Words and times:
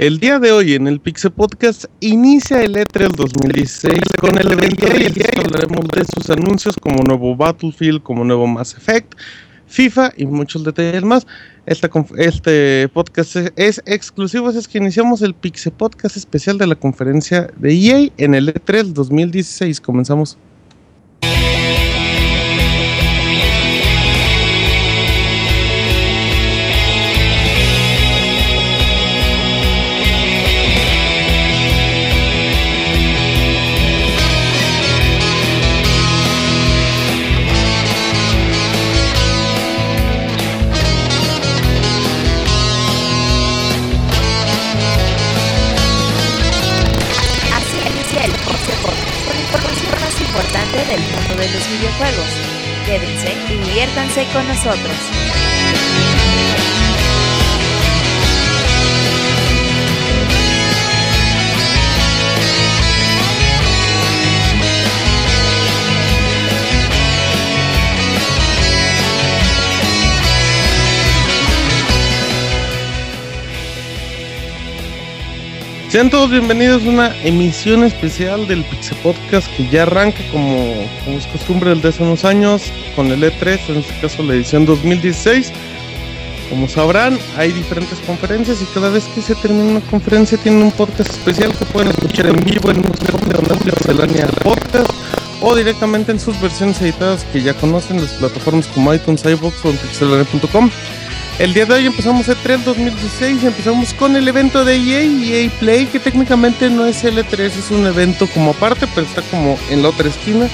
El 0.00 0.18
día 0.18 0.38
de 0.38 0.50
hoy 0.50 0.72
en 0.72 0.86
el 0.86 0.98
Pixel 0.98 1.30
Podcast 1.30 1.84
inicia 2.00 2.62
el 2.62 2.74
E3 2.74 3.14
2016 3.16 4.00
con 4.18 4.38
el 4.38 4.50
evento 4.50 4.86
y 4.86 5.38
hablaremos 5.38 5.86
de 5.88 6.06
sus 6.06 6.30
anuncios 6.30 6.74
como 6.80 7.02
nuevo 7.02 7.36
Battlefield, 7.36 8.02
como 8.02 8.24
nuevo 8.24 8.46
Mass 8.46 8.74
Effect, 8.74 9.12
FIFA 9.66 10.14
y 10.16 10.24
muchos 10.24 10.64
detalles 10.64 11.02
más. 11.02 11.26
Este, 11.66 12.88
podcast 12.88 13.36
es, 13.56 13.82
exclusivo, 13.84 14.48
es 14.48 14.66
que 14.66 14.78
iniciamos 14.78 15.20
el 15.20 15.34
Pixel 15.34 15.72
Podcast 15.72 16.16
especial 16.16 16.56
de 16.56 16.66
la 16.66 16.76
conferencia 16.76 17.50
de 17.58 17.74
EA 17.74 18.08
en 18.16 18.34
el 18.34 18.54
E3 18.54 18.94
2016. 18.94 19.82
Comenzamos. 19.82 20.38
Diviértanse 54.10 54.32
con 54.32 54.48
nosotros. 54.48 55.29
Sean 75.90 76.08
todos 76.08 76.30
bienvenidos 76.30 76.84
a 76.84 76.88
una 76.88 77.22
emisión 77.24 77.82
especial 77.82 78.46
del 78.46 78.62
Pixel 78.62 78.96
Podcast 78.98 79.48
que 79.56 79.68
ya 79.70 79.82
arranca 79.82 80.20
como, 80.30 80.88
es 81.08 81.26
costumbre 81.26 81.74
desde 81.74 81.88
hace 81.88 82.02
unos 82.04 82.24
años 82.24 82.72
con 82.94 83.10
el 83.10 83.20
E3, 83.24 83.58
en 83.70 83.78
este 83.78 84.00
caso 84.00 84.22
la 84.22 84.34
edición 84.34 84.66
2016. 84.66 85.52
Como 86.48 86.68
sabrán, 86.68 87.18
hay 87.36 87.50
diferentes 87.50 87.98
conferencias 88.06 88.62
y 88.62 88.66
cada 88.66 88.88
vez 88.88 89.04
que 89.06 89.20
se 89.20 89.34
termina 89.34 89.64
una 89.64 89.80
conferencia 89.80 90.38
tienen 90.38 90.62
un 90.62 90.70
podcast 90.70 91.10
especial 91.10 91.52
que 91.58 91.64
pueden 91.64 91.90
escuchar 91.90 92.26
en 92.26 92.36
vivo 92.44 92.70
en 92.70 92.76
un 92.76 92.84
de 92.84 93.72
Pixelania 93.72 94.28
Podcast 94.44 94.92
o 95.40 95.56
directamente 95.56 96.12
en 96.12 96.20
sus 96.20 96.40
versiones 96.40 96.80
editadas 96.80 97.24
que 97.32 97.42
ya 97.42 97.54
conocen 97.54 98.00
las 98.00 98.12
plataformas 98.12 98.68
como 98.68 98.94
iTunes, 98.94 99.24
iVoox 99.24 99.64
o 99.64 99.70
en 99.70 99.76
pixelania.com. 99.76 100.70
El 101.40 101.54
día 101.54 101.64
de 101.64 101.72
hoy 101.72 101.86
empezamos 101.86 102.28
el 102.28 102.36
3 102.36 102.66
2016 102.66 103.42
y 103.42 103.46
empezamos 103.46 103.94
con 103.94 104.14
el 104.14 104.28
evento 104.28 104.62
de 104.62 104.76
EA, 104.76 105.04
EA 105.04 105.50
Play, 105.58 105.86
que 105.86 105.98
técnicamente 105.98 106.68
no 106.68 106.84
es 106.84 107.02
L3, 107.02 107.40
es 107.40 107.70
un 107.70 107.86
evento 107.86 108.26
como 108.34 108.50
aparte, 108.50 108.86
pero 108.94 109.06
está 109.06 109.22
como 109.22 109.58
en 109.70 109.82
la 109.82 109.88
otra 109.88 110.06
esquina. 110.06 110.50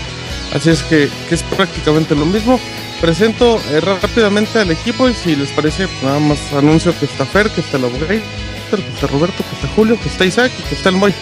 Así 0.55 0.70
es 0.70 0.84
que, 0.84 1.11
es 1.28 1.43
prácticamente 1.43 2.15
lo 2.15 2.25
mismo. 2.25 2.61
Presento 3.01 3.61
eh, 3.73 3.81
rápidamente 3.81 4.61
al 4.61 4.71
equipo 4.71 5.09
y 5.09 5.15
si 5.15 5.34
les 5.34 5.50
parece, 5.50 5.88
nada 6.05 6.21
más 6.21 6.38
anuncio 6.53 6.97
que 6.97 7.06
está 7.06 7.27
Fer, 7.27 7.50
que 7.50 7.62
está 7.62 7.78
el 7.78 7.87
abogado, 7.87 8.06
que 8.06 8.77
está 8.77 9.09
Roberto, 9.09 9.43
que 9.43 9.56
está 9.56 9.66
Julio, 9.75 9.99
que 10.00 10.09
está 10.09 10.25
Isaac 10.25 10.53
y 10.56 10.62
que 10.69 10.77
está 10.77 10.91
el 10.91 10.97
Moy. 10.99 11.12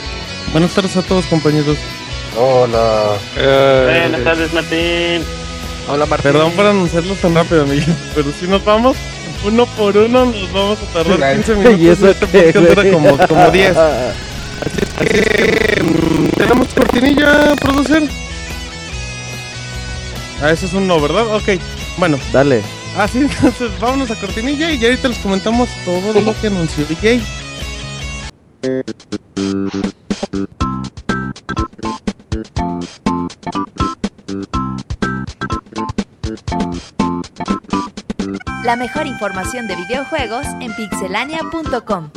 Buenas 0.53 0.75
tardes 0.75 0.95
a 0.99 1.03
todos 1.03 1.25
compañeros. 1.25 1.79
Hola. 2.37 3.17
Buenas 3.35 4.25
tardes 4.25 4.53
Martín. 4.53 5.23
Hola 5.89 6.05
Martín. 6.05 6.33
Perdón 6.33 6.53
por 6.53 6.67
anunciarlo 6.67 7.15
tan 7.15 7.35
rápido, 7.35 7.63
amigos, 7.63 7.97
pero 8.15 8.31
si 8.39 8.47
nos 8.47 8.63
vamos 8.63 8.99
uno 9.45 9.67
por 9.67 9.97
uno 9.97 10.27
nos 10.27 10.53
vamos 10.53 10.79
a 10.83 10.93
tardar 10.93 11.35
15 11.35 11.55
minutos. 11.57 11.81
Y 11.81 11.89
eso 11.89 12.11
este 12.11 12.53
dura 12.53 12.91
como, 12.91 13.19
como 13.29 13.51
10. 13.51 13.77
Así 13.77 14.81
es 14.81 15.29
que. 15.29 15.83
Mm, 15.83 16.29
¿Tenemos 16.37 16.69
cortinilla, 16.75 17.55
producer? 17.57 18.03
Ah, 20.43 20.51
eso 20.51 20.67
es 20.67 20.73
un 20.73 20.87
no, 20.87 21.01
¿verdad? 21.01 21.27
Ok, 21.35 21.61
bueno. 21.97 22.19
Dale. 22.33 22.63
Ah, 22.97 23.09
sí, 23.09 23.19
entonces 23.31 23.71
vámonos 23.81 24.11
a 24.11 24.15
cortinilla 24.17 24.71
y 24.71 24.79
ya 24.79 24.89
ahorita 24.89 25.09
les 25.09 25.19
comentamos 25.19 25.69
todo 25.85 26.21
lo 26.21 26.41
que 26.41 26.47
anunció 26.47 26.85
DJ. 26.85 27.21
La 38.65 38.77
mejor 38.77 39.07
información 39.07 39.67
de 39.67 39.77
videojuegos 39.77 40.47
en 40.59 40.75
pixelania.com. 40.75 42.09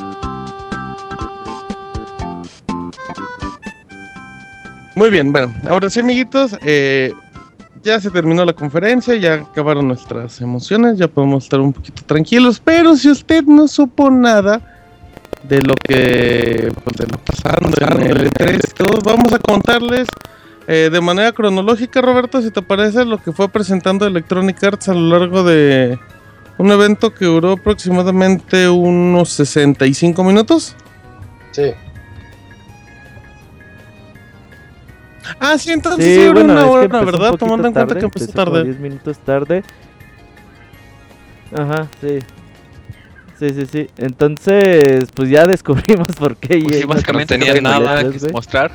Muy 4.96 5.10
bien, 5.10 5.34
bueno, 5.34 5.54
ahora 5.70 5.90
sí, 5.90 6.00
amiguitos, 6.00 6.58
eh, 6.64 7.12
ya 7.84 8.00
se 8.00 8.10
terminó 8.12 8.46
la 8.46 8.54
conferencia, 8.54 9.16
ya 9.16 9.34
acabaron 9.34 9.90
nuestras 9.90 10.40
emociones, 10.40 10.98
ya 10.98 11.10
podemos 11.10 11.44
estar 11.44 11.60
un 11.60 11.74
poquito 11.74 12.02
tranquilos, 12.06 12.62
pero 12.64 12.96
si 12.96 13.12
usted 13.12 13.44
no 13.44 13.68
supo 13.68 14.10
nada 14.10 14.62
de 15.44 15.62
lo 15.62 15.76
que, 15.76 16.72
pues, 16.82 16.96
de 16.96 17.08
lo 17.08 17.18
pasando 17.18 17.78
en 17.82 18.04
el 18.04 18.32
E3, 18.32 19.04
vamos 19.04 19.34
a 19.34 19.40
contarles 19.40 20.08
eh, 20.70 20.90
de 20.90 21.02
manera 21.02 21.34
cronológica, 21.34 22.02
Roberto, 22.02 22.42
si 22.42 22.52
te 22.52 22.62
parece, 22.62 23.04
lo 23.04 23.18
que 23.18 23.34
fue 23.34 23.50
presentando 23.50 24.08
Electronic 24.08 24.64
Arts 24.64 24.88
a 24.88 24.94
lo 24.94 25.20
largo 25.20 25.44
de, 25.44 26.00
un 26.58 26.72
evento 26.72 27.14
que 27.14 27.26
duró 27.26 27.54
aproximadamente 27.54 28.68
unos 28.70 29.30
65 29.30 30.24
minutos. 30.24 30.76
Sí. 31.52 31.74
Ah, 35.40 35.58
sí, 35.58 35.72
entonces 35.72 36.06
sí, 36.06 36.16
sí 36.16 36.28
una 36.28 36.66
hora, 36.66 37.04
¿verdad? 37.04 37.36
Tomando 37.36 37.68
en 37.68 37.74
cuenta 37.74 37.96
que 37.96 38.06
empezó 38.06 38.32
tarde. 38.32 38.64
10 38.64 38.80
minutos 38.80 39.20
tarde. 39.20 39.64
Ajá, 41.56 41.88
sí. 42.02 42.20
Sí, 43.40 43.50
sí, 43.50 43.66
sí. 43.72 43.88
Entonces, 43.98 45.10
pues 45.14 45.30
ya 45.30 45.46
descubrimos 45.46 46.08
por 46.20 46.38
qué. 46.38 46.60
Pues 46.60 46.78
sí, 46.78 46.86
básicamente 46.86 47.38
no 47.38 47.46
tenía 47.46 47.62
nada 47.62 48.10
que 48.10 48.32
mostrar 48.32 48.72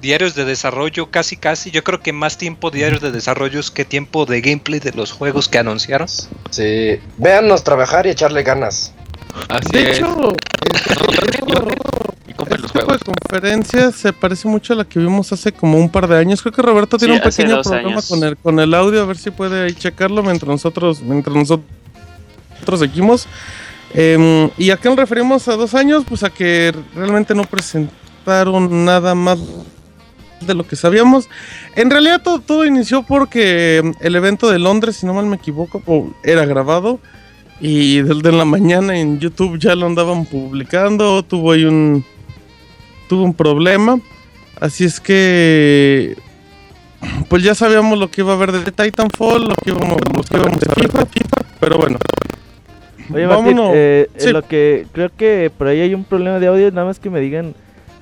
diarios 0.00 0.34
de 0.34 0.44
desarrollo 0.44 1.10
casi 1.10 1.36
casi. 1.36 1.70
Yo 1.70 1.84
creo 1.84 2.00
que 2.00 2.12
más 2.12 2.38
tiempo 2.38 2.70
diarios 2.70 3.00
de 3.00 3.10
desarrollo 3.10 3.60
es 3.60 3.70
que 3.70 3.84
tiempo 3.84 4.26
de 4.26 4.40
gameplay 4.40 4.80
de 4.80 4.92
los 4.92 5.12
juegos 5.12 5.48
que 5.48 5.58
anunciaron. 5.58 6.08
Sí, 6.50 7.00
véannos 7.18 7.64
trabajar 7.64 8.06
y 8.06 8.10
echarle 8.10 8.42
ganas. 8.42 8.92
Así 9.48 9.70
de 9.72 9.92
hecho, 9.92 10.32
este 10.74 10.94
tipo 12.68 12.92
de 12.92 12.98
conferencias 12.98 13.94
se 13.96 14.12
parece 14.12 14.46
mucho 14.48 14.74
a 14.74 14.76
la 14.76 14.84
que 14.84 14.98
vimos 14.98 15.32
hace 15.32 15.52
como 15.52 15.78
un 15.78 15.88
par 15.90 16.06
de 16.06 16.18
años. 16.18 16.42
Creo 16.42 16.52
que 16.52 16.62
Roberto 16.62 16.98
tiene 16.98 17.14
un 17.14 17.20
pequeño 17.20 17.62
problema 17.62 18.02
con 18.02 18.24
el, 18.24 18.36
con 18.36 18.60
el 18.60 18.74
audio, 18.74 19.02
a 19.02 19.06
ver 19.06 19.16
si 19.16 19.30
puede 19.30 19.64
ahí 19.64 19.74
checarlo 19.74 20.22
mientras 20.22 20.48
nosotros, 20.48 21.00
mientras 21.00 21.34
nosotros 21.34 21.64
seguimos. 22.78 23.26
Em, 23.94 24.50
y 24.56 24.70
a 24.70 24.76
qué 24.76 24.88
nos 24.88 24.96
referimos 24.98 25.48
a 25.48 25.56
dos 25.56 25.74
años, 25.74 26.04
pues 26.08 26.22
a 26.22 26.30
que 26.30 26.74
realmente 26.94 27.34
no 27.34 27.44
presentó 27.44 28.01
nada 28.26 29.14
más 29.14 29.38
de 30.46 30.54
lo 30.54 30.66
que 30.66 30.76
sabíamos. 30.76 31.28
En 31.76 31.90
realidad 31.90 32.22
todo, 32.22 32.40
todo 32.40 32.64
inició 32.64 33.02
porque 33.02 33.92
el 34.00 34.16
evento 34.16 34.50
de 34.50 34.58
Londres, 34.58 34.96
si 34.96 35.06
no 35.06 35.14
mal 35.14 35.26
me 35.26 35.36
equivoco, 35.36 35.82
era 36.22 36.44
grabado. 36.44 36.98
Y 37.60 38.02
desde 38.02 38.32
la 38.32 38.44
mañana 38.44 38.98
en 38.98 39.20
YouTube 39.20 39.58
ya 39.58 39.74
lo 39.76 39.86
andaban 39.86 40.26
publicando. 40.26 41.22
Tuvo 41.22 41.52
ahí 41.52 41.64
un. 41.64 42.04
Tuvo 43.08 43.22
un 43.22 43.34
problema. 43.34 44.00
Así 44.60 44.84
es 44.84 45.00
que. 45.00 46.16
Pues 47.28 47.42
ya 47.42 47.54
sabíamos 47.54 47.98
lo 47.98 48.10
que 48.10 48.20
iba 48.20 48.32
a 48.32 48.36
haber 48.36 48.52
de 48.52 48.70
Titanfall, 48.70 49.48
lo 49.48 49.54
que 49.56 49.70
íbamos, 49.70 49.96
lo 50.14 50.22
que 50.22 50.36
íbamos 50.36 50.62
a 50.62 50.74
FIFA, 50.74 51.04
pero 51.58 51.76
bueno. 51.76 51.98
Oye, 53.12 53.26
eh, 53.74 54.08
lo 54.32 54.42
que 54.42 54.86
creo 54.92 55.10
que 55.16 55.50
por 55.56 55.66
ahí 55.66 55.80
hay 55.80 55.94
un 55.94 56.04
problema 56.04 56.38
de 56.38 56.46
audio, 56.46 56.70
nada 56.70 56.86
más 56.86 57.00
que 57.00 57.10
me 57.10 57.20
digan 57.20 57.54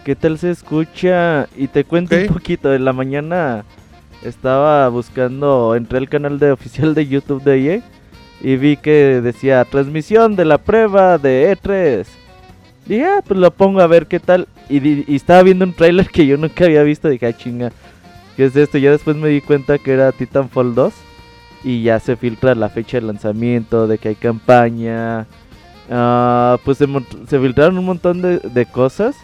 ¿Qué 0.04 0.16
tal 0.16 0.38
se 0.38 0.50
escucha? 0.50 1.46
Y 1.56 1.68
te 1.68 1.84
cuento 1.84 2.16
un 2.16 2.26
poquito. 2.28 2.72
En 2.72 2.86
la 2.86 2.94
mañana 2.94 3.64
estaba 4.24 4.88
buscando, 4.88 5.74
entré 5.74 5.98
al 5.98 6.08
canal 6.08 6.38
de 6.38 6.52
oficial 6.52 6.94
de 6.94 7.06
YouTube 7.06 7.42
de 7.42 7.74
EA 7.74 7.82
y 8.40 8.56
vi 8.56 8.78
que 8.78 9.20
decía 9.20 9.64
transmisión 9.66 10.36
de 10.36 10.46
la 10.46 10.56
prueba 10.56 11.18
de 11.18 11.54
E3. 11.54 12.06
Dije, 12.86 13.04
ah, 13.04 13.22
pues 13.26 13.38
lo 13.38 13.50
pongo 13.50 13.80
a 13.80 13.86
ver 13.86 14.06
qué 14.06 14.20
tal. 14.20 14.48
Y, 14.70 15.14
estaba 15.14 15.42
viendo 15.42 15.66
un 15.66 15.74
trailer 15.74 16.08
que 16.08 16.26
yo 16.26 16.38
nunca 16.38 16.64
había 16.64 16.82
visto. 16.82 17.10
Dije, 17.10 17.26
ah, 17.26 17.36
chinga, 17.36 17.70
¿qué 18.36 18.46
es 18.46 18.56
esto? 18.56 18.78
Ya 18.78 18.92
después 18.92 19.16
me 19.16 19.28
di 19.28 19.42
cuenta 19.42 19.76
que 19.78 19.92
era 19.92 20.12
Titanfall 20.12 20.74
2. 20.74 20.94
y 21.62 21.82
ya 21.82 22.00
se 22.00 22.16
filtra 22.16 22.54
la 22.54 22.70
fecha 22.70 22.98
de 22.98 23.06
lanzamiento, 23.06 23.86
de 23.86 23.98
que 23.98 24.08
hay 24.08 24.14
campaña. 24.14 25.26
Ah, 25.90 26.56
pues 26.64 26.78
se, 26.78 26.86
filtraron 27.38 27.76
un 27.76 27.84
montón 27.84 28.22
de, 28.22 28.38
de 28.38 28.64
cosas. 28.64 29.14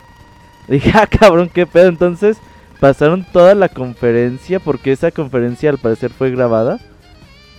Dije, 0.69 0.91
ah, 0.95 1.07
cabrón, 1.07 1.51
qué 1.53 1.67
pedo. 1.67 1.89
Entonces 1.89 2.39
pasaron 2.81 3.25
toda 3.33 3.55
la 3.55 3.69
conferencia, 3.69 4.61
porque 4.61 4.93
esa 4.93 5.11
conferencia 5.11 5.71
al 5.71 5.79
parecer 5.79 6.11
fue 6.11 6.31
grabada. 6.31 6.79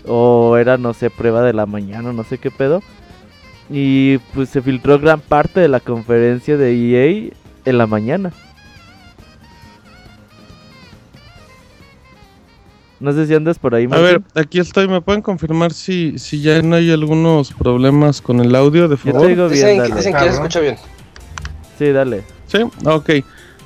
O 0.05 0.55
era, 0.57 0.77
no 0.77 0.93
sé, 0.93 1.09
prueba 1.09 1.41
de 1.41 1.53
la 1.53 1.65
mañana, 1.65 2.13
no 2.13 2.23
sé 2.23 2.37
qué 2.37 2.51
pedo. 2.51 2.81
Y 3.69 4.19
pues 4.33 4.49
se 4.49 4.61
filtró 4.61 4.99
gran 4.99 5.19
parte 5.19 5.59
de 5.59 5.67
la 5.67 5.81
conferencia 5.81 6.55
de 6.55 6.71
EA 6.71 7.31
en 7.65 7.77
la 7.77 7.87
mañana. 7.87 8.31
No 12.99 13.11
sé 13.11 13.27
si 13.27 13.35
andas 13.35 13.59
por 13.59 13.75
ahí. 13.75 13.87
A 13.91 13.97
ver, 13.97 14.21
aquí 14.33 14.59
estoy. 14.59 14.87
¿Me 14.87 15.01
pueden 15.01 15.21
confirmar 15.21 15.71
si, 15.71 16.17
si 16.17 16.41
ya 16.41 16.61
no 16.61 16.75
hay 16.75 16.91
algunos 16.91 17.53
problemas 17.53 18.21
con 18.21 18.39
el 18.39 18.55
audio, 18.55 18.87
de 18.87 18.97
favor? 18.97 19.29
Yo 19.29 19.49
dicen, 19.49 19.83
que 19.83 20.01
se 20.01 20.09
escucha 20.09 20.59
bien. 20.61 20.77
Sí, 21.77 21.91
dale. 21.91 22.36
Sí, 22.47 22.59
ok. 22.85 23.09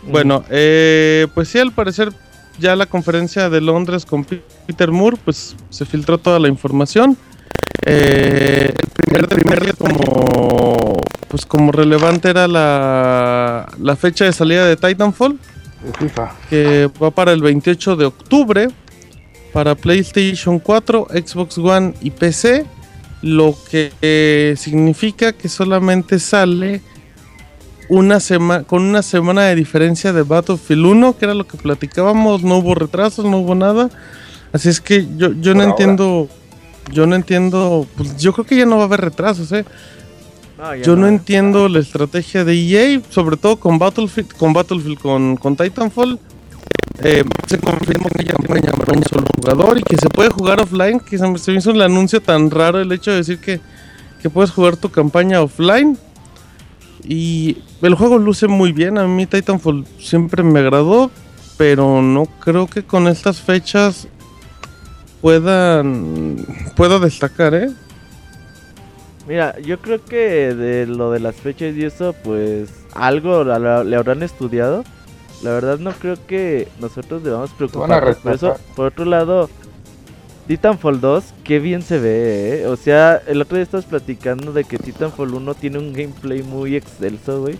Bueno, 0.04 0.44
eh, 0.50 1.28
pues 1.34 1.50
sí, 1.50 1.60
al 1.60 1.72
parecer 1.72 2.12
ya 2.60 2.76
la 2.76 2.86
conferencia 2.86 3.50
de 3.50 3.62
Londres 3.62 4.06
con 4.06 4.26
Peter 4.26 4.92
Moore, 4.92 5.18
pues 5.24 5.56
se 5.70 5.86
filtró 5.86 6.18
toda 6.18 6.40
la 6.40 6.48
información. 6.48 7.18
Eh, 7.86 8.74
el 9.12 9.28
primer, 9.28 9.64
día 9.64 9.74
como, 9.74 11.02
pues 11.28 11.46
como 11.46 11.72
relevante 11.72 12.30
era 12.30 12.48
la, 12.48 13.68
la 13.80 13.96
fecha 13.96 14.26
de 14.26 14.34
salida 14.34 14.66
de 14.66 14.76
Titanfall. 14.76 15.40
FIFA. 15.98 16.36
Que 16.50 16.90
va 17.02 17.10
para 17.10 17.32
el 17.32 17.42
28 17.42 17.96
de 17.96 18.06
octubre 18.06 18.68
para 19.52 19.76
PlayStation 19.76 20.60
4, 20.60 21.08
Xbox 21.10 21.58
One 21.58 21.94
y 22.02 22.12
PC, 22.12 22.66
lo 23.22 23.56
que 23.70 23.92
eh, 24.02 24.56
significa 24.58 25.34
que 25.34 25.50
solamente 25.50 26.20
sale 26.20 26.82
una 27.92 28.22
semana 28.22 28.64
con 28.64 28.84
una 28.84 29.02
semana 29.02 29.44
de 29.44 29.56
diferencia 29.56 30.14
de 30.14 30.24
Battlefield 30.24 30.86
1, 30.86 31.18
que 31.18 31.26
era 31.26 31.34
lo 31.34 31.46
que 31.46 31.58
platicábamos, 31.58 32.42
no 32.42 32.60
hubo 32.60 32.74
retrasos, 32.74 33.26
no 33.26 33.40
hubo 33.40 33.54
nada. 33.54 33.90
Así 34.54 34.70
es 34.70 34.80
que 34.80 35.06
yo, 35.18 35.34
yo 35.34 35.54
no 35.54 35.64
entiendo, 35.64 36.30
yo 36.90 37.06
no 37.06 37.16
entiendo, 37.18 37.86
pues 37.98 38.16
yo 38.16 38.32
creo 38.32 38.46
que 38.46 38.56
ya 38.56 38.66
no 38.66 38.78
va 38.78 38.84
a 38.84 38.86
haber 38.86 39.02
retrasos, 39.02 39.52
eh. 39.52 39.66
yo 40.84 40.96
no, 40.96 41.08
entiendo 41.08 41.68
la 41.68 41.80
estrategia 41.80 42.46
de 42.46 42.54
EA, 42.56 43.02
sobre 43.10 43.36
todo 43.36 43.58
con 43.58 43.78
Battlefield, 43.78 44.34
con 44.38 44.54
Battlefield, 44.54 44.98
con, 44.98 45.36
con 45.36 45.58
Titanfall 45.58 46.18
eh, 47.04 47.24
se 47.48 47.58
confirmó 47.58 48.10
que 48.10 48.24
ya 48.24 48.34
puede 48.36 48.62
llamar 48.62 48.90
a 48.90 48.94
un 48.94 49.04
solo 49.04 49.26
jugador 49.36 49.80
y 49.80 49.84
que 49.84 49.98
se 49.98 50.10
puede 50.10 50.30
jugar 50.30 50.62
offline, 50.62 51.00
que 51.00 51.18
se 51.18 51.28
me 51.28 51.58
hizo 51.58 51.72
el 51.72 51.82
anuncio 51.82 52.22
tan 52.22 52.52
raro 52.52 52.80
el 52.80 52.92
hecho 52.92 53.12
de 53.12 53.18
decir 53.18 53.40
que, 53.40 53.60
que 54.22 54.30
puedes 54.30 54.52
jugar 54.52 54.78
tu 54.78 54.90
campaña 54.90 55.42
offline. 55.42 55.98
Y 57.04 57.58
el 57.82 57.96
juego 57.96 58.18
luce 58.18 58.48
muy 58.48 58.72
bien, 58.72 58.98
a 58.98 59.08
mí 59.08 59.26
Titanfall 59.26 59.86
siempre 60.00 60.44
me 60.44 60.60
agradó, 60.60 61.12
pero 61.58 62.02
no 62.02 62.26
creo 62.26 62.68
que 62.68 62.84
con 62.84 63.08
estas 63.08 63.42
fechas 63.42 64.08
puedan 65.22 66.46
pueda 66.76 67.00
destacar, 67.00 67.54
¿eh? 67.54 67.70
Mira, 69.28 69.60
yo 69.60 69.80
creo 69.80 70.04
que 70.04 70.54
de 70.56 70.88
lo 70.88 71.12
de 71.12 71.20
las 71.20 71.36
fechas 71.36 71.76
y 71.76 71.86
eso, 71.86 72.14
pues 72.24 72.70
algo 72.94 73.44
le 73.44 73.96
habrán 73.96 74.24
estudiado 74.24 74.84
la 75.42 75.52
verdad 75.52 75.80
no 75.80 75.92
creo 75.92 76.18
que 76.28 76.68
nosotros 76.80 77.24
debamos 77.24 77.52
preocuparnos 77.52 78.18
por 78.18 78.34
eso. 78.34 78.56
Por 78.76 78.88
otro 78.88 79.06
lado, 79.06 79.50
Titanfall 80.52 81.00
2, 81.00 81.34
qué 81.46 81.60
bien 81.60 81.82
se 81.82 81.98
ve, 81.98 82.64
¿eh? 82.64 82.68
O 82.68 82.76
sea, 82.76 83.22
el 83.26 83.42
otro 83.42 83.56
día 83.56 83.64
estabas 83.64 83.86
platicando 83.86 84.52
de 84.52 84.66
que 84.66 84.78
Titanfall 84.78 85.34
1 85.34 85.54
tiene 85.54 85.78
un 85.78 85.94
gameplay 85.94 86.44
muy 86.44 86.76
excelso, 86.76 87.40
güey. 87.40 87.56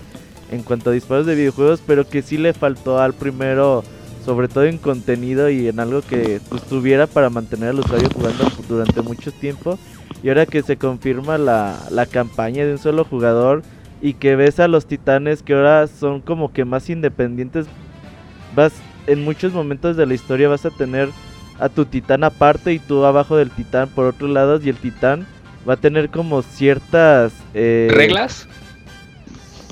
En 0.50 0.62
cuanto 0.62 0.90
a 0.90 0.92
disparos 0.92 1.24
de 1.24 1.34
videojuegos, 1.34 1.82
pero 1.86 2.06
que 2.06 2.20
sí 2.20 2.36
le 2.36 2.52
faltó 2.52 3.00
al 3.00 3.14
primero, 3.14 3.82
sobre 4.26 4.46
todo 4.48 4.64
en 4.64 4.76
contenido 4.76 5.48
y 5.48 5.68
en 5.68 5.80
algo 5.80 6.02
que 6.02 6.38
pues, 6.50 6.64
tuviera 6.64 7.06
para 7.06 7.30
mantener 7.30 7.70
al 7.70 7.80
usuario 7.80 8.10
jugando 8.14 8.44
durante 8.68 9.00
mucho 9.00 9.32
tiempo. 9.32 9.78
Y 10.22 10.28
ahora 10.28 10.44
que 10.44 10.60
se 10.60 10.76
confirma 10.76 11.38
la, 11.38 11.78
la 11.90 12.04
campaña 12.04 12.66
de 12.66 12.72
un 12.72 12.78
solo 12.78 13.06
jugador 13.06 13.62
y 14.02 14.12
que 14.12 14.36
ves 14.36 14.60
a 14.60 14.68
los 14.68 14.84
titanes 14.84 15.42
que 15.42 15.54
ahora 15.54 15.86
son 15.86 16.20
como 16.20 16.52
que 16.52 16.66
más 16.66 16.90
independientes. 16.90 17.64
Vas 18.54 18.74
en 19.06 19.24
muchos 19.24 19.54
momentos 19.54 19.96
de 19.96 20.04
la 20.04 20.12
historia 20.12 20.50
vas 20.50 20.66
a 20.66 20.70
tener 20.70 21.08
a 21.62 21.68
tu 21.68 21.84
titán 21.84 22.24
aparte 22.24 22.72
y 22.72 22.80
tú 22.80 23.04
abajo 23.04 23.36
del 23.36 23.50
titán 23.50 23.88
por 23.88 24.06
otro 24.06 24.26
lado 24.26 24.60
y 24.62 24.68
el 24.68 24.76
titán 24.76 25.26
va 25.68 25.74
a 25.74 25.76
tener 25.76 26.10
como 26.10 26.42
ciertas 26.42 27.32
eh, 27.54 27.88
reglas. 27.92 28.48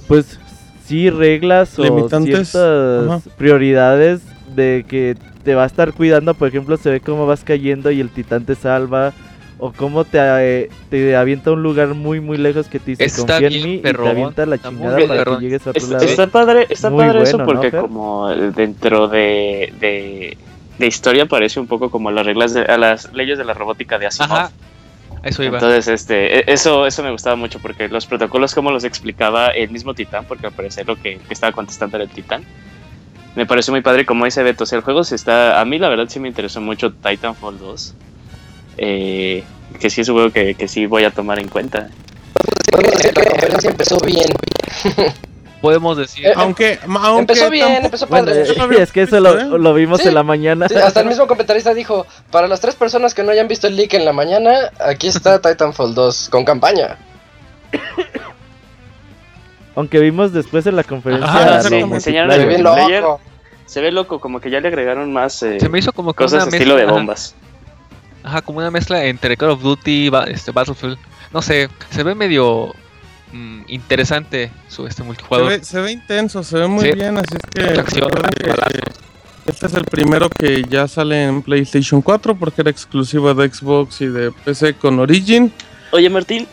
Pues 0.06 0.38
sí, 0.84 1.10
reglas 1.10 1.76
o 1.78 2.08
ciertas 2.08 3.28
prioridades 3.36 4.22
de 4.54 4.84
que 4.88 5.16
te 5.42 5.56
va 5.56 5.64
a 5.64 5.66
estar 5.66 5.92
cuidando, 5.92 6.34
por 6.34 6.46
ejemplo, 6.46 6.76
se 6.76 6.90
ve 6.90 7.00
cómo 7.00 7.26
vas 7.26 7.42
cayendo 7.42 7.90
y 7.90 8.00
el 8.00 8.10
titán 8.10 8.44
te 8.44 8.54
salva 8.54 9.12
o 9.58 9.72
cómo 9.72 10.04
te, 10.04 10.18
eh, 10.20 10.70
te 10.90 11.16
avienta 11.16 11.50
a 11.50 11.52
un 11.52 11.62
lugar 11.62 11.88
muy 11.88 12.20
muy 12.20 12.38
lejos 12.38 12.68
que 12.68 12.78
te 12.78 12.92
dice 12.92 13.10
confía 13.16 13.48
en 13.48 13.62
mí 13.62 13.74
y 13.74 13.78
te 13.80 14.08
avienta 14.08 14.46
la 14.46 14.58
chingada 14.58 14.98
para 15.06 15.24
que 15.24 15.40
llegues 15.40 15.66
a 15.66 15.70
otro 15.70 15.86
lado. 15.88 16.04
Está 16.04 16.26
padre, 16.28 16.66
está 16.70 16.90
padre 16.90 17.22
eso 17.22 17.44
porque 17.44 17.70
como 17.70 18.28
dentro 18.28 19.08
de, 19.08 19.72
de, 19.80 20.38
historia 20.86 21.26
parece 21.26 21.60
un 21.60 21.66
poco 21.66 21.90
como 21.90 22.10
las 22.10 22.26
reglas 22.26 22.54
de, 22.54 22.62
a 22.62 22.76
las 22.76 23.12
leyes 23.12 23.38
de 23.38 23.44
la 23.44 23.54
robótica 23.54 23.98
de 23.98 24.06
Asimov. 24.06 24.32
Ajá. 24.32 24.50
Eso 25.22 25.42
iba. 25.42 25.58
Entonces, 25.58 25.88
este, 25.88 26.38
e, 26.38 26.44
eso, 26.52 26.86
eso 26.86 27.02
me 27.02 27.10
gustaba 27.10 27.36
mucho 27.36 27.58
porque 27.58 27.88
los 27.88 28.06
protocolos 28.06 28.54
como 28.54 28.70
los 28.70 28.84
explicaba 28.84 29.48
el 29.48 29.70
mismo 29.70 29.94
Titán, 29.94 30.24
porque 30.26 30.46
al 30.46 30.52
parecer 30.52 30.86
lo 30.86 30.96
que, 30.96 31.20
estaba 31.28 31.52
contestando 31.52 31.96
era 31.96 32.04
el 32.04 32.10
Titán. 32.10 32.44
Me 33.36 33.46
parece 33.46 33.70
muy 33.70 33.80
padre 33.80 34.06
como 34.06 34.24
dice 34.24 34.42
Beto. 34.42 34.64
O 34.64 34.66
sea, 34.66 34.78
el 34.78 34.84
juego 34.84 35.04
se 35.04 35.14
está. 35.14 35.60
A 35.60 35.64
mí, 35.64 35.78
la 35.78 35.88
verdad, 35.88 36.08
sí 36.08 36.18
me 36.18 36.28
interesó 36.28 36.60
mucho 36.60 36.92
Titanfall 36.92 37.58
2 37.58 37.94
eh, 38.78 39.44
que 39.78 39.90
sí 39.90 40.00
es 40.00 40.08
un 40.08 40.14
juego 40.16 40.30
que, 40.30 40.54
que, 40.54 40.66
sí 40.66 40.86
voy 40.86 41.04
a 41.04 41.10
tomar 41.10 41.38
en 41.38 41.48
cuenta. 41.48 41.90
empezó 43.64 44.00
bien. 44.00 44.26
Podemos 45.60 45.96
decir. 45.96 46.26
Eh, 46.26 46.32
aunque, 46.36 46.78
aunque, 46.82 47.20
empezó 47.20 47.50
bien, 47.50 47.84
empezó 47.84 48.06
padre. 48.06 48.42
es 48.82 48.92
que 48.92 49.02
eso 49.02 49.20
lo, 49.20 49.58
lo 49.58 49.74
vimos 49.74 50.04
en 50.06 50.14
la 50.14 50.22
mañana. 50.22 50.66
hasta 50.66 51.00
el 51.00 51.06
mismo 51.08 51.26
comentarista 51.26 51.74
dijo, 51.74 52.06
para 52.30 52.48
las 52.48 52.60
tres 52.60 52.74
personas 52.74 53.14
que 53.14 53.22
no 53.22 53.30
hayan 53.30 53.48
visto 53.48 53.66
el 53.66 53.76
leak 53.76 53.94
en 53.94 54.04
la 54.04 54.12
mañana, 54.12 54.70
aquí 54.78 55.08
está 55.08 55.38
Titanfall 55.42 55.94
2 55.94 56.28
con 56.30 56.44
campaña. 56.44 56.96
Aunque 59.76 59.98
vimos 59.98 60.32
después 60.32 60.66
en 60.66 60.76
la 60.76 60.84
conferencia. 60.84 61.62
se 61.62 61.78
enseñaron 61.78 63.18
Se 63.66 63.80
ve 63.80 63.92
loco, 63.92 64.18
como 64.18 64.40
que 64.40 64.50
ya 64.50 64.60
le 64.60 64.68
agregaron 64.68 65.12
más 65.12 65.42
eh, 65.42 65.60
se 65.60 65.68
me 65.68 65.78
hizo 65.78 65.92
como 65.92 66.14
cosas 66.14 66.46
estilo 66.52 66.76
de 66.76 66.86
bombas. 66.86 67.34
Ajá, 68.22 68.42
como 68.42 68.58
una 68.58 68.70
mezcla 68.70 69.04
entre 69.04 69.36
Call 69.36 69.50
of 69.50 69.62
Duty, 69.62 70.10
este, 70.28 70.50
Battlefield. 70.52 70.98
No 71.32 71.40
sé, 71.40 71.68
se 71.90 72.02
ve 72.02 72.14
medio 72.14 72.74
mm, 73.32 73.62
interesante 73.68 74.50
su 74.68 74.86
este 74.86 75.02
multijugador. 75.02 75.64
Se 75.64 75.80
ve, 75.80 75.92
intenso, 75.92 76.42
se 76.42 76.58
ve 76.58 76.66
muy 76.66 76.92
bien, 76.92 77.18
así 77.18 77.34
es 77.34 77.42
que, 77.50 77.80
este 79.46 79.66
es 79.66 79.74
el 79.74 79.84
primero 79.84 80.28
que 80.28 80.62
ya 80.68 80.86
sale 80.86 81.24
en 81.24 81.42
PlayStation 81.42 82.02
4 82.02 82.36
porque 82.36 82.60
era 82.60 82.70
exclusiva 82.70 83.34
de 83.34 83.48
Xbox 83.48 84.00
y 84.02 84.06
de 84.06 84.30
PC 84.30 84.74
con 84.74 84.98
Origin. 85.00 85.52
Oye 85.92 86.08
Martín, 86.08 86.46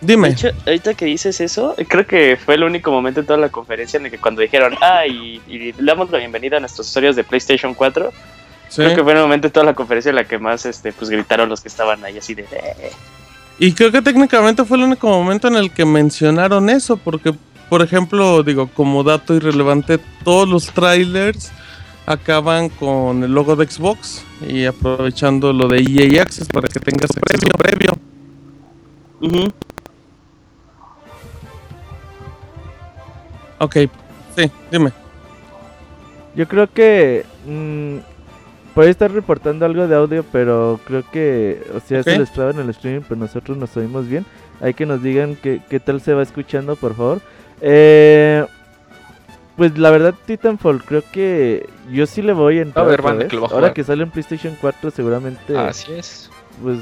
Dime. 0.00 0.34
ahorita 0.66 0.94
que 0.94 1.06
dices 1.06 1.40
eso, 1.40 1.74
creo 1.88 2.06
que 2.06 2.36
fue 2.36 2.54
el 2.56 2.64
único 2.64 2.90
momento 2.90 3.20
en 3.20 3.26
toda 3.26 3.38
la 3.38 3.48
conferencia 3.48 3.98
en 3.98 4.06
el 4.06 4.10
que 4.10 4.18
cuando 4.18 4.42
dijeron, 4.42 4.74
ah, 4.82 5.06
y, 5.06 5.40
y 5.46 5.72
le 5.72 5.84
damos 5.84 6.10
la 6.10 6.18
bienvenida 6.18 6.58
a 6.58 6.60
nuestros 6.60 6.88
usuarios 6.88 7.16
de 7.16 7.24
PlayStation 7.24 7.72
4, 7.72 8.12
Creo 8.74 8.96
que 8.96 9.02
fue 9.02 9.12
el 9.12 9.18
momento 9.18 9.48
de 9.48 9.52
toda 9.52 9.66
la 9.66 9.74
conferencia 9.74 10.10
en 10.10 10.16
la 10.16 10.24
que 10.24 10.38
más 10.38 10.66
este, 10.66 10.92
pues 10.92 11.10
gritaron 11.10 11.48
los 11.48 11.60
que 11.60 11.68
estaban 11.68 12.04
ahí 12.04 12.18
así 12.18 12.34
de... 12.34 12.42
Eh". 12.42 12.92
Y 13.58 13.72
creo 13.72 13.92
que 13.92 14.02
técnicamente 14.02 14.64
fue 14.64 14.76
el 14.76 14.84
único 14.84 15.08
momento 15.08 15.48
en 15.48 15.56
el 15.56 15.70
que 15.70 15.84
mencionaron 15.84 16.68
eso, 16.68 16.96
porque, 16.96 17.34
por 17.68 17.82
ejemplo, 17.82 18.42
digo, 18.42 18.68
como 18.68 19.04
dato 19.04 19.34
irrelevante, 19.34 19.98
todos 20.24 20.48
los 20.48 20.66
trailers 20.72 21.52
acaban 22.06 22.68
con 22.68 23.22
el 23.22 23.32
logo 23.32 23.56
de 23.56 23.66
Xbox 23.66 24.24
y 24.46 24.64
aprovechando 24.64 25.52
lo 25.52 25.68
de 25.68 25.78
EA 25.78 26.22
Access 26.22 26.48
para 26.48 26.68
que 26.68 26.80
tengas 26.80 27.10
acceso 27.16 27.46
previo. 27.56 27.92
Ok, 33.58 33.76
sí, 34.36 34.50
dime. 34.70 34.92
Yo 36.34 36.48
creo 36.48 36.70
que 36.70 37.24
mm, 38.74 38.74
Puede 38.74 38.90
estar 38.90 39.10
reportando 39.12 39.64
algo 39.66 39.86
de 39.86 39.96
audio, 39.96 40.24
pero 40.30 40.80
creo 40.84 41.02
que, 41.10 41.62
o 41.74 41.80
sea, 41.80 42.02
se 42.02 42.18
les 42.18 42.32
traba 42.32 42.50
en 42.50 42.60
el 42.60 42.70
streaming, 42.70 43.02
pero 43.08 43.20
nosotros 43.20 43.56
nos 43.56 43.76
oímos 43.76 44.08
bien. 44.08 44.26
Hay 44.60 44.74
que 44.74 44.86
nos 44.86 45.02
digan 45.02 45.36
qué, 45.36 45.60
qué 45.68 45.80
tal 45.80 46.00
se 46.00 46.14
va 46.14 46.22
escuchando, 46.22 46.76
por 46.76 46.94
favor. 46.94 47.20
Eh, 47.60 48.44
pues 49.56 49.78
la 49.78 49.90
verdad, 49.90 50.14
Titanfall, 50.26 50.82
creo 50.84 51.02
que 51.12 51.68
yo 51.90 52.06
sí 52.06 52.22
le 52.22 52.32
voy 52.32 52.58
a 52.58 52.62
entrar. 52.62 52.84
A 52.84 52.88
ver, 52.88 53.00
Ahora 53.50 53.72
que 53.72 53.84
sale 53.84 54.02
en 54.02 54.10
PlayStation 54.10 54.56
4, 54.60 54.90
seguramente. 54.90 55.56
Así 55.56 55.92
es. 55.92 56.30
Pues 56.62 56.78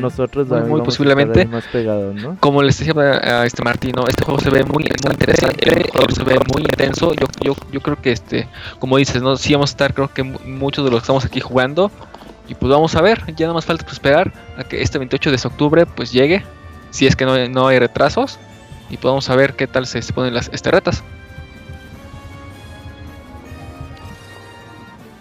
nosotros 0.00 0.48
muy, 0.66 0.80
posiblemente 0.82 1.44
más 1.46 1.64
pegados, 1.66 2.14
¿no? 2.14 2.36
Como 2.40 2.62
les 2.62 2.78
decía 2.78 2.94
a 2.96 3.46
este 3.46 3.62
Martino, 3.62 4.04
este 4.08 4.24
juego 4.24 4.40
se 4.40 4.50
ve 4.50 4.64
muy, 4.64 4.84
interesante, 4.84 5.68
el 5.68 5.90
juego 5.90 6.10
se 6.10 6.24
ve 6.24 6.38
muy 6.52 6.62
intenso. 6.62 7.12
Yo, 7.14 7.26
yo, 7.42 7.56
yo 7.70 7.80
creo 7.80 8.00
que 8.00 8.12
este, 8.12 8.48
como 8.78 8.96
dices, 8.96 9.22
no, 9.22 9.36
sí 9.36 9.52
vamos 9.52 9.70
a 9.70 9.72
estar, 9.72 9.94
creo 9.94 10.12
que 10.12 10.22
muchos 10.22 10.84
de 10.84 10.90
los 10.90 11.00
que 11.00 11.04
estamos 11.04 11.24
aquí 11.24 11.40
jugando. 11.40 11.90
Y 12.48 12.54
pues 12.54 12.70
vamos 12.70 12.96
a 12.96 13.02
ver, 13.02 13.22
ya 13.36 13.46
no 13.46 13.54
más 13.54 13.66
falta 13.66 13.84
esperar 13.92 14.32
a 14.56 14.64
que 14.64 14.80
este 14.80 14.96
28 14.96 15.30
de 15.30 15.36
octubre 15.44 15.84
pues 15.84 16.12
llegue, 16.12 16.42
si 16.90 17.06
es 17.06 17.14
que 17.14 17.26
no, 17.26 17.48
no 17.48 17.68
hay 17.68 17.78
retrasos, 17.78 18.38
y 18.88 18.96
podamos 18.96 19.26
saber 19.26 19.54
qué 19.54 19.66
tal 19.66 19.86
se, 19.86 20.00
se 20.00 20.14
ponen 20.14 20.32
las 20.32 20.48
este, 20.52 20.70
retas. 20.70 21.04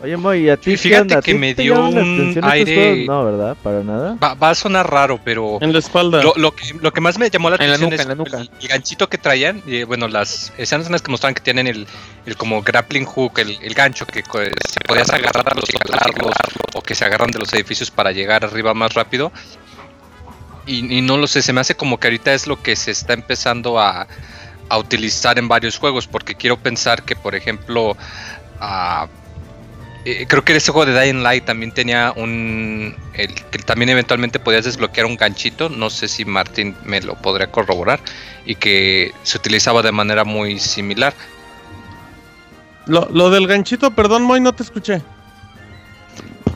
Oye, 0.08 0.16
Moy, 0.16 0.50
a 0.50 0.56
ti 0.56 0.78
Fíjate 0.78 1.20
que 1.22 1.34
me 1.34 1.54
dio 1.54 1.84
un 1.84 2.40
aire. 2.42 3.06
No, 3.06 3.26
¿verdad? 3.26 3.58
Para 3.62 3.84
nada. 3.84 4.16
Va, 4.16 4.50
a 4.50 4.56
sonar 4.56 4.90
raro, 4.90 5.20
pero. 5.22 5.58
En 5.60 5.74
la 5.74 5.80
espalda. 5.80 6.24
Lo, 6.24 6.56
que, 6.56 6.74
lo 6.80 6.94
que 6.94 7.02
más 7.02 7.18
me 7.20 7.30
llamó 7.30 7.50
la 7.50 7.58
atención 7.58 7.92
es 7.92 8.00
El, 8.00 8.70
ganchito 8.70 9.10
que 9.10 9.18
traían. 9.18 9.62
Y, 9.68 9.84
bueno, 9.84 10.08
las 10.08 10.54
escenas 10.58 11.02
que 11.02 11.12
mostraban 11.12 11.36
que 11.36 11.42
tienen 11.42 11.68
el, 11.68 11.86
el 12.26 12.38
como 12.38 12.62
grappling 12.62 13.04
hook, 13.04 13.40
el, 13.40 13.58
el 13.62 13.74
gancho 13.74 14.06
que 14.06 14.24
se 14.24 14.80
podías 14.80 15.10
agarrar 15.10 15.52
a 15.52 15.56
los 15.56 15.66
o 16.74 16.82
que 16.82 16.96
se 16.96 17.04
agarran 17.04 17.30
de 17.32 17.40
los 17.40 17.52
edificios 17.52 17.92
para 17.92 18.14
llegar 18.14 18.46
arriba 18.46 18.74
más 18.74 18.94
rápido. 18.94 19.34
Y, 20.66 21.00
y 21.00 21.02
no 21.02 21.18
lo 21.18 21.28
sé, 21.28 21.42
se 21.42 21.52
me 21.52 21.60
hace 21.60 21.76
como 21.76 22.00
que 22.00 22.08
ahorita 22.08 22.34
es 22.34 22.48
lo 22.48 22.62
que 22.62 22.78
se 22.78 22.92
está 22.92 23.12
empezando 23.12 23.78
a, 23.78 24.08
a 24.70 24.78
utilizar 24.78 25.38
en 25.38 25.50
varios 25.50 25.78
juegos. 25.78 26.08
Porque 26.08 26.36
quiero 26.36 26.56
pensar 26.56 27.04
que, 27.04 27.18
por 27.18 27.36
ejemplo. 27.36 27.98
a 28.62 29.10
eh, 30.10 30.26
creo 30.26 30.42
que 30.46 30.56
ese 30.56 30.72
juego 30.72 30.90
de 30.90 30.98
Dying 30.98 31.22
Light 31.22 31.44
también 31.44 31.74
tenía 31.74 32.14
un. 32.16 32.96
El, 33.14 33.34
que 33.34 33.60
también 33.60 33.90
eventualmente 33.90 34.40
podías 34.40 34.64
desbloquear 34.64 35.06
un 35.06 35.18
ganchito. 35.18 35.68
No 35.68 35.90
sé 35.90 36.08
si 36.08 36.24
Martín 36.24 36.78
me 36.86 37.02
lo 37.02 37.16
podría 37.16 37.52
corroborar. 37.52 38.00
Y 38.46 38.56
que 38.56 39.12
se 39.24 39.38
utilizaba 39.38 39.82
de 39.82 39.92
manera 39.92 40.24
muy 40.24 40.60
similar. 40.60 41.14
Lo, 42.86 43.30
del 43.30 43.48
ganchito, 43.48 43.92
perdón, 43.92 44.24
Moy, 44.24 44.40
no 44.40 44.56
te 44.56 44.64
escuché. 44.64 45.02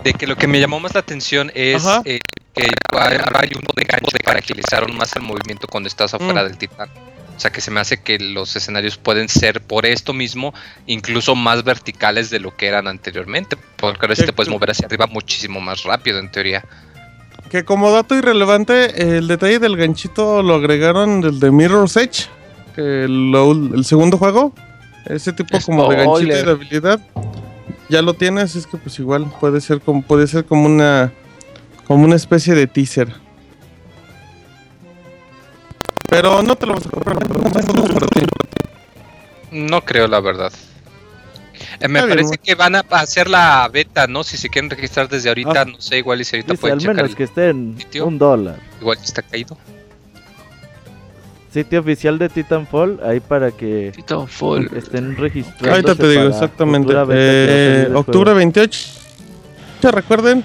De 0.06 0.14
que 0.14 0.28
lo 0.28 0.38
que 0.38 0.48
me 0.48 0.62
llamó 0.62 0.80
más 0.80 0.94
la 0.94 1.02
atención 1.02 1.52
es 1.54 1.86
eh, 2.06 2.22
que 2.56 2.68
ahora 2.94 3.42
hay 3.42 3.52
uno 3.54 3.68
de 3.76 3.84
gancho 3.84 4.18
para 4.24 4.40
agilizar 4.40 4.84
aún 4.84 4.96
más 4.96 5.14
el 5.18 5.24
movimiento 5.24 5.68
cuando 5.68 5.88
estás 5.88 6.14
afuera 6.14 6.42
mm. 6.42 6.48
del 6.48 6.58
titán. 6.58 6.90
O 7.42 7.46
sea 7.46 7.52
que 7.52 7.62
se 7.62 7.72
me 7.72 7.80
hace 7.80 7.98
que 7.98 8.20
los 8.20 8.56
escenarios 8.56 8.98
pueden 8.98 9.28
ser 9.28 9.62
por 9.62 9.88
esto 9.88 10.14
mismo 10.14 10.54
incluso 10.86 11.34
más 11.34 11.64
verticales 11.64 12.30
de 12.30 12.40
lo 12.40 12.56
que 12.56 12.68
eran 12.68 12.88
anteriormente. 12.88 13.58
Porque 13.78 14.06
ahora 14.06 14.16
sí 14.16 14.28
te 14.28 14.32
puedes 14.32 14.52
mover 14.52 14.70
hacia 14.70 14.86
arriba 14.86 15.08
muchísimo 15.08 15.60
más 15.60 15.82
rápido 15.82 16.20
en 16.20 16.30
teoría. 16.30 16.64
Que 17.50 17.66
como 17.66 17.90
dato 17.90 18.14
irrelevante, 18.14 19.18
el 19.18 19.28
detalle 19.28 19.58
del 19.58 19.76
ganchito 19.76 20.44
lo 20.44 20.54
agregaron 20.54 21.22
del 21.22 21.40
de 21.40 21.50
Mirror's 21.50 21.98
Edge, 21.98 22.28
el, 22.78 23.34
el 23.74 23.86
segundo 23.86 24.20
juego. 24.20 24.54
Ese 25.08 25.34
tipo 25.34 25.58
como 25.66 25.90
de 25.90 25.96
ganchito 25.96 26.22
y 26.22 26.44
de 26.44 26.52
habilidad. 26.52 27.02
Ya 27.90 28.04
lo 28.04 28.14
tienes, 28.14 28.56
es 28.56 28.68
que 28.68 28.78
pues 28.78 29.00
igual 29.00 29.34
puede 29.40 29.62
ser 29.62 29.82
como 29.82 30.04
puede 30.04 30.28
ser 30.28 30.46
como 30.46 30.68
una 30.68 31.12
como 31.88 32.04
una 32.04 32.18
especie 32.18 32.54
de 32.54 32.68
teaser. 32.68 33.12
Pero 36.12 36.44
no 36.44 36.58
te 36.58 36.66
lo 36.66 36.74
vas 36.74 36.86
a 36.86 36.90
comprar, 36.90 37.18
No 39.50 39.82
creo, 39.86 40.10
la 40.10 40.20
verdad. 40.20 40.52
Eh, 41.80 41.88
me 41.88 42.02
parece 42.06 42.38
que 42.38 42.54
van 42.54 42.76
a 42.76 42.80
hacer 42.90 43.30
la 43.30 43.70
beta, 43.72 44.08
¿no? 44.08 44.26
Si 44.26 44.36
se 44.36 44.50
quieren 44.50 44.70
registrar 44.70 45.08
desde 45.08 45.30
ahorita, 45.30 45.62
ah. 45.62 45.66
no 45.66 45.80
sé, 45.80 46.00
igual 46.00 46.20
y 46.20 46.26
si 46.26 46.36
ahorita 46.36 46.56
pueden 46.56 46.86
al 46.86 46.96
menos 46.96 47.16
que 47.16 47.24
estén 47.24 47.78
un 48.04 48.18
dólar. 48.18 48.60
Igual 48.82 48.98
está 49.02 49.22
caído. 49.22 49.58
Sitio 51.54 51.80
oficial 51.80 52.20
de 52.20 52.28
Titanfall, 52.28 53.00
ahí 53.06 53.22
para 53.22 53.52
que 53.52 53.94
Titanfall. 53.96 54.70
estén 54.76 55.16
registrados. 55.16 55.70
Ahorita 55.70 55.96
te 55.96 56.10
digo, 56.10 56.24
exactamente. 56.24 56.94
Eh, 57.10 57.90
octubre 57.96 58.34
28. 58.34 58.80
Ya 59.82 59.92
recuerden, 59.92 60.44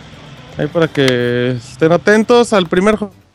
ahí 0.58 0.68
para 0.68 0.86
que 0.86 1.56
estén 1.58 1.90
atentos 1.90 2.52
al 2.52 2.68
primer 2.68 2.94
juego 2.94 3.25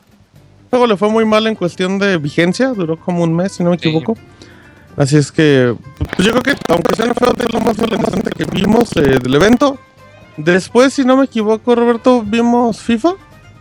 juego 0.71 0.87
le 0.87 0.97
fue 0.97 1.09
muy 1.09 1.25
mal 1.25 1.45
en 1.47 1.55
cuestión 1.55 1.99
de 1.99 2.17
vigencia, 2.17 2.69
duró 2.69 2.97
como 2.97 3.23
un 3.23 3.35
mes, 3.35 3.51
si 3.51 3.63
no 3.63 3.69
me 3.69 3.75
equivoco. 3.75 4.17
Así 4.97 5.17
es 5.17 5.31
que, 5.31 5.75
pues 6.15 6.27
yo 6.27 6.31
creo 6.31 6.41
que, 6.41 6.55
aunque 6.69 6.95
sea 6.95 7.13
feo, 7.13 7.33
es 7.37 7.53
lo 7.53 7.59
más 7.59 7.77
interesante 7.77 8.31
que 8.31 8.45
vimos 8.45 8.95
eh, 8.95 9.19
del 9.21 9.35
evento. 9.35 9.77
Después, 10.37 10.93
si 10.93 11.03
no 11.03 11.17
me 11.17 11.25
equivoco, 11.25 11.75
Roberto, 11.75 12.23
vimos 12.25 12.81
FIFA. 12.81 13.13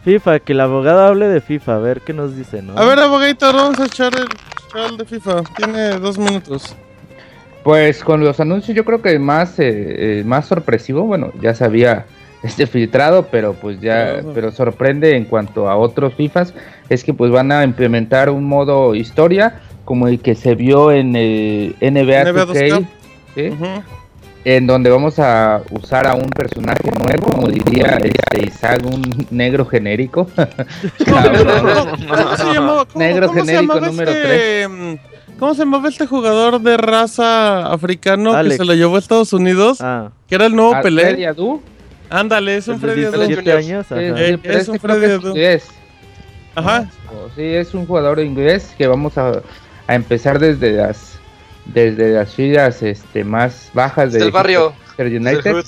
FIFA, 0.04 0.38
que 0.38 0.52
el 0.52 0.60
abogado 0.60 1.00
hable 1.00 1.26
de 1.26 1.40
FIFA, 1.40 1.74
a 1.74 1.78
ver 1.78 2.00
qué 2.00 2.12
nos 2.12 2.36
dice, 2.36 2.62
¿no? 2.62 2.78
A 2.78 2.84
ver, 2.84 2.98
abogadito, 3.00 3.52
vamos 3.52 3.78
a 3.80 3.86
echar 3.86 4.12
el 4.14 4.96
de 4.96 5.04
FIFA. 5.04 5.42
Tiene 5.56 5.98
dos 5.98 6.16
minutos. 6.16 6.74
Pues 7.64 8.02
con 8.02 8.24
los 8.24 8.38
anuncios 8.38 8.76
yo 8.76 8.84
creo 8.84 9.02
que 9.02 9.18
más, 9.18 9.58
eh, 9.58 10.20
eh, 10.20 10.24
más 10.24 10.46
sorpresivo, 10.46 11.02
bueno, 11.02 11.32
ya 11.42 11.54
sabía 11.54 12.06
este 12.42 12.66
filtrado, 12.66 13.26
pero 13.30 13.54
pues 13.54 13.80
ya, 13.80 14.22
pero 14.34 14.50
sorprende 14.52 15.16
en 15.16 15.24
cuanto 15.24 15.68
a 15.68 15.76
otros 15.76 16.14
FIFAs, 16.14 16.54
es 16.88 17.04
que 17.04 17.14
pues 17.14 17.30
van 17.30 17.52
a 17.52 17.64
implementar 17.64 18.30
un 18.30 18.44
modo 18.44 18.94
historia 18.94 19.60
como 19.84 20.08
el 20.08 20.20
que 20.20 20.34
se 20.34 20.54
vio 20.54 20.92
en 20.92 21.16
el 21.16 21.74
NBA, 21.80 22.32
2K, 22.32 22.86
en 24.44 24.66
donde 24.66 24.88
vamos 24.88 25.18
a 25.18 25.62
usar 25.70 26.06
a 26.06 26.14
un 26.14 26.30
personaje 26.30 26.90
nuevo, 27.04 27.30
como 27.30 27.48
diría 27.48 27.98
este, 28.02 28.46
Isaac, 28.46 28.82
un 28.86 29.26
negro 29.30 29.66
genérico. 29.66 30.26
negro 32.94 33.32
genérico 33.32 33.80
número 33.80 34.12
3. 34.12 34.68
¿Cómo 35.38 35.54
se 35.54 35.60
llamaba 35.60 35.88
este 35.88 36.06
jugador 36.06 36.60
de 36.60 36.76
raza 36.76 37.72
africano 37.72 38.40
que 38.42 38.50
se 38.50 38.64
lo 38.64 38.74
llevó 38.74 38.96
a 38.96 38.98
Estados 38.98 39.32
Unidos? 39.32 39.78
Ah. 39.80 40.10
Que 40.28 40.34
era 40.34 40.46
el 40.46 40.54
nuevo 40.54 40.80
Pelé. 40.82 41.34
Ándale, 42.10 42.56
es 42.56 42.68
un 42.68 42.80
Freddy 42.80 43.02
de 43.02 43.52
años. 43.52 43.86
Eh, 43.90 44.38
es, 44.42 44.68
un 44.68 44.78
Freddy 44.78 45.12
Adu. 45.12 45.34
Ajá. 46.54 46.88
Sí, 47.36 47.42
es 47.42 47.72
un 47.74 47.86
jugador 47.86 48.18
inglés 48.20 48.74
que 48.76 48.86
vamos 48.86 49.16
a, 49.16 49.40
a 49.86 49.94
empezar 49.94 50.38
desde 50.38 50.72
las 50.72 51.10
desde 51.66 52.12
las 52.12 52.34
filas 52.34 52.82
este, 52.82 53.24
más 53.24 53.70
bajas 53.74 54.12
del 54.12 54.30
barrio 54.30 54.72
United. 54.98 55.64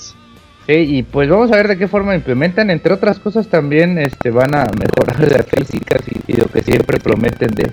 Sí, 0.65 0.73
y 0.73 1.03
pues 1.03 1.29
vamos 1.29 1.51
a 1.51 1.57
ver 1.57 1.67
de 1.67 1.77
qué 1.77 1.87
forma 1.87 2.15
implementan. 2.15 2.69
Entre 2.69 2.93
otras 2.93 3.19
cosas 3.19 3.47
también 3.47 3.97
este, 3.97 4.29
van 4.29 4.55
a 4.55 4.65
mejorar 4.79 5.19
las 5.31 5.45
físicas 5.45 6.01
y, 6.27 6.33
lo 6.33 6.45
que 6.47 6.61
siempre 6.61 6.99
prometen 6.99 7.49
de, 7.51 7.71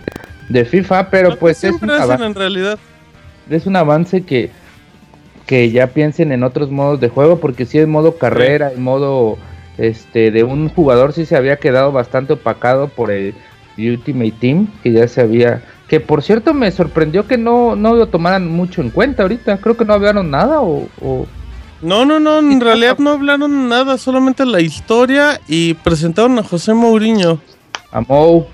de 0.49 0.65
FIFA, 0.65 1.11
pero 1.11 1.37
pues 1.37 1.63
es 1.63 1.81
un, 1.81 1.91
en 1.91 2.35
realidad. 2.35 2.79
es 3.49 3.67
un 3.67 3.77
avance 3.77 4.23
que 4.23 4.51
que 5.51 5.69
ya 5.73 5.89
piensen 5.89 6.31
en 6.31 6.45
otros 6.45 6.71
modos 6.71 7.01
de 7.01 7.09
juego, 7.09 7.41
porque 7.41 7.67
si 7.67 7.77
es 7.77 7.89
modo 7.89 8.19
carrera, 8.19 8.71
en 8.73 8.85
modo 8.85 9.37
este 9.79 10.31
de 10.31 10.45
un 10.45 10.69
jugador 10.69 11.13
sí 11.13 11.27
se 11.27 11.35
había 11.35 11.57
quedado 11.57 11.91
bastante 11.91 12.35
opacado 12.35 12.87
por 12.87 13.11
el 13.11 13.35
Ultimate 13.77 14.31
Team, 14.39 14.69
que 14.85 14.93
ya 14.93 15.09
se 15.09 15.21
había 15.21 15.65
que 15.89 15.99
por 15.99 16.23
cierto 16.23 16.55
me 16.55 16.71
sorprendió 16.71 17.27
que 17.27 17.37
no, 17.37 17.75
no 17.75 17.95
lo 17.95 18.07
tomaran 18.07 18.49
mucho 18.49 18.81
en 18.81 18.91
cuenta 18.91 19.25
ahorita, 19.25 19.57
creo 19.57 19.77
que 19.77 19.85
no 19.85 19.95
hablaron 19.95 20.31
nada 20.31 20.61
o... 20.63 20.87
No, 21.83 22.05
no, 22.05 22.21
no, 22.21 22.39
en 22.39 22.61
realidad 22.61 22.99
no 22.99 23.11
hablaron 23.11 23.69
nada, 23.69 23.99
solamente 23.99 24.47
la 24.47 24.61
historia 24.61 25.41
y 25.49 25.75
presentaron 25.75 26.39
a 26.39 26.45
José 26.45 26.75
Mourinho. 26.75 27.41
A 27.91 28.03
Mou. 28.03 28.47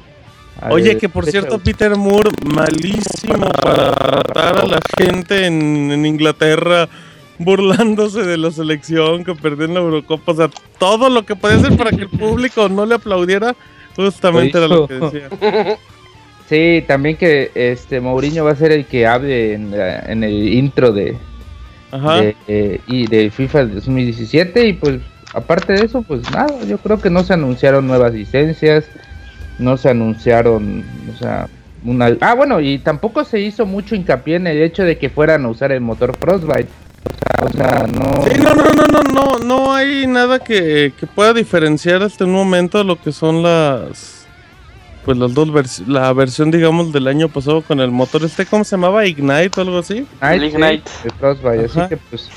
Oye, 0.71 0.97
que 0.97 1.09
por 1.09 1.27
cierto, 1.27 1.59
Peter 1.59 1.95
Moore, 1.97 2.31
malísimo 2.45 3.51
para 3.63 3.93
tratar 3.93 4.59
a 4.59 4.67
la 4.67 4.81
gente 4.97 5.47
en, 5.47 6.07
Inglaterra, 6.07 6.89
burlándose 7.39 8.23
de 8.23 8.39
la 8.39 8.51
selección 8.51 9.23
que 9.25 9.35
perdió 9.35 9.67
en 9.67 9.75
la 9.75 9.81
Eurocopa. 9.81 10.33
O 10.33 10.35
sea, 10.35 10.51
todo 10.79 11.11
lo 11.11 11.25
que 11.25 11.37
podía 11.37 11.57
hacer 11.57 11.77
para 11.77 11.91
que 11.91 12.03
el 12.03 12.09
público 12.09 12.69
no 12.69 12.87
le 12.87 12.95
aplaudiera, 12.95 13.55
justamente 13.95 14.57
era 14.59 14.69
lo 14.69 14.89
que 14.89 14.95
decía. 14.95 15.29
Sí, 16.49 16.85
también 16.87 17.17
que 17.17 17.51
este 17.57 18.01
Mourinho 18.01 18.45
va 18.45 18.53
a 18.53 18.55
ser 18.55 18.71
el 18.71 18.87
que 18.87 19.05
hable 19.05 19.55
en, 19.55 20.23
el 20.23 20.53
intro 20.53 20.93
de, 20.93 21.17
eh, 22.47 22.81
y 22.87 23.07
de 23.09 23.31
FIFA 23.33 23.65
2017 23.65 24.69
y 24.69 24.73
pues 24.75 25.01
aparte 25.35 25.73
de 25.73 25.87
eso, 25.87 26.03
pues 26.03 26.23
nada, 26.31 26.63
yo 26.69 26.79
creo 26.79 27.01
que 27.01 27.11
no 27.11 27.25
se 27.25 27.35
anunciaron 27.35 27.89
nuevas 27.89 28.15
licencias 28.15 28.85
no 29.59 29.77
se 29.77 29.91
anunciaron, 29.91 30.85
o 31.15 31.19
sea, 31.19 31.49
una... 31.85 32.17
Ah, 32.21 32.35
bueno, 32.35 32.61
y 32.61 32.79
tampoco 32.79 33.25
se 33.25 33.41
hizo 33.41 33.67
mucho 33.67 33.95
hincapié 33.95 34.37
en 34.37 34.47
el 34.47 34.63
hecho 34.63 34.83
de 34.83 34.99
que 34.99 35.11
fueran 35.11 35.45
a 35.45 35.49
usar 35.49 35.73
el 35.73 35.81
motor 35.81 36.17
Frostbite. 36.17 36.69
O 37.43 37.51
sea, 37.51 37.87
no... 37.87 38.25
Sí, 38.25 38.39
no, 38.41 38.55
no, 38.55 38.65
no, 38.65 38.87
no, 38.87 39.03
no, 39.03 39.39
no 39.39 39.75
hay 39.75 40.07
nada 40.07 40.39
que, 40.39 40.93
que 40.99 41.07
pueda 41.07 41.33
diferenciar 41.33 42.03
hasta 42.03 42.25
un 42.25 42.33
momento 42.33 42.83
lo 42.85 43.01
que 43.01 43.13
son 43.13 43.43
las... 43.43 44.27
Pues 45.05 45.17
las 45.19 45.33
dos 45.35 45.53
versiones, 45.53 45.89
la 45.89 46.13
versión, 46.13 46.51
digamos, 46.51 46.93
del 46.93 47.07
año 47.07 47.29
pasado 47.29 47.63
con 47.63 47.79
el 47.79 47.93
motor 47.93 48.25
este, 48.25 48.45
¿cómo 48.45 48.65
se 48.65 48.73
llamaba? 48.73 49.07
Ignite 49.07 49.53
o 49.57 49.61
algo 49.61 49.79
así. 49.79 50.05
Ignite. 50.21 50.83
Frostbite, 51.21 51.67
así 51.67 51.81
que 51.89 51.97
pues 51.97 52.29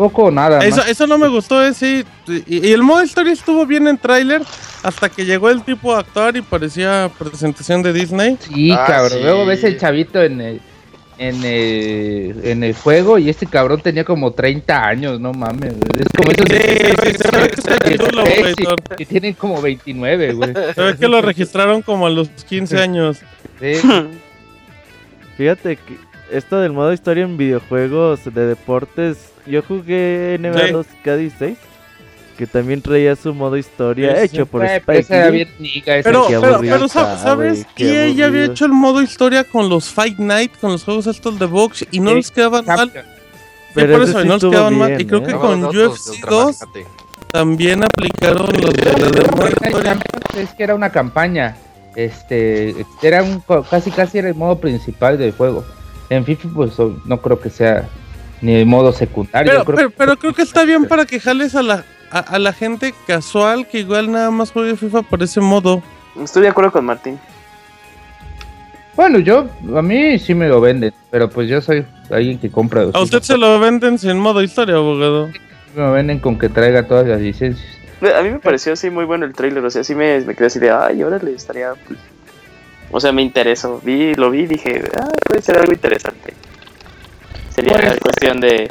poco 0.00 0.24
o 0.24 0.30
nada. 0.30 0.60
Eso, 0.60 0.82
eso 0.82 1.06
no 1.06 1.18
me 1.18 1.28
gustó, 1.28 1.62
eh, 1.62 1.74
sí. 1.74 2.06
Y, 2.26 2.68
y, 2.68 2.72
el 2.72 2.82
modo 2.82 3.02
historia 3.02 3.34
estuvo 3.34 3.66
bien 3.66 3.86
en 3.86 3.98
tráiler, 3.98 4.40
hasta 4.82 5.10
que 5.10 5.26
llegó 5.26 5.50
el 5.50 5.62
tipo 5.62 5.94
a 5.94 5.98
actuar 5.98 6.38
y 6.38 6.40
parecía 6.40 7.10
presentación 7.18 7.82
de 7.82 7.92
Disney. 7.92 8.38
Sí, 8.40 8.70
ah, 8.72 8.84
cabrón. 8.86 9.20
Luego 9.20 9.44
ves 9.44 9.62
el 9.62 9.78
chavito 9.78 10.22
en 10.22 10.40
el, 10.40 10.60
en 11.18 11.44
el, 11.44 12.40
en 12.44 12.64
el 12.64 12.74
juego 12.74 13.18
y 13.18 13.28
este 13.28 13.44
cabrón 13.44 13.82
tenía 13.82 14.04
como 14.04 14.32
30 14.32 14.86
años, 14.86 15.20
no 15.20 15.34
mames. 15.34 15.74
Es 15.74 16.06
como 16.16 16.30
esos 16.30 16.46
que 18.96 19.04
tienen 19.04 19.34
como 19.34 19.60
29, 19.60 20.32
güey. 20.32 20.54
Se 20.74 20.80
ve 20.80 20.96
que 20.96 21.08
lo 21.08 21.20
registraron 21.20 21.82
como 21.82 22.06
a 22.06 22.10
los 22.10 22.30
15 22.30 22.78
años. 22.78 23.18
Sí. 23.60 23.74
Fíjate 25.36 25.76
que 25.76 26.09
esto 26.30 26.60
del 26.60 26.72
modo 26.72 26.92
historia 26.92 27.24
en 27.24 27.36
videojuegos 27.36 28.24
de 28.24 28.46
deportes, 28.46 29.32
yo 29.46 29.62
jugué 29.62 30.36
NBA 30.40 30.70
2K16 30.70 31.56
que 32.40 32.46
también 32.46 32.80
traía 32.80 33.14
su 33.16 33.34
modo 33.34 33.58
historia 33.58 34.22
hecho 34.22 34.46
por 34.46 34.64
Spike 34.64 35.46
pero, 36.02 36.26
pero, 36.62 36.88
¿sabes 36.88 37.66
que 37.74 38.14
ya 38.14 38.26
había 38.26 38.46
hecho 38.46 38.64
el 38.64 38.72
modo 38.72 39.02
historia 39.02 39.44
con 39.44 39.68
los 39.68 39.90
Fight 39.90 40.18
Night, 40.18 40.52
con 40.58 40.72
los 40.72 40.82
juegos 40.82 41.06
estos 41.06 41.38
de 41.38 41.44
box 41.44 41.84
y 41.90 42.00
no 42.00 42.14
les 42.14 42.30
quedaban 42.30 42.64
mal? 42.64 42.90
Pero 43.74 43.98
por 43.98 44.08
eso 44.08 44.24
no 44.24 44.38
les 44.38 44.42
quedaban 44.42 44.78
mal. 44.78 44.98
Y 44.98 45.04
creo 45.04 45.22
que 45.22 45.32
¿eh? 45.32 45.34
con 45.34 45.64
UFC 45.64 46.26
2 46.26 46.58
también 47.30 47.84
aplicaron 47.84 48.48
los 48.58 48.72
de 48.72 49.98
Es 50.36 50.54
que 50.54 50.62
era 50.62 50.74
una 50.74 50.88
campaña. 50.88 51.58
Este, 51.94 52.74
era 53.02 53.22
un 53.22 53.42
casi 53.68 53.90
casi 53.90 54.16
era 54.16 54.28
el 54.28 54.34
modo 54.34 54.58
principal 54.58 55.18
del 55.18 55.32
juego. 55.32 55.62
En 56.10 56.24
FIFA 56.24 56.48
pues 56.54 56.72
no 57.06 57.20
creo 57.20 57.40
que 57.40 57.48
sea 57.50 57.88
ni 58.42 58.54
el 58.54 58.66
modo 58.66 58.92
secundario. 58.92 59.64
Pero, 59.64 59.90
pero 59.90 60.16
creo 60.18 60.34
que 60.34 60.42
está 60.42 60.64
bien 60.64 60.86
para 60.86 61.06
que 61.06 61.18
jales 61.20 61.54
a 61.54 61.62
la 61.62 61.84
a, 62.10 62.38
la 62.38 62.52
gente 62.52 62.94
casual 63.06 63.66
que 63.66 63.80
igual 63.80 64.10
nada 64.10 64.30
más 64.30 64.50
juega 64.50 64.76
FIFA 64.76 65.02
por 65.02 65.22
ese 65.22 65.40
modo. 65.40 65.82
Estoy 66.22 66.42
de 66.42 66.48
acuerdo 66.48 66.72
con 66.72 66.84
Martín. 66.84 67.18
Bueno, 68.96 69.18
yo, 69.20 69.48
a 69.76 69.82
mí 69.82 70.18
sí 70.18 70.34
me 70.34 70.48
lo 70.48 70.60
venden, 70.60 70.92
pero 71.10 71.30
pues 71.30 71.48
yo 71.48 71.60
soy 71.60 71.86
alguien 72.10 72.38
que 72.38 72.50
compra. 72.50 72.82
¿A 72.92 73.00
usted 73.00 73.22
se 73.22 73.38
lo 73.38 73.58
venden 73.60 73.98
sin 73.98 74.18
modo 74.18 74.42
historia, 74.42 74.74
abogado? 74.74 75.30
Me 75.74 75.90
venden 75.90 76.18
con 76.18 76.38
que 76.38 76.48
traiga 76.48 76.86
todas 76.86 77.06
las 77.06 77.20
licencias. 77.20 77.66
A 78.02 78.22
mí 78.22 78.30
me 78.30 78.40
pareció 78.40 78.72
así 78.72 78.90
muy 78.90 79.04
bueno 79.04 79.26
el 79.26 79.32
trailer, 79.32 79.64
o 79.64 79.70
sea, 79.70 79.84
sí 79.84 79.94
me, 79.94 80.20
me 80.20 80.34
quedé 80.34 80.46
así 80.46 80.58
de, 80.58 80.70
ay, 80.70 81.02
órale, 81.02 81.32
estaría... 81.32 81.72
Pues... 81.86 81.98
O 82.90 83.00
sea, 83.00 83.12
me 83.12 83.22
interesó, 83.22 83.80
vi, 83.82 84.14
lo 84.14 84.30
vi 84.30 84.40
y 84.40 84.46
dije, 84.46 84.82
ah, 85.00 85.08
puede 85.24 85.42
ser 85.42 85.58
algo 85.58 85.72
interesante. 85.72 86.34
Sería 87.54 87.72
pues, 87.72 88.00
cuestión 88.00 88.40
de... 88.40 88.70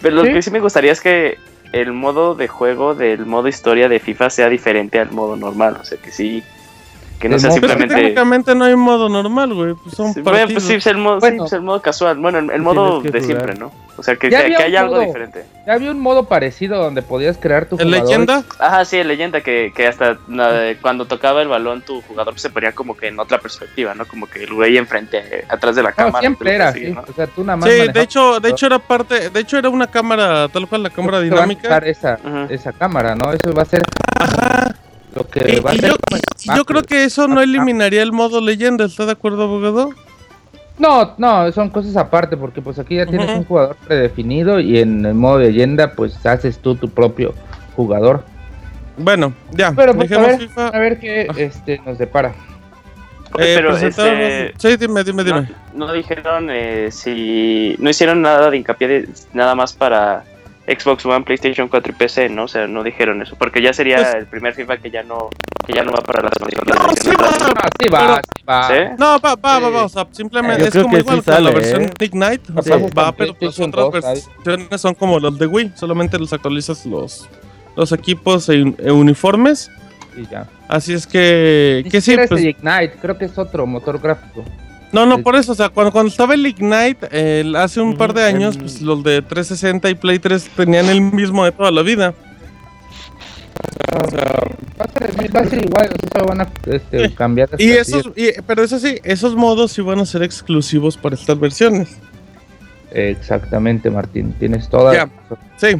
Pero 0.00 0.16
lo 0.16 0.22
que 0.22 0.42
sí 0.42 0.50
me 0.50 0.60
gustaría 0.60 0.92
es 0.92 1.00
que 1.00 1.38
el 1.72 1.92
modo 1.92 2.34
de 2.34 2.48
juego 2.48 2.94
del 2.94 3.26
modo 3.26 3.48
historia 3.48 3.88
de 3.88 4.00
FIFA 4.00 4.30
sea 4.30 4.48
diferente 4.48 4.98
al 4.98 5.10
modo 5.10 5.36
normal. 5.36 5.76
O 5.80 5.84
sea, 5.84 5.98
que 5.98 6.10
sí. 6.10 6.42
Que 7.18 7.28
no 7.28 7.38
sea 7.38 7.50
simplemente. 7.50 7.94
técnicamente 7.94 8.54
no 8.54 8.64
hay 8.64 8.76
modo 8.76 9.08
normal, 9.08 9.52
güey. 9.52 9.74
Pues 9.74 9.94
son 9.94 10.12
bueno, 10.22 10.52
pues 10.52 10.64
sí, 10.64 10.74
es 10.74 10.86
el 10.86 10.98
modo, 10.98 11.20
sí, 11.20 11.36
es 11.44 11.52
el 11.52 11.62
modo 11.62 11.82
casual. 11.82 12.18
Bueno, 12.18 12.38
el, 12.38 12.62
modo 12.62 13.00
de 13.00 13.20
siempre, 13.20 13.54
¿no? 13.54 13.72
O 13.96 14.02
sea, 14.04 14.14
que, 14.14 14.28
que, 14.28 14.36
haya 14.36 14.82
algo 14.82 15.00
diferente. 15.00 15.44
Ya 15.66 15.72
había 15.72 15.90
un 15.90 15.98
modo 15.98 16.24
parecido 16.24 16.80
donde 16.80 17.02
podías 17.02 17.36
crear 17.36 17.66
tu 17.66 17.76
¿El 17.78 17.90
leyenda? 17.90 18.44
Ajá, 18.60 18.84
sí, 18.84 18.96
el 18.96 19.08
leyenda, 19.08 19.40
que, 19.40 19.72
que 19.74 19.88
hasta 19.88 20.18
cuando 20.80 21.06
tocaba 21.06 21.42
el 21.42 21.48
balón 21.48 21.82
tu 21.82 22.00
jugador 22.02 22.38
se 22.38 22.48
ponía 22.50 22.70
como 22.72 22.96
que 22.96 23.08
en 23.08 23.18
otra 23.18 23.38
perspectiva, 23.38 23.94
¿no? 23.94 24.06
Como 24.06 24.28
que 24.28 24.44
el 24.44 24.54
güey 24.54 24.76
enfrente, 24.76 25.44
atrás 25.48 25.74
de 25.74 25.82
la 25.82 25.92
cámara. 25.92 26.20
siempre 26.20 26.54
era 26.54 26.68
así, 26.68 26.94
o 26.96 27.12
sea, 27.12 27.26
tú 27.26 27.42
nada 27.42 27.56
más 27.56 27.68
Sí, 27.68 27.92
de 27.92 28.00
hecho, 28.00 28.38
de 28.38 28.50
hecho 28.50 28.66
era 28.66 28.78
parte, 28.78 29.30
de 29.30 29.40
hecho 29.40 29.58
era 29.58 29.68
una 29.68 29.88
cámara, 29.88 30.48
tal 30.48 30.68
cual 30.68 30.84
la 30.84 30.90
cámara 30.90 31.20
dinámica. 31.20 31.78
esa, 31.78 32.20
esa 32.48 32.72
cámara, 32.72 33.16
¿no? 33.16 33.32
Eso 33.32 33.52
va 33.52 33.62
a 33.62 33.66
ser... 33.66 33.82
Ajá. 34.20 34.67
Lo 35.34 35.44
que 35.44 35.60
va 35.60 35.70
a 35.70 35.74
ser 35.74 35.90
yo, 35.90 36.54
yo 36.56 36.64
creo 36.64 36.82
que 36.82 37.04
eso 37.04 37.28
no 37.28 37.40
eliminaría 37.40 38.02
el 38.02 38.12
modo 38.12 38.40
leyenda, 38.40 38.84
¿está 38.84 39.06
de 39.06 39.12
acuerdo, 39.12 39.44
abogado? 39.44 39.90
No, 40.78 41.14
no, 41.18 41.50
son 41.52 41.70
cosas 41.70 41.96
aparte, 41.96 42.36
porque 42.36 42.62
pues 42.62 42.78
aquí 42.78 42.96
ya 42.96 43.06
tienes 43.06 43.36
un 43.36 43.44
jugador 43.44 43.76
predefinido 43.86 44.60
y 44.60 44.78
en 44.78 45.04
el 45.04 45.14
modo 45.14 45.40
leyenda 45.40 45.92
pues 45.92 46.24
haces 46.24 46.58
tú 46.58 46.76
tu 46.76 46.88
propio 46.88 47.34
jugador. 47.74 48.24
Bueno, 48.96 49.32
ya. 49.52 49.72
Pero 49.72 49.94
pues, 49.94 50.10
a, 50.12 50.18
ver, 50.18 50.48
a 50.56 50.78
ver 50.78 51.00
qué 51.00 51.26
ah. 51.28 51.34
este, 51.36 51.80
nos 51.84 51.98
depara. 51.98 52.32
Eh, 53.38 53.54
pero 53.56 53.76
este, 53.76 54.54
sí, 54.56 54.76
dime, 54.76 55.04
dime, 55.04 55.22
dime. 55.22 55.50
No, 55.74 55.92
dijeron 55.92 56.48
eh, 56.50 56.88
si 56.90 57.76
no 57.78 57.90
hicieron 57.90 58.22
nada 58.22 58.50
de 58.50 58.56
hincapié 58.56 58.88
de, 58.88 59.08
nada 59.32 59.54
más 59.54 59.72
para 59.72 60.24
Xbox 60.68 61.06
One, 61.06 61.24
PlayStation 61.24 61.68
4 61.68 61.92
y 61.92 61.94
PC, 61.94 62.28
¿no? 62.28 62.44
O 62.44 62.48
sea, 62.48 62.66
no 62.66 62.82
dijeron 62.82 63.22
eso, 63.22 63.36
porque 63.38 63.62
ya 63.62 63.72
sería 63.72 63.96
pues 63.96 64.14
el 64.14 64.26
primer 64.26 64.54
FIFA 64.54 64.76
que 64.76 64.90
ya 64.90 65.02
no 65.02 65.30
que 65.66 65.72
ya 65.72 65.82
no 65.82 65.92
va 65.92 66.00
para 66.00 66.22
las 66.22 66.32
consolas. 66.38 66.78
No, 66.78 66.94
sí 66.94 67.10
va, 67.10 67.70
sí 67.80 67.88
va, 67.90 68.28
sí 68.28 68.44
va. 68.48 68.96
No, 68.98 69.18
va, 69.20 69.34
va, 69.34 69.58
va, 69.58 69.84
o 69.84 69.88
sea, 69.88 70.06
simplemente 70.12 70.68
es 70.68 70.82
como 70.82 70.96
igual 70.98 71.22
que 71.22 71.30
la 71.30 71.50
versión 71.50 71.82
¿eh? 71.84 71.90
Ignite, 72.00 72.52
o 72.54 72.62
sea, 72.62 72.76
va, 72.96 73.12
pero 73.12 73.34
las 73.40 73.58
otras 73.58 73.90
versiones 74.44 74.80
son 74.80 74.94
como 74.94 75.18
los 75.18 75.38
de 75.38 75.46
Wii, 75.46 75.72
solamente 75.74 76.18
los 76.18 76.32
actualizas 76.32 76.84
los 76.84 77.28
los 77.76 77.92
equipos 77.92 78.48
e, 78.48 78.74
e 78.78 78.90
uniformes. 78.90 79.70
Y 80.16 80.26
ya. 80.26 80.48
Así 80.66 80.92
es 80.92 81.06
que, 81.06 81.86
que 81.90 82.00
sí, 82.00 82.16
pues, 82.28 82.42
Ignite, 82.42 82.94
creo 83.00 83.16
que 83.16 83.26
es 83.26 83.38
otro 83.38 83.66
motor 83.66 84.00
gráfico. 84.00 84.44
No, 84.92 85.04
no, 85.04 85.22
por 85.22 85.36
eso, 85.36 85.52
o 85.52 85.54
sea, 85.54 85.68
cuando, 85.68 85.92
cuando 85.92 86.10
estaba 86.10 86.34
el 86.34 86.46
Ignite, 86.46 87.08
hace 87.56 87.80
un 87.80 87.96
par 87.96 88.14
de 88.14 88.24
años, 88.24 88.56
pues 88.56 88.80
los 88.80 89.02
de 89.04 89.20
360 89.22 89.90
y 89.90 89.94
Play 89.94 90.18
3 90.18 90.48
tenían 90.56 90.86
el 90.86 91.00
mismo 91.00 91.44
de 91.44 91.52
toda 91.52 91.70
la 91.70 91.82
vida. 91.82 92.14
O 93.92 94.10
sea, 94.10 94.34
va 94.80 95.40
a 95.40 95.48
ser, 95.48 95.64
igual, 95.64 95.90
o 96.20 96.26
van 96.26 96.40
a 96.42 96.48
este, 96.66 97.14
cambiar. 97.14 97.48
Y 97.58 97.70
esos, 97.70 98.10
pero 98.46 98.62
eso 98.62 98.78
sí, 98.78 98.98
esos 99.02 99.34
modos 99.34 99.72
sí 99.72 99.82
van 99.82 99.98
a 99.98 100.06
ser 100.06 100.22
exclusivos 100.22 100.96
para 100.96 101.14
estas 101.14 101.38
versiones. 101.38 101.96
Exactamente, 102.90 103.90
Martín, 103.90 104.34
tienes 104.38 104.68
toda. 104.68 104.94
Ya, 104.94 105.10
sí. 105.56 105.76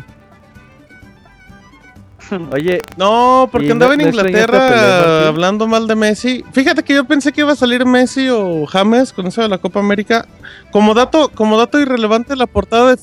Oye, 2.53 2.81
no, 2.97 3.49
porque 3.51 3.73
andaba 3.73 3.95
en 3.95 4.03
Inglaterra 4.03 5.29
hablando 5.29 5.67
mal 5.67 5.87
de 5.87 5.95
Messi. 5.95 6.45
Fíjate 6.53 6.83
que 6.83 6.95
yo 6.95 7.05
pensé 7.05 7.33
que 7.33 7.43
iba 7.43 7.53
a 7.53 7.57
salir 7.57 7.85
Messi 7.85 8.29
o 8.29 8.67
James 8.67 9.12
con 9.12 9.27
eso 9.27 9.43
de 9.43 9.49
la 9.49 9.59
Copa 9.59 9.81
América. 9.81 10.27
Como 10.71 10.95
dato, 10.95 11.31
como 11.35 11.59
dato 11.59 11.81
irrelevante, 11.81 12.37
la 12.37 12.47
portada 12.47 12.95
de 12.95 12.99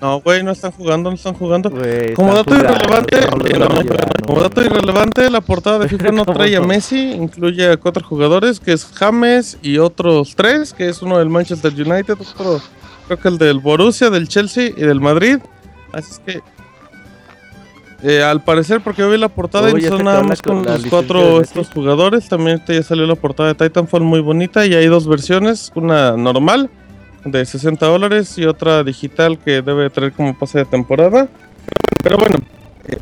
no, 0.00 0.20
güey, 0.20 0.44
no 0.44 0.52
están 0.52 0.70
jugando, 0.70 1.10
no 1.10 1.16
están 1.16 1.34
jugando. 1.34 1.70
como 2.14 2.32
dato 2.32 2.54
irrelevante, 2.54 3.26
como 4.24 4.40
dato 4.40 4.62
irrelevante, 4.62 5.28
la 5.28 5.40
portada 5.40 5.80
de 5.80 5.88
FIFA 5.88 6.12
no 6.12 6.24
trae 6.24 6.54
a 6.54 6.60
Messi, 6.60 7.12
incluye 7.12 7.72
a 7.72 7.76
cuatro 7.76 8.06
jugadores, 8.06 8.60
que 8.60 8.72
es 8.72 8.86
James 8.86 9.58
y 9.60 9.78
otros 9.78 10.36
tres, 10.36 10.72
que 10.72 10.88
es 10.88 11.02
uno 11.02 11.18
del 11.18 11.28
Manchester 11.30 11.72
United, 11.72 12.12
otro 12.12 12.62
creo 13.06 13.18
que 13.18 13.28
el 13.28 13.38
del 13.38 13.58
Borussia, 13.58 14.08
del 14.10 14.28
Chelsea 14.28 14.68
y 14.68 14.82
del 14.82 15.00
Madrid. 15.00 15.38
Así 15.92 16.12
es 16.12 16.18
que 16.20 16.42
eh, 18.02 18.22
al 18.22 18.42
parecer, 18.44 18.80
porque 18.80 19.02
yo 19.02 19.10
vi 19.10 19.18
la 19.18 19.28
portada 19.28 19.76
y 19.76 19.82
son 19.82 20.04
nada 20.04 20.22
más 20.22 20.40
con 20.40 20.64
los 20.64 20.86
cuatro 20.86 21.40
estos 21.40 21.68
jugadores. 21.68 22.28
También 22.28 22.62
ya 22.66 22.82
salió 22.82 23.06
la 23.06 23.16
portada 23.16 23.52
de 23.52 23.54
Titanfall 23.56 24.02
muy 24.02 24.20
bonita 24.20 24.64
y 24.66 24.74
hay 24.74 24.86
dos 24.86 25.08
versiones, 25.08 25.72
una 25.74 26.16
normal 26.16 26.70
de 27.24 27.44
60 27.44 27.84
dólares 27.86 28.38
y 28.38 28.44
otra 28.44 28.84
digital 28.84 29.38
que 29.38 29.62
debe 29.62 29.90
traer 29.90 30.12
como 30.12 30.38
pase 30.38 30.58
de 30.58 30.64
temporada. 30.64 31.28
Pero 32.02 32.18
bueno, 32.18 32.36
eh, 32.86 32.98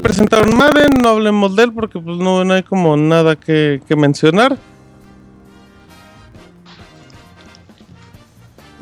presentaron 0.00 0.56
Madden, 0.56 0.90
no 1.02 1.08
hablemos 1.08 1.56
de 1.56 1.64
él 1.64 1.72
porque 1.72 1.98
pues 1.98 2.16
no, 2.18 2.40
hay 2.52 2.62
como 2.62 2.96
nada 2.96 3.34
que, 3.34 3.82
que 3.88 3.96
mencionar. 3.96 4.56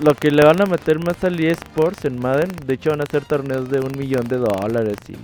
Lo 0.03 0.14
que 0.14 0.31
le 0.31 0.44
van 0.44 0.61
a 0.61 0.66
meter 0.66 0.98
más 0.98 1.24
al 1.24 1.40
eSports 1.40 2.05
en 2.05 2.20
Madden, 2.20 2.50
de 2.66 2.74
hecho 2.74 2.90
van 2.90 3.00
a 3.00 3.05
hacer 3.05 3.24
torneos 3.24 3.70
de 3.70 3.81
un 3.81 3.96
millón 3.96 4.27
de 4.29 4.37
dólares 4.37 4.98
y 5.09 5.16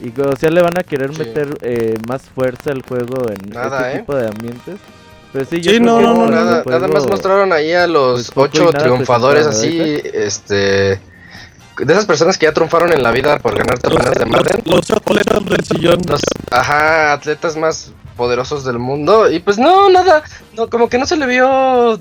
y 0.00 0.20
o 0.20 0.36
sea, 0.36 0.50
le 0.50 0.62
van 0.62 0.78
a 0.78 0.82
querer 0.82 1.10
meter 1.16 1.58
eh, 1.62 1.98
más 2.06 2.22
fuerza 2.22 2.70
al 2.70 2.82
juego 2.82 3.28
en 3.28 3.56
este 3.56 3.92
¿eh? 3.92 3.98
tipo 3.98 4.14
de 4.14 4.28
ambientes. 4.28 4.76
Pues 5.32 5.48
sí, 5.48 5.60
yo 5.60 5.78
no, 5.80 6.00
no, 6.00 6.30
nada, 6.30 6.62
nada 6.64 6.88
más 6.88 7.06
mostraron 7.06 7.52
ahí 7.52 7.72
a 7.72 7.86
los 7.86 8.30
pues, 8.30 8.50
ocho 8.50 8.72
triunfadores 8.72 9.46
así, 9.46 10.00
este... 10.12 11.00
De 11.78 11.92
esas 11.92 12.06
personas 12.06 12.36
que 12.36 12.46
ya 12.46 12.52
triunfaron 12.52 12.92
en 12.92 13.04
la 13.04 13.12
vida 13.12 13.38
por 13.38 13.56
ganar 13.56 13.78
torneos 13.78 14.12
de 14.12 14.26
Madden. 14.26 14.62
Los 14.64 14.90
atletas 14.90 15.44
del 15.44 15.64
sillón. 15.64 16.00
ajá, 16.50 17.12
atletas 17.12 17.56
más 17.56 17.92
poderosos 18.16 18.64
del 18.64 18.80
mundo. 18.80 19.30
Y 19.30 19.38
pues 19.38 19.58
no, 19.58 19.88
nada, 19.88 20.24
no, 20.56 20.68
como 20.68 20.88
que 20.88 20.98
no 20.98 21.06
se 21.06 21.16
le 21.16 21.26
vio... 21.26 22.00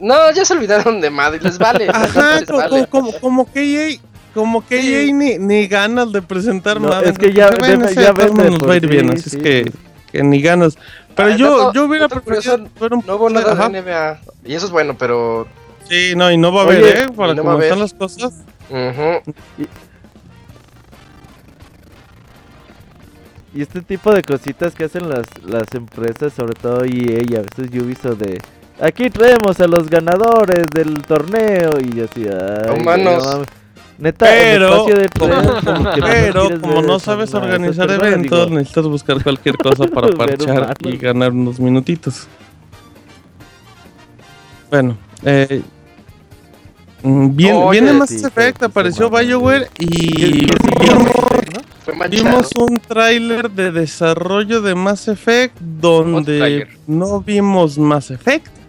No, 0.00 0.30
ya 0.32 0.44
se 0.44 0.54
olvidaron 0.54 1.00
de 1.00 1.10
Madden, 1.10 1.44
les 1.44 1.58
vale. 1.58 1.88
Ajá, 1.92 2.40
como, 2.44 2.86
como, 2.88 3.12
como 3.20 3.52
que 3.52 3.92
EA 3.92 3.98
como 4.34 4.66
que 4.66 4.80
sí. 4.80 5.12
ni, 5.12 5.38
ni 5.38 5.66
ganas 5.66 6.12
de 6.12 6.22
presentar 6.22 6.80
nada. 6.80 7.02
Es 7.02 7.18
que 7.18 7.32
ya, 7.32 7.50
bueno, 7.58 7.88
ya, 7.90 8.12
nos 8.12 8.68
va 8.68 8.72
a 8.72 8.76
ir 8.76 8.86
bien, 8.86 9.10
así 9.10 9.36
es 9.36 9.42
que, 9.42 9.70
que, 10.10 10.22
ni 10.22 10.40
ganas. 10.40 10.78
Pero 11.14 11.28
ah, 11.28 11.36
yo, 11.36 11.72
yo 11.72 11.84
hubiera 11.84 12.08
preferido 12.08 12.58
No 13.06 13.16
hubo 13.16 13.28
nada 13.28 13.68
de 13.68 13.82
NBA. 13.82 14.20
Y 14.44 14.54
eso 14.54 14.66
es 14.66 14.72
bueno, 14.72 14.96
pero. 14.98 15.46
Sí, 15.88 16.14
no, 16.16 16.30
y 16.30 16.38
no 16.38 16.52
va 16.52 16.62
a 16.62 16.64
haber, 16.64 16.84
¿eh? 16.84 17.06
Para 17.14 17.34
no 17.34 17.42
cómo 17.42 17.60
están 17.60 17.80
las 17.80 17.92
cosas. 17.92 18.32
y 23.54 23.60
este 23.60 23.82
tipo 23.82 24.12
de 24.12 24.22
cositas 24.22 24.74
que 24.74 24.84
hacen 24.84 25.10
las, 25.10 25.26
las 25.44 25.66
empresas, 25.74 26.32
sobre 26.32 26.54
todo 26.54 26.84
EA 26.84 27.22
y 27.28 27.36
a 27.36 27.42
veces 27.42 27.68
Ubisoft 27.82 28.18
de... 28.18 28.40
Aquí 28.80 29.10
traemos 29.10 29.60
a 29.60 29.66
los 29.66 29.90
ganadores 29.90 30.64
del 30.72 31.02
torneo 31.02 31.72
y 31.78 32.00
así... 32.00 32.26
Humanos. 32.80 33.46
Neta, 33.98 34.26
pero, 34.26 34.86
de 34.86 35.08
como, 35.18 35.34
pero 36.00 36.60
como 36.60 36.82
no 36.82 36.98
sabes 36.98 37.34
organizar 37.34 37.90
eventos, 37.90 38.50
necesitas 38.50 38.84
buscar 38.86 39.22
cualquier 39.22 39.56
cosa 39.56 39.86
para 39.86 40.08
parchar 40.16 40.74
y 40.80 40.96
ganar 40.96 41.32
unos 41.32 41.60
minutitos. 41.60 42.26
Bueno, 44.70 44.96
eh, 45.22 45.62
mm, 47.02 47.36
viene 47.36 47.92
Mass 47.92 48.12
Effect, 48.12 48.62
apareció 48.62 49.10
BioWare 49.10 49.68
y 49.78 50.46
vimos 52.08 52.50
un 52.56 52.80
tráiler 52.80 53.50
de 53.50 53.70
desarrollo 53.70 54.62
de 54.62 54.74
Mass 54.74 55.08
Effect 55.08 55.58
donde 55.60 56.68
no 56.86 57.20
vimos 57.20 57.78
Mass 57.78 58.10
Effect 58.10 58.61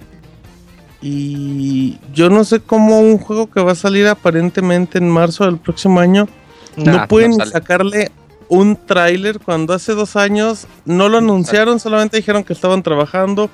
y 1.05 1.99
yo 2.13 2.29
no 2.29 2.45
sé 2.45 2.61
cómo 2.61 3.01
un 3.01 3.17
juego 3.17 3.51
que 3.51 3.61
va 3.61 3.73
a 3.73 3.75
salir 3.75 4.07
aparentemente 4.07 4.99
en 4.99 5.09
marzo 5.09 5.43
del 5.43 5.57
próximo 5.57 5.99
año 5.99 6.29
no 6.77 7.07
pueden 7.09 7.33
sacarle 7.33 8.09
un 8.47 8.77
tráiler 8.77 9.39
cuando 9.39 9.73
hace 9.73 9.93
dos 9.95 10.15
años 10.15 10.65
no 10.85 11.09
lo 11.09 11.17
anunciaron, 11.17 11.81
solamente 11.81 12.15
dijeron 12.15 12.45
que 12.45 12.53
estaban 12.53 12.83
trabajando. 12.83 13.49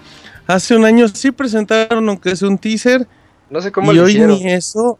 Hace 0.46 0.76
un 0.76 0.86
año 0.86 1.08
sí 1.08 1.32
presentaron 1.32 2.08
aunque 2.08 2.36
sea 2.36 2.48
un 2.48 2.60
teaser. 2.60 3.08
No 3.50 3.62
sé 3.62 3.72
cómo 3.72 3.94
y 3.94 4.00
hoy 4.00 4.20
ni 4.20 4.52
eso. 4.52 5.00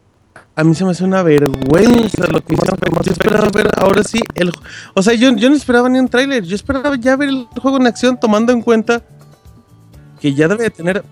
A 0.56 0.64
mí 0.64 0.74
se 0.74 0.84
me 0.84 0.90
hace 0.90 1.04
una 1.04 1.22
vergüenza 1.22 2.26
lo 2.26 2.40
que 2.40 2.54
hicieron. 2.54 2.78
Yo 3.04 3.12
esperaba 3.12 3.48
ver 3.50 3.70
ahora 3.76 4.02
sí 4.02 4.20
el, 4.34 4.52
o 4.94 5.02
sea, 5.02 5.14
yo, 5.14 5.34
yo 5.36 5.48
no 5.50 5.54
esperaba 5.54 5.88
ni 5.88 6.00
un 6.00 6.08
tráiler, 6.08 6.42
yo 6.42 6.56
esperaba 6.56 6.96
ya 6.96 7.14
ver 7.14 7.28
el 7.28 7.46
juego 7.60 7.76
en 7.76 7.86
acción 7.86 8.18
tomando 8.18 8.52
en 8.52 8.60
cuenta 8.60 9.04
que 10.20 10.34
ya 10.34 10.48
debe 10.48 10.70
tener 10.70 11.02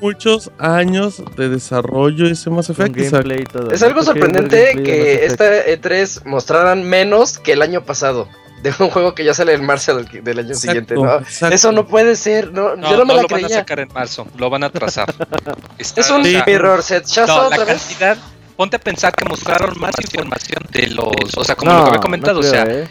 muchos 0.00 0.50
años 0.58 1.22
de 1.36 1.48
desarrollo 1.48 2.26
ese 2.26 2.50
Mass 2.50 2.68
Effect. 2.68 2.96
Es 2.98 3.82
algo 3.82 4.02
sorprendente 4.02 4.72
que 4.82 5.24
esta 5.24 5.66
E3 5.66 6.24
mostraran 6.26 6.84
menos 6.84 7.38
que 7.38 7.52
el 7.52 7.62
año 7.62 7.84
pasado. 7.84 8.28
De 8.58 8.74
un 8.80 8.90
juego 8.90 9.14
que 9.14 9.24
ya 9.24 9.34
sale 9.34 9.52
en 9.52 9.64
marzo 9.64 9.94
del, 9.94 10.38
año 10.40 10.52
siguiente, 10.52 10.96
¿no? 10.96 11.20
Eso 11.48 11.70
no 11.70 11.86
puede 11.86 12.16
ser, 12.16 12.50
no, 12.50 12.74
yo 12.74 12.96
no 12.96 13.04
me 13.04 13.14
la 13.14 13.22
lo 13.22 13.28
van 13.28 13.44
a 13.44 13.48
sacar 13.48 13.78
en 13.78 13.88
marzo, 13.94 14.26
lo 14.36 14.50
van 14.50 14.64
a 14.64 14.70
trazar. 14.70 15.14
es 15.78 16.10
un 16.10 16.22
mirror 16.22 16.82
set, 16.82 17.04
ya 17.04 17.24
no, 17.24 17.50
la 17.50 17.64
cantidad, 17.64 18.18
ponte 18.56 18.74
a 18.74 18.80
pensar 18.80 19.14
que 19.14 19.24
mostraron 19.26 19.78
más 19.78 19.92
información 20.00 20.60
de 20.72 20.88
los, 20.88 21.36
o 21.36 21.44
sea, 21.44 21.54
como 21.54 21.72
lo 21.72 21.82
que 21.84 21.88
había 21.90 22.00
comentado, 22.00 22.40
o 22.40 22.42
sea, 22.42 22.64
¿eh? 22.64 22.88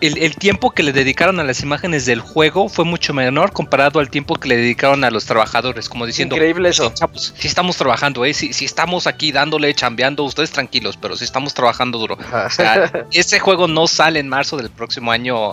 El, 0.00 0.36
tiempo 0.36 0.70
que 0.70 0.82
le 0.82 0.92
dedicaron 0.92 1.40
a 1.40 1.44
las 1.44 1.62
imágenes 1.62 2.06
del 2.06 2.20
juego 2.20 2.68
fue 2.68 2.84
mucho 2.84 3.14
menor 3.14 3.52
comparado 3.52 4.00
al 4.00 4.10
tiempo 4.10 4.34
que 4.36 4.48
le 4.48 4.56
dedicaron 4.56 5.04
a 5.04 5.10
los 5.10 5.24
trabajadores, 5.24 5.88
como 5.88 6.06
diciendo, 6.06 6.36
increíble 6.36 6.68
eso. 6.68 6.92
Si 7.18 7.46
estamos 7.46 7.76
trabajando, 7.76 8.24
¿eh? 8.24 8.34
si, 8.34 8.64
estamos 8.64 9.06
aquí 9.06 9.32
dándole, 9.32 9.72
chambeando, 9.74 10.24
ustedes 10.24 10.50
tranquilos, 10.50 10.96
pero 11.00 11.16
si 11.16 11.24
estamos 11.24 11.54
trabajando 11.54 11.98
duro. 11.98 12.16
O 12.16 12.50
sea, 12.50 13.06
ese 13.12 13.38
juego 13.38 13.68
no 13.68 13.86
sale 13.86 14.20
en 14.20 14.28
marzo 14.28 14.56
del 14.56 14.70
próximo 14.70 15.10
año 15.10 15.52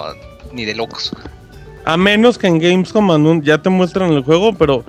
ni 0.54 0.66
de 0.66 0.76
locos. 0.76 1.12
A 1.86 1.98
menos 1.98 2.38
que 2.38 2.48
en 2.48 2.60
Gamescom 2.60 3.42
ya 3.42 3.58
te 3.58 3.70
muestran 3.70 4.12
el 4.12 4.24
juego, 4.24 4.54
pero, 4.54 4.84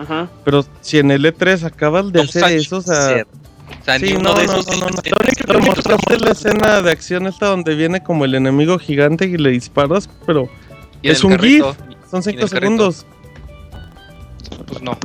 pero 0.45 0.65
si 0.81 0.99
en 0.99 1.11
el 1.11 1.25
E3 1.25 1.65
acabas 1.65 2.13
de 2.13 2.23
hacer 2.23 2.45
eso, 2.53 2.79
o 2.79 2.83
sea, 2.83 3.25
sí, 3.99 4.15
no, 4.15 4.35
de 4.35 4.45
esos. 4.45 4.67
No, 4.67 4.75
no, 4.75 4.91
no. 4.91 5.01
Lo 5.47 5.59
único 5.59 5.99
que 6.09 6.19
la 6.19 6.31
escena 6.31 6.83
de 6.83 6.91
acción 6.91 7.27
esta 7.27 7.47
donde 7.47 7.75
viene 7.75 8.03
como 8.03 8.25
el 8.25 8.35
enemigo 8.35 8.79
gigante 8.79 9.27
y 9.27 9.37
le 9.37 9.51
disparas, 9.51 10.09
pero 10.27 10.49
es 11.03 11.25
un 11.25 11.39
GIF. 11.39 11.65
Son 12.11 12.23
5 12.23 12.49
segundos. 12.49 13.07
Pues 14.67 14.83
no. 14.83 14.99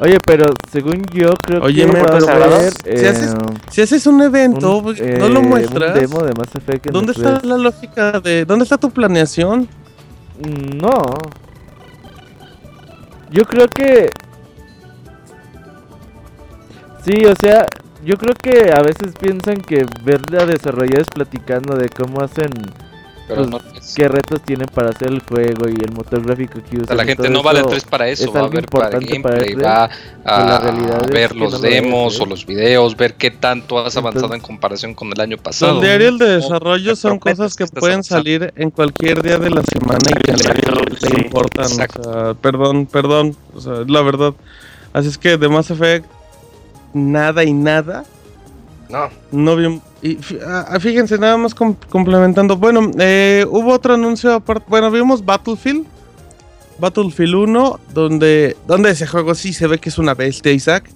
Oye, 0.00 0.18
pero 0.24 0.54
según 0.70 1.04
yo 1.12 1.34
creo 1.34 1.62
Oye, 1.62 1.84
que 1.84 1.92
pero 1.92 2.12
ver, 2.12 2.22
si, 2.22 3.04
haces, 3.04 3.34
eh, 3.34 3.36
si, 3.70 3.82
haces, 3.82 4.06
un 4.06 4.22
evento, 4.22 4.80
pues, 4.80 5.00
no 5.00 5.28
lo 5.28 5.40
eh, 5.40 5.42
muestras. 5.42 5.94
demo 5.94 6.22
de 6.22 6.34
Mass 6.34 6.54
Effect 6.54 6.86
¿Dónde 6.90 7.12
está 7.12 7.40
la 7.42 7.56
lógica 7.56 8.20
de 8.20 8.44
dónde 8.44 8.62
está 8.62 8.78
tu 8.78 8.90
planeación? 8.90 9.68
No, 10.40 10.92
yo 13.30 13.44
creo 13.44 13.66
que... 13.68 14.10
Sí, 17.04 17.24
o 17.24 17.34
sea, 17.40 17.66
yo 18.04 18.16
creo 18.16 18.34
que 18.34 18.72
a 18.72 18.82
veces 18.82 19.14
piensan 19.18 19.56
que 19.56 19.86
ver 20.04 20.20
a 20.38 20.46
desarrolladores 20.46 21.08
platicando 21.08 21.76
de 21.76 21.88
cómo 21.88 22.20
hacen... 22.20 22.50
Pues, 23.28 23.94
qué 23.94 24.08
retos 24.08 24.40
tienen 24.42 24.66
para 24.72 24.88
hacer 24.90 25.08
el 25.08 25.20
juego 25.20 25.68
y 25.68 25.74
el 25.84 25.92
motor 25.92 26.24
gráfico 26.24 26.60
que 26.68 26.80
usan. 26.80 26.96
la 26.96 27.04
gente 27.04 27.28
no 27.28 27.42
va 27.42 27.52
de 27.52 27.62
3 27.62 27.84
para 27.84 28.08
eso, 28.08 28.32
va 28.32 28.40
a 28.40 28.48
ver 28.48 28.66
para 28.66 28.88
gameplay, 28.88 29.54
va 29.54 29.90
a, 30.24 31.06
ver 31.10 31.36
los 31.36 31.60
demos 31.60 32.18
o 32.20 32.26
los 32.26 32.46
videos, 32.46 32.96
ver 32.96 33.14
qué 33.14 33.30
tanto 33.30 33.78
has 33.78 33.96
avanzado 33.96 34.34
en 34.34 34.40
comparación 34.40 34.94
con 34.94 35.12
el 35.12 35.20
año 35.20 35.36
pasado. 35.36 35.74
El 35.74 35.82
diario 35.82 36.16
de 36.16 36.36
desarrollo 36.36 36.96
son 36.96 37.18
cosas 37.18 37.54
que 37.54 37.66
pueden 37.66 38.02
salir 38.02 38.52
en 38.56 38.70
cualquier 38.70 39.22
día 39.22 39.36
de 39.36 39.50
la 39.50 39.62
semana 39.62 40.08
y 40.08 40.14
que 40.14 40.32
le, 40.32 41.22
importan. 41.22 41.66
O 41.66 41.68
sea, 41.68 42.34
perdón, 42.40 42.86
perdón, 42.86 43.36
o 43.54 43.60
sea, 43.60 43.84
la 43.86 44.02
verdad. 44.02 44.32
Así 44.94 45.08
es 45.08 45.18
que 45.18 45.36
de 45.36 45.48
Mass 45.50 45.70
Effect, 45.70 46.06
nada 46.94 47.44
y 47.44 47.52
nada. 47.52 48.04
No. 48.88 49.10
No 49.32 49.56
vi, 49.56 49.80
y 50.00 50.18
ah, 50.46 50.78
fíjense, 50.80 51.18
nada 51.18 51.36
más 51.36 51.54
complementando. 51.54 52.56
Bueno, 52.56 52.90
eh, 52.98 53.44
hubo 53.48 53.72
otro 53.72 53.94
anuncio 53.94 54.34
aparte. 54.34 54.64
Bueno, 54.68 54.90
vimos 54.90 55.24
Battlefield. 55.24 55.86
Battlefield 56.78 57.34
1, 57.34 57.80
donde, 57.92 58.56
donde 58.66 58.90
ese 58.90 59.06
juego 59.06 59.34
sí 59.34 59.52
se 59.52 59.66
ve 59.66 59.78
que 59.78 59.88
es 59.88 59.98
una 59.98 60.14
bestia, 60.14 60.52
Isaac. 60.52 60.88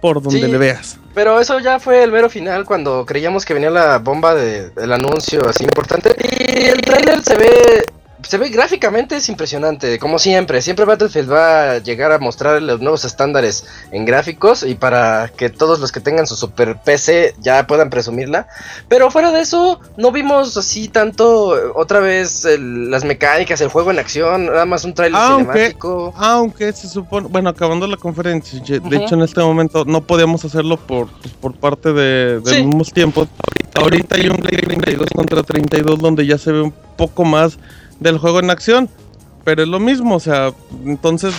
Por 0.00 0.22
donde 0.22 0.48
le 0.48 0.56
veas. 0.56 0.98
Pero 1.14 1.40
eso 1.40 1.58
ya 1.58 1.78
fue 1.78 2.02
el 2.02 2.12
mero 2.12 2.30
final 2.30 2.64
cuando 2.64 3.04
creíamos 3.04 3.44
que 3.44 3.52
venía 3.52 3.68
la 3.68 3.98
bomba 3.98 4.34
de, 4.34 4.70
del 4.70 4.92
anuncio 4.92 5.46
así 5.46 5.64
importante. 5.64 6.14
Y 6.18 6.66
el 6.68 6.80
trailer 6.80 7.22
se 7.22 7.36
ve 7.36 7.84
se 8.22 8.38
ve 8.38 8.48
gráficamente 8.48 9.16
es 9.16 9.28
impresionante, 9.28 9.98
como 9.98 10.18
siempre. 10.18 10.62
Siempre 10.62 10.84
Battlefield 10.84 11.30
va 11.30 11.72
a 11.72 11.78
llegar 11.78 12.12
a 12.12 12.18
mostrar 12.18 12.60
los 12.62 12.80
nuevos 12.80 13.04
estándares 13.04 13.66
en 13.92 14.04
gráficos 14.04 14.62
y 14.62 14.74
para 14.74 15.30
que 15.36 15.50
todos 15.50 15.80
los 15.80 15.92
que 15.92 16.00
tengan 16.00 16.26
su 16.26 16.36
super 16.36 16.78
PC 16.80 17.34
ya 17.38 17.66
puedan 17.66 17.90
presumirla. 17.90 18.46
Pero 18.88 19.10
fuera 19.10 19.32
de 19.32 19.40
eso, 19.40 19.80
no 19.96 20.12
vimos 20.12 20.56
así 20.56 20.88
tanto 20.88 21.72
otra 21.74 22.00
vez 22.00 22.46
las 22.58 23.04
mecánicas, 23.04 23.60
el 23.60 23.68
juego 23.68 23.90
en 23.90 23.98
acción, 23.98 24.46
nada 24.46 24.66
más 24.66 24.84
un 24.84 24.94
trailer 24.94 25.20
cinemático. 25.20 26.14
Aunque 26.16 26.72
se 26.72 26.88
supone, 26.88 27.28
bueno, 27.28 27.50
acabando 27.50 27.86
la 27.86 27.96
conferencia, 27.96 28.60
de 28.60 28.96
hecho 28.96 29.14
en 29.14 29.22
este 29.22 29.40
momento 29.40 29.84
no 29.84 30.02
podíamos 30.02 30.44
hacerlo 30.44 30.76
por, 30.76 31.08
pues, 31.08 31.34
por 31.34 31.54
parte 31.54 31.92
de, 31.92 32.40
de 32.40 32.62
mismos 32.62 32.92
tiempos. 32.92 33.28
Ahorita 33.74 34.16
hay 34.16 34.28
un 34.28 34.36
32 34.38 35.06
contra 35.14 35.42
32 35.42 35.98
donde 35.98 36.26
ya 36.26 36.36
se 36.38 36.50
ve 36.50 36.60
un 36.60 36.74
poco 36.96 37.24
más 37.24 37.56
del 38.00 38.18
juego 38.18 38.40
en 38.40 38.50
acción. 38.50 38.88
Pero 39.44 39.62
es 39.62 39.68
lo 39.68 39.80
mismo, 39.80 40.16
o 40.16 40.20
sea, 40.20 40.52
entonces 40.84 41.34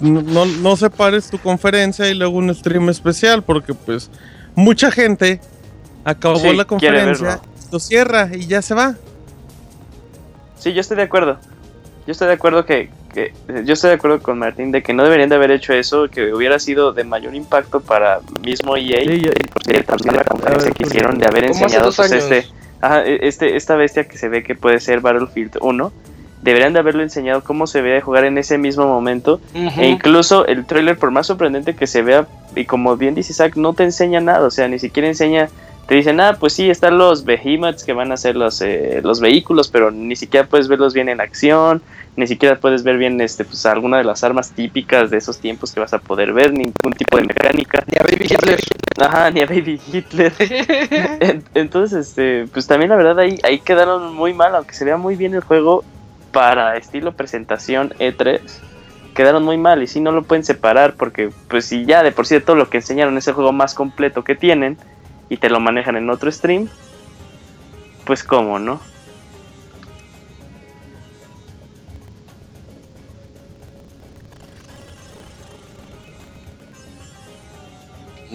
no, 0.00 0.44
no 0.44 0.76
separes 0.76 1.30
tu 1.30 1.38
conferencia 1.38 2.08
y 2.08 2.14
luego 2.14 2.36
un 2.36 2.54
stream 2.54 2.90
especial, 2.90 3.42
porque 3.42 3.72
pues 3.72 4.10
mucha 4.54 4.90
gente 4.90 5.40
acabó 6.04 6.52
la 6.52 6.64
conferencia, 6.64 7.40
lo 7.72 7.78
cierra 7.78 8.30
y 8.32 8.46
ya 8.46 8.60
se 8.60 8.74
va. 8.74 8.96
Sí, 10.58 10.72
yo 10.72 10.80
estoy 10.80 10.96
de 10.96 11.04
acuerdo. 11.04 11.38
Yo 12.06 12.12
estoy 12.12 12.28
de 12.28 12.34
acuerdo 12.34 12.64
que, 12.64 12.90
yo 13.64 13.74
estoy 13.74 13.90
de 13.90 13.96
acuerdo 13.96 14.20
con 14.20 14.38
Martín 14.38 14.72
de 14.72 14.82
que 14.82 14.92
no 14.94 15.04
deberían 15.04 15.28
de 15.28 15.36
haber 15.36 15.50
hecho 15.50 15.72
eso, 15.72 16.08
que 16.08 16.32
hubiera 16.32 16.58
sido 16.58 16.92
de 16.92 17.04
mayor 17.04 17.34
impacto 17.34 17.80
para 17.80 18.20
mismo 18.42 18.76
EA, 18.76 19.00
sí, 19.00 19.22
porque 19.52 19.82
también 19.82 20.16
la 20.16 20.24
conferencia 20.24 20.70
que 20.70 20.84
hicieron 20.84 21.18
de 21.18 21.26
haber 21.26 21.44
enseñado 21.44 21.92
pues, 21.94 22.12
este 22.12 22.46
Ajá, 22.80 23.04
e, 23.04 23.26
este, 23.28 23.56
esta 23.56 23.76
bestia 23.76 24.04
que 24.04 24.18
se 24.18 24.28
ve 24.28 24.42
que 24.42 24.54
puede 24.54 24.80
ser 24.80 25.00
Battlefield 25.00 25.58
1, 25.60 25.92
deberían 26.42 26.72
de 26.72 26.78
haberlo 26.78 27.02
enseñado 27.02 27.42
cómo 27.42 27.66
se 27.66 27.82
ve 27.82 28.00
jugar 28.00 28.24
en 28.24 28.38
ese 28.38 28.58
mismo 28.58 28.86
momento. 28.86 29.40
E 29.54 29.88
incluso 29.88 30.46
el 30.46 30.64
trailer, 30.66 30.96
por 30.96 31.10
más 31.10 31.26
sorprendente 31.26 31.74
que 31.74 31.86
se 31.86 32.02
vea, 32.02 32.26
y 32.54 32.64
como 32.64 32.96
bien 32.96 33.14
dice 33.14 33.34
Zack, 33.34 33.56
no 33.56 33.72
te 33.72 33.84
enseña 33.84 34.20
nada, 34.20 34.46
o 34.46 34.50
sea, 34.50 34.68
ni 34.68 34.78
siquiera 34.78 35.08
enseña, 35.08 35.48
te 35.86 35.94
dicen, 35.94 36.20
ah, 36.20 36.36
pues 36.38 36.52
sí, 36.52 36.68
están 36.68 36.98
los 36.98 37.24
behemoths 37.24 37.82
que 37.82 37.94
van 37.94 38.12
a 38.12 38.16
ser 38.16 38.36
los, 38.36 38.60
eh, 38.60 39.00
los 39.02 39.20
vehículos, 39.20 39.68
pero 39.68 39.90
ni 39.90 40.16
siquiera 40.16 40.46
puedes 40.46 40.68
verlos 40.68 40.92
bien 40.92 41.08
en 41.08 41.20
acción, 41.20 41.82
ni 42.18 42.26
siquiera 42.26 42.58
puedes 42.58 42.82
ver 42.82 42.98
bien 42.98 43.20
este, 43.20 43.44
pues, 43.44 43.64
alguna 43.64 43.98
de 43.98 44.04
las 44.04 44.24
armas 44.24 44.50
típicas 44.50 45.08
de 45.08 45.18
esos 45.18 45.38
tiempos 45.38 45.72
que 45.72 45.78
vas 45.78 45.94
a 45.94 46.00
poder 46.00 46.32
ver, 46.32 46.52
ningún 46.52 46.92
tipo 46.96 47.16
de 47.16 47.22
mecánica. 47.22 47.84
Ni 47.86 47.96
a 47.96 48.02
Baby 48.02 48.24
Hitler. 48.24 48.58
Ajá, 49.00 49.30
ni 49.30 49.40
a 49.40 49.46
Baby 49.46 49.80
Hitler. 49.92 50.32
Entonces, 51.54 52.08
este, 52.08 52.48
pues 52.52 52.66
también 52.66 52.90
la 52.90 52.96
verdad 52.96 53.20
ahí, 53.20 53.38
ahí 53.44 53.60
quedaron 53.60 54.16
muy 54.16 54.34
mal, 54.34 54.52
aunque 54.56 54.74
se 54.74 54.84
vea 54.84 54.96
muy 54.96 55.14
bien 55.14 55.32
el 55.34 55.42
juego 55.42 55.84
para 56.32 56.76
estilo 56.76 57.12
presentación 57.12 57.90
E3 58.00 58.40
quedaron 59.14 59.44
muy 59.44 59.56
mal 59.56 59.82
y 59.82 59.86
si 59.86 60.00
no 60.00 60.12
lo 60.12 60.22
pueden 60.22 60.44
separar 60.44 60.94
porque 60.94 61.30
pues 61.48 61.64
si 61.64 61.86
ya 61.86 62.04
de 62.04 62.12
por 62.12 62.26
sí 62.26 62.34
de 62.34 62.40
todo 62.40 62.54
lo 62.54 62.68
que 62.68 62.76
enseñaron 62.76 63.16
es 63.16 63.26
el 63.26 63.34
juego 63.34 63.52
más 63.52 63.74
completo 63.74 64.22
que 64.22 64.36
tienen 64.36 64.76
y 65.28 65.38
te 65.38 65.50
lo 65.50 65.58
manejan 65.58 65.96
en 65.96 66.10
otro 66.10 66.30
stream, 66.30 66.68
pues 68.04 68.22
cómo, 68.22 68.58
¿no? 68.58 68.80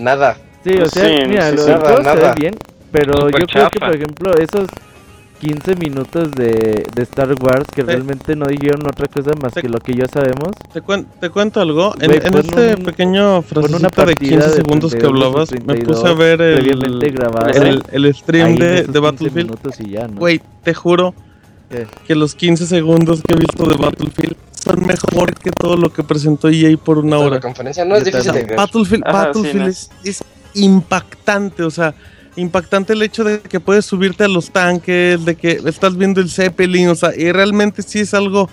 Nada. 0.04 0.38
Sí, 0.64 0.76
o 0.78 0.88
sea, 0.88 1.28
mira, 1.28 1.52
lo 1.52 1.62
se 1.62 1.74
ve 1.74 2.34
bien, 2.38 2.56
pero 2.92 3.30
yo 3.30 3.46
creo 3.48 3.70
que, 3.70 3.80
por 3.80 3.96
ejemplo, 3.96 4.34
esos 4.38 4.68
15 5.40 5.76
minutos 5.76 6.32
de, 6.32 6.86
de 6.96 7.04
Star 7.04 7.36
Wars 7.42 7.66
que 7.76 7.84
realmente 7.84 8.34
no 8.36 8.46
dijeron 8.46 8.88
otra 8.88 9.08
cosa 9.08 9.32
más 9.42 9.54
que 9.54 9.68
lo 9.68 9.80
que 9.80 9.94
ya 9.94 10.08
sabemos. 10.08 10.52
Te, 10.72 10.82
te 11.20 11.30
cuento 11.30 11.60
algo. 11.60 11.94
En, 12.00 12.12
este 12.12 12.78
pequeño 12.78 13.42
frasecito 13.42 14.06
de 14.06 14.16
15 14.16 14.50
segundos 14.50 14.96
que 14.96 15.06
hablabas, 15.06 15.52
me 15.66 15.76
puse 15.82 16.08
a 16.08 16.14
ver 16.14 16.42
el, 16.42 16.70
el, 16.70 17.84
el, 17.92 18.14
stream 18.14 18.56
de, 18.56 18.84
de 18.84 19.00
Battlefield. 19.00 19.58
Güey, 20.18 20.42
te 20.64 20.74
juro 20.74 21.14
que 22.08 22.16
los 22.16 22.36
15 22.36 22.66
segundos 22.66 23.22
que 23.22 23.34
he 23.34 23.38
visto 23.38 23.66
de 23.66 23.76
Battlefield 23.76 24.36
son 24.64 24.86
mejor 24.86 25.36
que 25.36 25.52
todo 25.52 25.76
lo 25.76 25.92
que 25.92 26.04
presentó 26.04 26.50
EA 26.50 26.78
por 26.78 27.00
una 27.00 27.18
hora. 27.20 27.36
La 27.36 27.42
conferencia 27.42 27.86
no 27.86 27.96
es 27.96 28.06
difícil 28.06 28.32
de 28.32 28.44
ver. 28.44 28.56
Battlefield, 28.56 29.04
Battlefield 29.04 29.76
es 30.04 30.24
impactante, 30.54 31.64
o 31.64 31.72
sea 31.72 31.94
impactante 32.36 32.94
el 32.94 33.02
hecho 33.02 33.24
de 33.24 33.40
que 33.40 33.60
puedes 33.60 33.86
subirte 33.86 34.24
a 34.24 34.28
los 34.28 34.52
tanques, 34.52 35.24
de 35.24 35.36
que 35.36 35.62
estás 35.66 35.96
viendo 35.96 36.22
el 36.22 36.30
Zeppelin, 36.30 36.90
o 36.90 36.96
sea, 36.96 37.12
y 37.16 37.32
realmente 37.32 37.82
sí 37.82 38.00
es 38.00 38.14
algo 38.14 38.50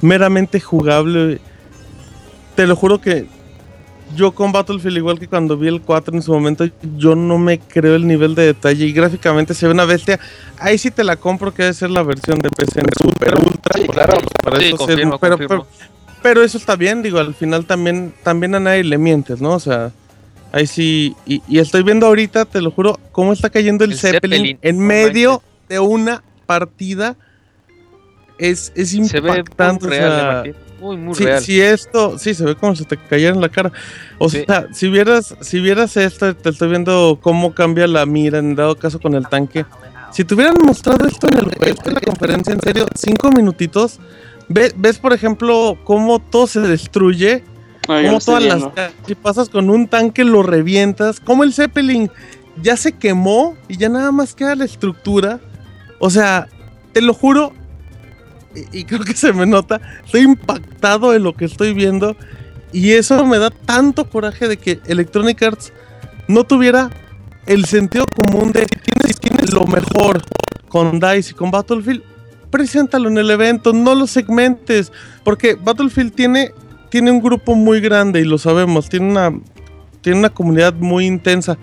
meramente 0.00 0.60
jugable. 0.60 1.40
Te 2.54 2.66
lo 2.66 2.76
juro 2.76 3.00
que 3.00 3.26
yo 4.16 4.32
con 4.32 4.52
Battlefield, 4.52 4.96
igual 4.96 5.18
que 5.18 5.28
cuando 5.28 5.56
vi 5.56 5.68
el 5.68 5.80
4 5.80 6.14
en 6.14 6.22
su 6.22 6.32
momento, 6.32 6.64
yo 6.96 7.14
no 7.14 7.38
me 7.38 7.58
creo 7.58 7.94
el 7.94 8.06
nivel 8.06 8.34
de 8.34 8.46
detalle 8.46 8.86
y 8.86 8.92
gráficamente 8.92 9.54
se 9.54 9.66
ve 9.66 9.72
una 9.72 9.84
bestia. 9.84 10.18
Ahí 10.58 10.78
sí 10.78 10.90
te 10.90 11.04
la 11.04 11.16
compro 11.16 11.54
que 11.54 11.62
debe 11.62 11.74
ser 11.74 11.90
la 11.90 12.02
versión 12.02 12.38
de 12.38 12.50
PC 12.50 12.80
en 12.80 12.86
super 13.00 13.34
ultra. 13.34 13.80
Sí, 13.80 13.86
claro. 13.86 14.18
pero, 15.20 15.66
pero, 16.22 16.42
eso 16.42 16.58
está 16.58 16.74
bien, 16.76 17.02
digo, 17.02 17.18
al 17.18 17.34
final 17.34 17.66
también, 17.66 18.12
también 18.22 18.54
a 18.54 18.60
nadie 18.60 18.82
le 18.82 18.98
mientes, 18.98 19.40
¿no? 19.40 19.52
O 19.52 19.60
sea, 19.60 19.92
Ahí 20.52 20.66
sí, 20.66 21.14
y, 21.26 21.58
estoy 21.58 21.82
viendo 21.82 22.06
ahorita, 22.06 22.46
te 22.46 22.62
lo 22.62 22.70
juro, 22.70 22.98
cómo 23.12 23.34
está 23.34 23.50
cayendo 23.50 23.84
el, 23.84 23.94
Zeppelin, 23.94 24.58
en 24.62 24.78
medio 24.78 25.42
de 25.68 25.80
una 25.80 26.22
partida. 26.46 27.16
Es, 28.38 28.72
es 28.74 28.94
impactante. 28.94 29.84
Se 29.84 29.90
ve 29.90 29.96
muy 29.98 29.98
real, 29.98 30.56
muy, 30.80 30.96
muy 30.96 31.14
real. 31.14 31.40
Si 31.40 31.60
esto, 31.60 32.18
sí, 32.18 32.34
se 32.34 32.44
ve 32.44 32.54
como 32.54 32.74
si 32.76 32.84
te 32.84 32.96
cayera 32.96 33.34
en 33.34 33.40
la 33.40 33.48
cara. 33.48 33.72
O 34.18 34.28
sea, 34.28 34.68
si 34.72 34.88
vieras, 34.88 35.34
si 35.40 35.60
vieras 35.60 35.96
esto, 35.96 36.34
te 36.34 36.50
estoy 36.50 36.68
viendo 36.68 37.18
cómo 37.20 37.54
cambia 37.54 37.86
la 37.86 38.06
mira, 38.06 38.38
en 38.38 38.54
dado 38.54 38.76
caso 38.76 39.00
con 39.00 39.14
el 39.14 39.26
tanque. 39.28 39.64
Si 40.12 40.24
te 40.24 40.34
hubieran 40.34 40.56
mostrado 40.64 41.06
esto 41.06 41.28
en, 41.28 41.38
el, 41.38 41.50
en 41.60 41.94
la 41.94 42.00
conferencia, 42.00 42.52
en 42.52 42.60
serio, 42.60 42.86
cinco 42.94 43.30
minutitos, 43.30 43.98
ves, 44.48 44.74
ves 44.76 44.98
por 44.98 45.12
ejemplo, 45.12 45.78
cómo 45.84 46.20
todo 46.20 46.46
se 46.46 46.60
destruye 46.60 47.42
como 47.86 48.18
todas 48.18 48.42
las 48.42 48.62
si 49.06 49.14
pasas 49.14 49.48
con 49.48 49.70
un 49.70 49.86
tanque 49.86 50.24
lo 50.24 50.42
revientas, 50.42 51.20
como 51.20 51.44
el 51.44 51.52
Zeppelin 51.52 52.10
ya 52.62 52.76
se 52.76 52.92
quemó 52.92 53.56
y 53.68 53.76
ya 53.76 53.88
nada 53.88 54.12
más 54.12 54.34
queda 54.34 54.56
la 54.56 54.64
estructura. 54.64 55.40
O 55.98 56.10
sea, 56.10 56.48
te 56.92 57.00
lo 57.00 57.14
juro 57.14 57.52
y, 58.72 58.84
creo 58.84 59.00
que 59.00 59.14
se 59.14 59.32
me 59.32 59.46
nota, 59.46 59.80
estoy 60.04 60.22
impactado 60.22 61.12
de 61.12 61.18
lo 61.18 61.34
que 61.34 61.44
estoy 61.44 61.72
viendo 61.74 62.16
y 62.72 62.92
eso 62.92 63.24
me 63.24 63.38
da 63.38 63.50
tanto 63.50 64.08
coraje 64.08 64.48
de 64.48 64.56
que 64.56 64.80
Electronic 64.86 65.42
Arts 65.42 65.72
no 66.28 66.44
tuviera 66.44 66.90
el 67.46 67.64
sentido 67.66 68.06
común 68.06 68.52
de 68.52 68.66
tienes, 68.66 69.20
tienes 69.20 69.52
lo 69.52 69.66
mejor 69.66 70.22
con 70.68 70.98
DICE 70.98 71.30
y 71.30 71.34
con 71.34 71.50
Battlefield, 71.50 72.02
preséntalo 72.50 73.08
en 73.08 73.18
el 73.18 73.30
evento, 73.30 73.72
no 73.72 73.94
lo 73.94 74.06
segmentes, 74.06 74.92
porque 75.22 75.54
Battlefield 75.54 76.12
tiene 76.12 76.52
tiene 76.88 77.10
un 77.10 77.20
grupo 77.20 77.54
muy 77.54 77.80
grande 77.80 78.20
y 78.20 78.24
lo 78.24 78.38
sabemos, 78.38 78.88
tiene 78.88 79.10
una, 79.10 79.30
tiene 80.00 80.18
una 80.18 80.30
comunidad 80.30 80.74
muy 80.74 81.06
intensa. 81.06 81.58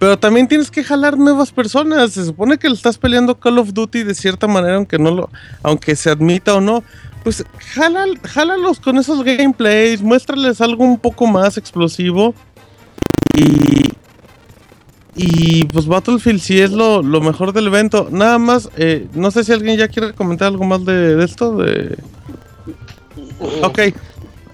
Pero 0.00 0.18
también 0.18 0.48
tienes 0.48 0.70
que 0.70 0.82
jalar 0.82 1.18
nuevas 1.18 1.52
personas. 1.52 2.12
Se 2.12 2.24
supone 2.24 2.56
que 2.56 2.70
le 2.70 2.74
estás 2.74 2.96
peleando 2.96 3.38
Call 3.38 3.58
of 3.58 3.74
Duty 3.74 4.02
de 4.02 4.14
cierta 4.14 4.46
manera, 4.46 4.76
aunque 4.76 4.98
no 4.98 5.10
lo, 5.10 5.30
aunque 5.62 5.94
se 5.94 6.08
admita 6.08 6.54
o 6.54 6.60
no. 6.62 6.82
Pues 7.22 7.44
jálalos 8.24 8.80
con 8.80 8.96
esos 8.96 9.22
gameplays, 9.22 10.00
muéstrales 10.00 10.62
algo 10.62 10.84
un 10.84 10.98
poco 10.98 11.26
más 11.26 11.58
explosivo. 11.58 12.34
Y, 13.36 13.92
y 15.16 15.64
pues 15.66 15.84
Battlefield 15.84 16.40
sí 16.40 16.58
es 16.58 16.70
lo, 16.70 17.02
mejor 17.02 17.52
del 17.52 17.66
evento. 17.66 18.08
Nada 18.10 18.38
más, 18.38 18.70
eh, 18.78 19.06
no 19.12 19.30
sé 19.30 19.44
si 19.44 19.52
alguien 19.52 19.76
ya 19.76 19.88
quiere 19.88 20.14
comentar 20.14 20.48
algo 20.48 20.64
más 20.64 20.82
de, 20.86 21.16
de 21.16 21.24
esto. 21.26 21.58
De... 21.58 21.98
Ok, 23.62 23.78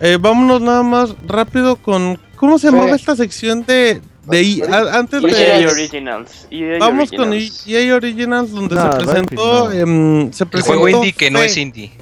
eh, 0.00 0.18
vámonos 0.20 0.61
nada 0.61 0.82
más 0.82 1.14
rápido 1.24 1.76
con. 1.76 2.18
¿Cómo 2.35 2.59
se 2.59 2.72
llamaba 2.72 2.96
esta 2.96 3.14
sección 3.14 3.64
de. 3.64 4.02
De 4.26 4.62
antes 4.92 5.22
de. 5.22 5.30
EA 5.30 5.68
Originals. 5.68 6.46
E 6.50 6.78
vamos 6.78 7.10
con 7.10 7.32
EA 7.32 7.94
Originals, 7.94 8.50
donde 8.50 8.76
se 8.76 8.88
presentó. 9.04 9.72
Eh, 9.72 10.28
se 10.32 10.46
presentó 10.46 10.56
el 10.56 10.62
juego 10.62 10.88
indie 10.88 11.12
que 11.12 11.30
no 11.30 11.42
es 11.42 11.56
indie. 11.56 11.92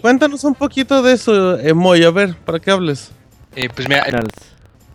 Cuéntanos 0.00 0.44
un 0.44 0.54
poquito 0.54 1.02
de 1.02 1.14
eso, 1.14 1.58
Emoy, 1.58 2.02
a 2.04 2.10
ver, 2.10 2.34
para 2.34 2.58
que 2.58 2.70
hables. 2.70 3.10
Eh, 3.54 3.68
pues 3.74 3.88
mira. 3.88 4.06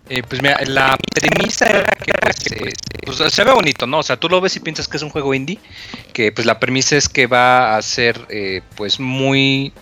Eh, 0.08 0.22
pues 0.22 0.42
mira, 0.42 0.60
la 0.68 0.98
premisa 1.16 1.68
era 1.68 1.84
que 1.84 2.12
pues, 2.14 2.52
eh, 2.52 2.74
pues, 3.04 3.34
se 3.34 3.44
ve 3.44 3.52
bonito, 3.52 3.88
¿no? 3.88 4.00
O 4.00 4.04
sea, 4.04 4.18
tú 4.18 4.30
lo 4.30 4.40
ves 4.40 4.56
y 4.56 4.60
piensas 4.60 4.88
que 4.88 4.98
es 4.98 5.04
un 5.04 5.10
juego 5.10 5.34
indie, 5.34 5.58
que 6.14 6.32
pues 6.32 6.46
la 6.46 6.60
premisa 6.60 6.96
es 6.96 7.10
que 7.10 7.26
va 7.26 7.76
a 7.76 7.82
ser 7.82 8.20
eh, 8.30 8.62
pues 8.76 9.00
muy 9.00 9.74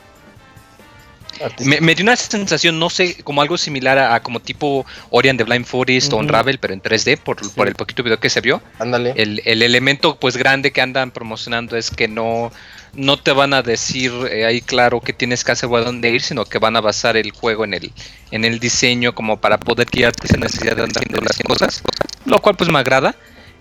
me, 1.82 1.96
dio 1.96 2.04
una 2.04 2.16
sensación, 2.16 2.80
no 2.80 2.90
sé, 2.90 3.16
como 3.24 3.42
algo 3.42 3.58
similar 3.58 3.98
a, 3.98 4.22
como 4.22 4.40
tipo 4.40 4.86
Orion 5.10 5.38
de 5.38 5.44
Blind 5.44 5.66
Forest 5.66 6.14
o 6.14 6.18
Unravel, 6.18 6.60
pero 6.60 6.74
en 6.74 6.82
3D, 6.82 7.18
por, 7.18 7.38
por, 7.54 7.68
el 7.68 7.76
poquito 7.76 8.04
video 8.04 8.20
que 8.20 8.30
se 8.30 8.42
vio. 8.42 8.62
Ándale. 8.80 9.14
El, 9.16 9.42
el, 9.46 9.62
elemento 9.62 10.18
pues 10.20 10.38
grande 10.38 10.72
que 10.72 10.82
andan 10.82 11.12
promocionando 11.12 11.78
es 11.78 11.90
que 11.90 12.08
no, 12.08 12.52
no 12.94 13.18
te 13.18 13.32
van 13.32 13.54
a 13.54 13.62
decir 13.62 14.12
eh, 14.32 14.46
ahí 14.46 14.62
claro 14.62 15.02
que 15.02 15.14
tienes 15.14 15.44
que 15.44 15.52
hacer 15.52 15.70
o 15.70 15.78
a 15.78 15.82
dónde 15.82 16.10
ir, 16.10 16.22
sino 16.22 16.46
que 16.46 16.60
van 16.60 16.76
a 16.76 16.82
basar 16.82 17.18
el 17.18 17.32
juego 17.32 17.64
en 17.66 17.74
el, 17.74 17.92
en 18.32 18.46
el 18.46 18.60
diseño 18.60 19.16
como 19.16 19.38
para 19.38 19.58
poder 19.58 19.88
guiarte 19.92 20.28
sin 20.28 20.40
necesidad 20.40 20.76
de 20.76 20.84
andar 20.84 21.04
haciendo 21.04 21.22
las 21.22 21.38
cosas, 21.40 21.84
lo 22.26 22.42
cual 22.42 22.56
pues 22.56 22.70
me 22.70 22.80
agrada. 22.80 23.16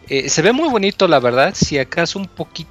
Eh, 0.09 0.29
se 0.29 0.43
ve 0.43 0.53
muy 0.53 0.69
bonito, 0.69 1.09
la 1.09 1.21
verdad, 1.21 1.55
si 1.55 1.79
acaso 1.79 2.19
un 2.19 2.27
poquito 2.27 2.71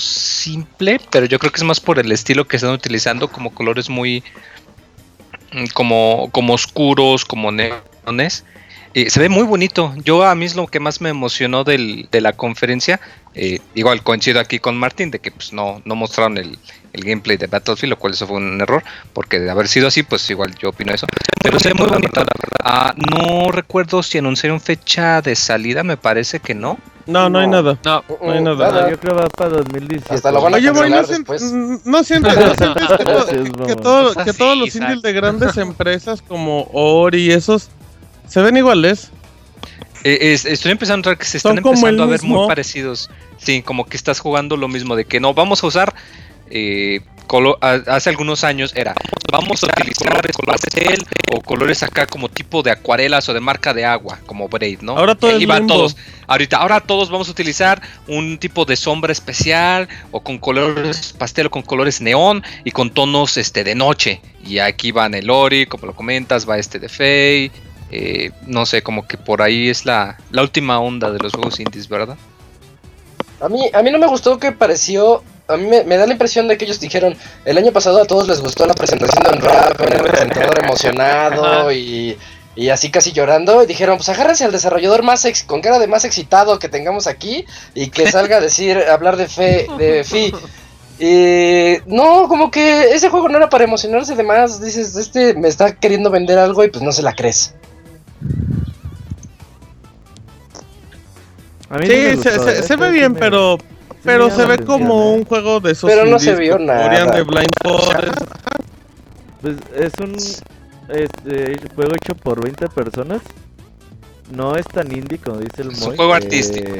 simple, 0.00 1.00
pero 1.10 1.26
yo 1.26 1.38
creo 1.38 1.52
que 1.52 1.58
es 1.58 1.64
más 1.64 1.80
por 1.80 1.98
el 1.98 2.12
estilo 2.12 2.46
que 2.46 2.56
están 2.56 2.72
utilizando, 2.72 3.28
como 3.28 3.54
colores 3.54 3.88
muy 3.88 4.22
mm, 5.52 5.66
como, 5.74 6.28
como 6.32 6.54
oscuros, 6.54 7.24
como 7.24 7.52
neones. 7.52 8.44
Eh, 8.94 9.10
se 9.10 9.20
ve 9.20 9.28
muy 9.28 9.42
bonito. 9.42 9.92
Yo 10.04 10.24
a 10.24 10.34
mí 10.36 10.44
es 10.44 10.54
lo 10.54 10.68
que 10.68 10.78
más 10.78 11.00
me 11.00 11.08
emocionó 11.08 11.64
del, 11.64 12.08
de 12.12 12.20
la 12.20 12.32
conferencia. 12.32 13.00
Eh, 13.34 13.58
igual 13.74 14.04
coincido 14.04 14.38
aquí 14.38 14.60
con 14.60 14.76
Martín 14.76 15.10
de 15.10 15.18
que 15.18 15.32
pues, 15.32 15.52
no, 15.52 15.82
no 15.84 15.96
mostraron 15.96 16.38
el, 16.38 16.56
el 16.92 17.04
gameplay 17.04 17.36
de 17.36 17.48
Battlefield, 17.48 17.90
lo 17.90 17.98
cual 17.98 18.12
eso 18.12 18.28
fue 18.28 18.36
un 18.36 18.60
error, 18.60 18.84
porque 19.12 19.40
de 19.40 19.50
haber 19.50 19.66
sido 19.66 19.88
así, 19.88 20.04
pues 20.04 20.30
igual 20.30 20.54
yo 20.54 20.68
opino 20.68 20.94
eso. 20.94 21.08
Pero 21.42 21.58
se 21.58 21.68
ve 21.68 21.74
muy 21.74 21.88
bonito, 21.88 22.12
la 22.14 22.26
verdad. 22.40 22.58
Ah, 22.62 22.94
no 22.96 23.50
recuerdo 23.50 24.00
si 24.04 24.18
anunciaron 24.18 24.60
fecha 24.60 25.20
de 25.20 25.34
salida, 25.34 25.82
me 25.82 25.96
parece 25.96 26.38
que 26.38 26.54
no. 26.54 26.78
No, 27.06 27.28
no, 27.28 27.40
hay 27.40 27.48
nada. 27.48 27.76
No, 27.84 28.04
no 28.22 28.32
hay 28.32 28.40
nada. 28.40 28.88
Yo 28.90 28.98
creo 28.98 29.16
que 29.16 29.22
va 29.22 29.28
para 29.28 29.50
2017. 29.50 30.14
Hasta 30.14 30.30
lo 30.30 30.40
van 30.40 30.54
a 30.54 30.56
Oye, 30.56 30.70
bueno, 30.70 31.02
no, 31.02 31.06
después. 31.06 31.42
no 31.84 32.04
sientes, 32.04 32.32
que, 32.38 33.52
que 33.66 33.76
todos 33.76 34.56
los 34.56 34.74
indies 34.74 35.02
de 35.02 35.12
grandes 35.12 35.56
empresas 35.56 36.22
como 36.22 36.68
Ori 36.72 37.24
y 37.26 37.32
esos 37.32 37.68
se 38.28 38.40
ven 38.42 38.56
iguales. 38.56 39.10
Eh, 40.04 40.38
estoy 40.44 40.72
empezando 40.72 41.08
a 41.08 41.12
ver 41.12 41.18
que 41.18 41.24
se 41.24 41.38
están 41.38 41.56
empezando 41.56 42.02
a 42.02 42.06
ver 42.06 42.22
muy 42.22 42.46
parecidos. 42.46 43.10
Sí, 43.38 43.62
como 43.62 43.86
que 43.86 43.96
estás 43.96 44.20
jugando 44.20 44.56
lo 44.56 44.68
mismo 44.68 44.96
de 44.96 45.06
que 45.06 45.18
no 45.18 45.32
vamos 45.32 45.64
a 45.64 45.66
usar 45.66 45.94
eh, 46.50 47.00
hace 47.86 48.10
algunos 48.10 48.44
años 48.44 48.72
era 48.76 48.94
vamos 49.32 49.64
a 49.64 49.66
utilizar 49.66 50.22
pastel 50.44 51.02
o 51.32 51.40
colores 51.40 51.82
acá 51.82 52.06
como 52.06 52.28
tipo 52.28 52.62
de 52.62 52.70
acuarelas 52.70 53.28
o 53.28 53.34
de 53.34 53.40
marca 53.40 53.74
de 53.74 53.84
agua 53.84 54.20
como 54.26 54.48
Braid, 54.48 54.80
¿no? 54.82 54.96
Ahora 54.96 55.14
todos 55.14 55.96
ahorita 56.26 56.56
ahora 56.58 56.80
todos 56.80 57.10
vamos 57.10 57.28
a 57.28 57.32
utilizar 57.32 57.82
un 58.06 58.38
tipo 58.38 58.64
de 58.64 58.76
sombra 58.76 59.10
especial 59.10 59.88
o 60.12 60.20
con 60.20 60.38
colores 60.38 61.14
pastel 61.18 61.46
o 61.46 61.50
con 61.50 61.62
colores 61.62 62.00
neón 62.00 62.42
y 62.64 62.70
con 62.70 62.90
tonos 62.90 63.36
este 63.36 63.64
de 63.64 63.74
noche 63.74 64.20
y 64.44 64.58
aquí 64.58 64.92
van 64.92 65.14
el 65.14 65.30
Ori 65.30 65.66
como 65.66 65.86
lo 65.86 65.94
comentas 65.94 66.48
va 66.48 66.58
este 66.58 66.78
de 66.78 66.88
Fey 66.88 67.50
eh, 67.90 68.30
no 68.46 68.66
sé 68.66 68.82
como 68.82 69.06
que 69.06 69.16
por 69.16 69.42
ahí 69.42 69.68
es 69.68 69.84
la, 69.84 70.18
la 70.30 70.42
última 70.42 70.80
onda 70.80 71.10
de 71.10 71.18
los 71.18 71.32
juegos 71.32 71.60
indies 71.60 71.88
verdad 71.88 72.16
a 73.40 73.48
mí 73.48 73.70
a 73.72 73.82
mí 73.82 73.90
no 73.90 73.98
me 73.98 74.06
gustó 74.06 74.38
que 74.38 74.52
pareció 74.52 75.22
a 75.48 75.56
mí 75.56 75.68
me, 75.68 75.96
da 75.96 76.06
la 76.06 76.12
impresión 76.12 76.48
de 76.48 76.56
que 76.56 76.64
ellos 76.64 76.80
dijeron, 76.80 77.16
el 77.44 77.58
año 77.58 77.70
pasado 77.72 78.00
a 78.00 78.06
todos 78.06 78.26
les 78.28 78.40
gustó 78.40 78.66
la 78.66 78.74
presentación 78.74 79.22
de 79.22 79.30
Unravel, 79.30 79.92
el 79.92 80.02
presentador 80.02 80.58
emocionado 80.64 81.70
y, 81.70 82.16
y 82.56 82.68
así 82.70 82.90
casi 82.90 83.12
llorando. 83.12 83.62
Y 83.62 83.66
dijeron, 83.66 83.98
pues 83.98 84.08
agárrense 84.08 84.44
al 84.44 84.52
desarrollador 84.52 85.02
más 85.02 85.24
ex 85.24 85.42
con 85.42 85.60
cara 85.60 85.78
de 85.78 85.86
más 85.86 86.04
excitado 86.04 86.58
que 86.58 86.68
tengamos 86.68 87.06
aquí 87.06 87.44
y 87.74 87.88
que 87.88 88.06
salga 88.10 88.38
a 88.38 88.40
decir, 88.40 88.78
hablar 88.90 89.16
de 89.16 89.28
fe, 89.28 89.66
de 89.78 90.04
Fi. 90.04 90.32
Y 90.98 91.78
no, 91.86 92.28
como 92.28 92.50
que 92.50 92.94
ese 92.94 93.10
juego 93.10 93.28
no 93.28 93.36
era 93.36 93.50
para 93.50 93.64
emocionarse 93.64 94.14
de 94.14 94.22
más. 94.22 94.62
Dices, 94.62 94.96
este 94.96 95.34
me 95.34 95.48
está 95.48 95.74
queriendo 95.74 96.08
vender 96.08 96.38
algo 96.38 96.64
y 96.64 96.68
pues 96.68 96.82
no 96.82 96.92
se 96.92 97.02
la 97.02 97.14
crees. 97.14 97.54
Sí, 101.82 102.16
se, 102.62 102.76
ve 102.76 102.90
bien, 102.90 103.14
pero 103.14 103.58
pero 104.02 104.30
se 104.30 104.44
ve 104.46 104.58
como 104.64 105.14
un 105.14 105.24
juego 105.24 105.60
de 105.60 105.72
esos. 105.72 105.90
Pero 105.90 106.04
no 106.06 106.18
se 106.18 106.34
vio 106.36 106.58
nada. 106.58 107.06
de 107.06 107.22
Blind 107.22 107.52
Pues 109.40 109.56
es 109.76 109.92
un 110.00 110.14
este, 110.88 111.58
juego 111.74 111.92
hecho 111.94 112.14
por 112.14 112.42
20 112.42 112.68
personas. 112.68 113.22
No 114.34 114.56
es 114.56 114.66
tan 114.66 114.90
indie 114.92 115.18
como 115.18 115.38
dice 115.38 115.62
el 115.62 115.72
Es 115.72 115.82
un 115.82 115.96
juego 115.96 116.14
artístico. 116.14 116.70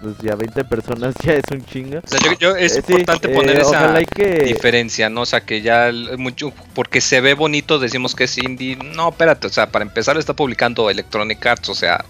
Pues 0.00 0.16
ya 0.18 0.36
20 0.36 0.64
personas 0.64 1.14
ya 1.24 1.34
es 1.34 1.44
un 1.50 1.64
chingo. 1.64 1.98
O 1.98 2.06
sea, 2.06 2.20
yo, 2.38 2.54
es 2.56 2.76
eh, 2.76 2.82
importante 2.88 3.28
poner 3.30 3.56
eh, 3.56 3.60
esa 3.62 3.98
diferencia, 4.44 5.08
¿no? 5.10 5.22
O 5.22 5.26
sea, 5.26 5.40
que 5.40 5.60
ya 5.60 5.90
mucho, 6.16 6.52
porque 6.74 7.00
se 7.00 7.20
ve 7.20 7.34
bonito 7.34 7.78
decimos 7.78 8.14
que 8.14 8.24
es 8.24 8.38
indie. 8.38 8.76
No, 8.76 9.10
espérate, 9.10 9.46
o 9.48 9.50
sea, 9.50 9.70
para 9.70 9.84
empezar 9.84 10.16
está 10.16 10.34
publicando 10.34 10.88
Electronic 10.88 11.44
Arts, 11.44 11.68
o 11.68 11.74
sea, 11.74 12.04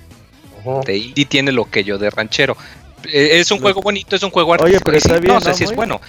de 0.85 0.97
indie 0.99 1.25
tiene 1.25 1.53
lo 1.53 1.65
que 1.71 1.85
yo 1.85 1.99
de 1.99 2.11
ranchero. 2.11 2.57
Eh, 3.05 3.39
es 3.39 3.51
un 3.51 3.61
juego 3.61 3.81
bonito, 3.81 4.17
es 4.17 4.23
un 4.23 4.31
juego 4.31 4.55
artístico. 4.55 4.91
Oye, 4.91 5.01
pero 5.01 5.35
no, 5.35 5.41
sé 5.41 5.55
si 5.55 5.65
es 5.65 5.75
bueno. 5.75 6.01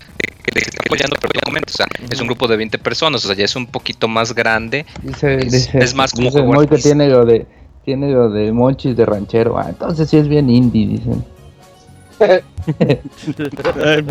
Que 0.44 0.52
te 0.52 0.62
apoyando, 0.84 1.16
pero 1.20 1.30
o 1.50 1.70
sea, 1.70 1.86
es 2.10 2.20
un 2.20 2.28
grupo 2.28 2.48
de 2.48 2.58
20 2.58 2.78
personas, 2.80 3.24
o 3.24 3.28
sea, 3.28 3.36
ya 3.36 3.46
es 3.46 3.56
un 3.56 3.68
poquito 3.68 4.08
más 4.08 4.34
grande. 4.34 4.86
es, 5.22 5.94
más 5.94 6.12
como 6.12 6.28
dice 6.28 6.42
juego 6.42 6.68
que 6.68 6.78
tiene 6.78 7.08
lo 7.08 7.26
de 7.26 7.46
tiene 7.86 8.12
lo 8.12 8.30
de 8.30 8.52
Monchis 8.52 8.96
de 8.96 9.06
ranchero. 9.06 9.58
Ah, 9.58 9.68
entonces 9.70 10.10
sí 10.10 10.18
es 10.18 10.28
bien 10.28 10.50
indie, 10.50 10.88
dicen. 10.88 11.24
Ay, 13.84 14.04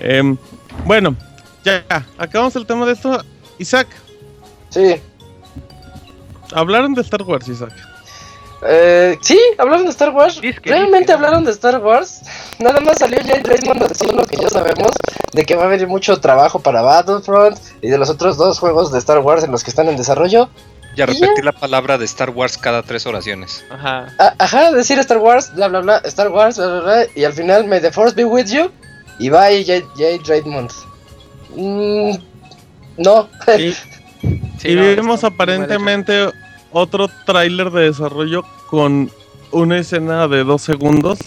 eh, 0.00 0.36
bueno, 0.84 1.16
ya, 1.64 1.84
acabamos 2.18 2.56
el 2.56 2.66
tema 2.66 2.84
de 2.86 2.92
esto. 2.92 3.22
Isaac. 3.58 3.88
Sí. 4.68 5.00
Hablaron 6.54 6.94
de 6.94 7.00
Star 7.02 7.22
Wars, 7.22 7.48
Isaac. 7.48 7.72
Eh, 8.64 9.18
sí, 9.22 9.38
hablaron 9.58 9.84
de 9.84 9.90
Star 9.90 10.10
Wars. 10.10 10.40
Realmente 10.62 11.12
hablaron 11.12 11.44
de 11.44 11.50
Star 11.50 11.80
Wars. 11.82 12.22
Nada 12.58 12.80
más 12.80 12.98
salió 12.98 13.18
Jay 13.24 13.42
Raymond 13.42 13.82
a 13.82 13.88
decir 13.88 14.12
lo 14.12 14.24
que 14.24 14.36
ya 14.36 14.48
sabemos: 14.48 14.92
de 15.32 15.44
que 15.44 15.56
va 15.56 15.62
a 15.62 15.66
haber 15.66 15.86
mucho 15.88 16.20
trabajo 16.20 16.60
para 16.60 16.82
Battlefront 16.82 17.58
y 17.80 17.88
de 17.88 17.98
los 17.98 18.10
otros 18.10 18.36
dos 18.36 18.58
juegos 18.58 18.92
de 18.92 18.98
Star 18.98 19.18
Wars 19.18 19.42
en 19.44 19.50
los 19.50 19.64
que 19.64 19.70
están 19.70 19.88
en 19.88 19.96
desarrollo. 19.96 20.48
Ya 20.96 21.06
repetir 21.06 21.44
la 21.44 21.52
palabra 21.52 21.96
de 21.96 22.04
Star 22.04 22.30
Wars 22.30 22.58
cada 22.58 22.82
tres 22.82 23.06
oraciones. 23.06 23.64
Ajá. 23.70 24.08
Ah, 24.18 24.34
ajá, 24.38 24.72
decir 24.72 24.98
Star 24.98 25.18
Wars, 25.18 25.52
bla 25.54 25.68
bla 25.68 25.80
bla, 25.80 26.02
Star 26.04 26.28
Wars, 26.28 26.56
bla 26.56 26.66
bla 26.66 26.80
bla. 26.80 27.06
Y 27.14 27.24
al 27.24 27.32
final, 27.32 27.66
May 27.66 27.80
the 27.80 27.90
Force 27.90 28.14
be 28.14 28.24
with 28.24 28.46
you. 28.46 28.70
Y 29.18 29.30
bye, 29.30 29.64
Jay, 29.64 30.18
Raymond. 30.26 30.70
Mm, 31.56 32.12
no. 32.98 33.28
y 34.64 34.74
vimos 34.96 35.24
aparentemente 35.24 36.30
otro 36.72 37.08
tráiler 37.26 37.70
de 37.70 37.84
desarrollo 37.84 38.44
con 38.68 39.10
una 39.50 39.78
escena 39.78 40.28
de 40.28 40.44
dos 40.44 40.62
segundos 40.62 41.18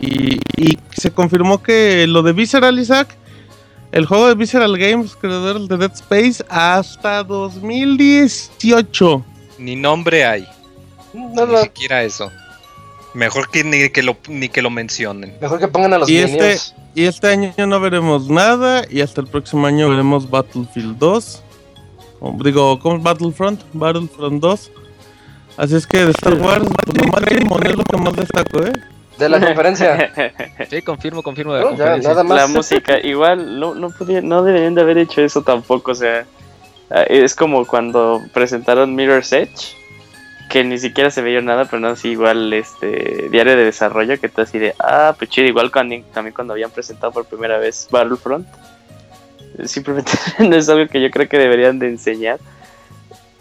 y, 0.00 0.38
y 0.56 0.78
se 0.96 1.10
confirmó 1.10 1.62
que 1.62 2.06
lo 2.06 2.22
de 2.22 2.32
Visceral 2.32 2.78
Isaac 2.78 3.16
el 3.96 4.06
juego 4.06 4.28
de 4.28 4.34
Visceral 4.34 4.76
Games, 4.76 5.16
creador 5.16 5.66
de 5.66 5.76
Dead 5.76 5.92
Space, 5.92 6.44
hasta 6.48 7.24
2018. 7.24 9.24
Ni 9.58 9.74
nombre 9.74 10.24
hay. 10.24 10.46
ni 11.12 11.58
siquiera 11.62 12.04
eso. 12.04 12.30
Mejor 13.14 13.50
que 13.50 13.64
ni 13.64 13.88
que 13.88 14.02
lo 14.02 14.16
ni 14.28 14.50
que 14.50 14.60
lo 14.60 14.68
mencionen. 14.68 15.34
Mejor 15.40 15.58
que 15.58 15.68
pongan 15.68 15.94
a 15.94 15.98
los 15.98 16.10
y 16.10 16.18
este 16.18 16.58
Y 16.94 17.04
este 17.04 17.28
año 17.28 17.54
no 17.66 17.80
veremos 17.80 18.28
nada. 18.28 18.82
Y 18.90 19.00
hasta 19.00 19.22
el 19.22 19.28
próximo 19.28 19.66
año 19.66 19.88
veremos 19.88 20.28
Battlefield 20.28 20.98
2 20.98 21.42
digo, 22.42 22.78
¿cómo 22.80 23.00
Battlefront? 23.00 23.62
Battlefront 23.72 24.42
2. 24.42 24.70
Así 25.56 25.74
es 25.74 25.86
que 25.86 26.04
de 26.04 26.10
Star 26.10 26.34
Wars, 26.34 26.68
pues 26.84 26.98
nomás 26.98 27.22
es 27.22 27.76
lo 27.76 27.84
que 27.84 27.96
más 27.96 28.14
destaco, 28.14 28.62
¿eh? 28.62 28.74
De 29.18 29.28
la 29.28 29.40
conferencia. 29.40 30.12
sí, 30.70 30.82
confirmo, 30.82 31.22
confirmo 31.22 31.54
de 31.54 31.62
la 31.62 31.68
conferencia. 31.68 32.10
nada 32.10 32.24
más. 32.24 32.38
La 32.38 32.46
música, 32.46 32.98
igual, 32.98 33.58
no, 33.58 33.74
no, 33.74 33.88
no 34.22 34.42
deberían 34.42 34.74
de 34.74 34.80
haber 34.80 34.98
hecho 34.98 35.22
eso 35.22 35.42
tampoco, 35.42 35.92
o 35.92 35.94
sea, 35.94 36.26
ah, 36.90 37.02
es 37.08 37.34
como 37.34 37.66
cuando 37.66 38.22
presentaron 38.32 38.94
Mirror's 38.94 39.32
Edge, 39.32 39.74
que 40.50 40.64
ni 40.64 40.78
siquiera 40.78 41.10
se 41.10 41.22
veía 41.22 41.40
nada, 41.40 41.64
pero 41.64 41.80
no 41.80 41.88
así 41.88 42.10
igual 42.10 42.52
este 42.52 43.28
diario 43.30 43.56
de 43.56 43.64
desarrollo, 43.64 44.20
que 44.20 44.28
te 44.28 44.42
así 44.42 44.58
de, 44.58 44.74
ah, 44.78 45.14
pues 45.18 45.30
chido, 45.30 45.48
igual 45.48 45.72
cuando, 45.72 45.96
también 46.12 46.34
cuando 46.34 46.52
habían 46.52 46.70
presentado 46.70 47.12
por 47.12 47.24
primera 47.24 47.58
vez 47.58 47.88
Battlefront 47.90 48.46
Simplemente 49.64 50.12
no 50.38 50.56
es 50.56 50.68
algo 50.68 50.86
que 50.88 51.00
yo 51.00 51.10
creo 51.10 51.28
que 51.28 51.38
deberían 51.38 51.78
de 51.78 51.88
enseñar. 51.88 52.38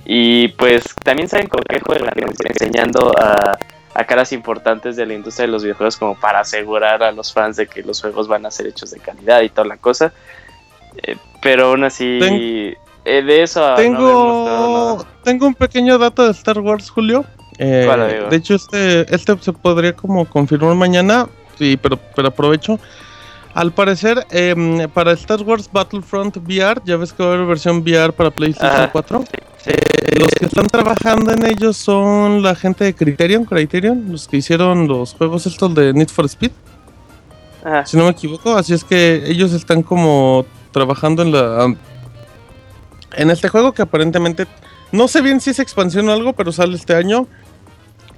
Y 0.06 0.50
pues 0.50 0.84
también 1.04 1.28
saben 1.28 1.48
con 1.48 1.62
qué 1.68 1.80
juegan, 1.80 2.14
enseñando 2.48 3.12
a, 3.20 3.58
caras 4.04 4.34
importantes 4.34 4.98
de 4.98 5.06
la 5.06 5.14
industria 5.14 5.46
de 5.46 5.52
los 5.54 5.64
videojuegos 5.64 5.96
como 5.96 6.20
para 6.20 6.42
asegurar 6.42 7.02
a 7.02 7.12
los 7.14 7.32
fans 7.32 7.56
de 7.56 7.68
que 7.68 7.82
los 7.82 8.02
juegos 8.02 8.28
van 8.28 8.46
a 8.46 8.52
ser 8.52 8.68
hechos 8.68 8.92
de 8.92 9.00
calidad 9.00 9.42
y 9.42 9.50
toda 9.50 9.68
la 9.68 9.78
cosa. 9.78 10.12
Eh, 11.04 11.16
pero 11.42 11.68
aún 11.68 11.84
así, 11.86 12.20
eh, 12.22 13.22
de 13.24 13.44
eso... 13.44 13.74
Tengo, 13.76 15.06
tengo 15.24 15.48
un 15.48 15.54
pequeño 15.54 15.98
dato 15.98 16.26
de 16.26 16.32
Star 16.32 16.60
Wars, 16.60 16.90
Julio. 16.90 17.24
Eh, 17.58 18.26
de 18.30 18.36
hecho, 18.36 18.56
este, 18.56 19.14
este 19.14 19.38
se 19.38 19.54
podría 19.54 19.94
como 19.94 20.26
confirmar 20.26 20.76
mañana, 20.76 21.28
sí, 21.58 21.78
pero, 21.78 21.98
pero 22.16 22.28
aprovecho. 22.28 22.80
Al 23.56 23.72
parecer, 23.72 24.28
em, 24.32 24.86
para 24.90 25.14
Star 25.14 25.42
Wars 25.42 25.70
Battlefront 25.72 26.36
VR, 26.36 26.82
ya 26.84 26.98
ves 26.98 27.14
que 27.14 27.24
va 27.24 27.32
a 27.32 27.34
haber 27.36 27.48
versión 27.48 27.78
VR 27.78 28.12
para 28.12 28.30
PlayStation 28.30 28.90
4. 28.92 29.24
Eh, 29.66 30.20
los 30.20 30.30
que 30.32 30.46
están 30.48 30.68
trabajando 30.68 31.32
en 31.32 31.46
ellos 31.46 31.78
son 31.78 32.44
la 32.44 32.54
gente 32.56 32.84
de 32.84 32.94
Criterion, 32.94 33.46
Criterion, 33.46 34.12
los 34.12 34.28
que 34.28 34.36
hicieron 34.38 34.90
los 34.90 35.14
juegos 35.14 35.46
estos 35.46 35.74
de 35.74 35.94
Need 35.94 36.10
for 36.10 36.26
Speed. 36.26 36.52
Si 37.86 37.96
no 37.96 38.04
me 38.04 38.10
equivoco, 38.10 38.58
así 38.58 38.74
es 38.74 38.84
que 38.84 39.24
ellos 39.26 39.54
están 39.54 39.84
como 39.84 40.46
trabajando 40.72 41.24
en 41.24 41.32
la 41.32 41.74
en 43.14 43.32
este 43.32 43.48
juego 43.48 43.72
que 43.72 43.82
aparentemente 43.84 44.48
no 44.92 45.08
sé 45.08 45.22
bien 45.22 45.40
si 45.40 45.52
es 45.52 45.60
expansión 45.60 46.10
o 46.10 46.12
algo, 46.12 46.34
pero 46.34 46.52
sale 46.52 46.76
este 46.76 46.94
año. 46.94 47.26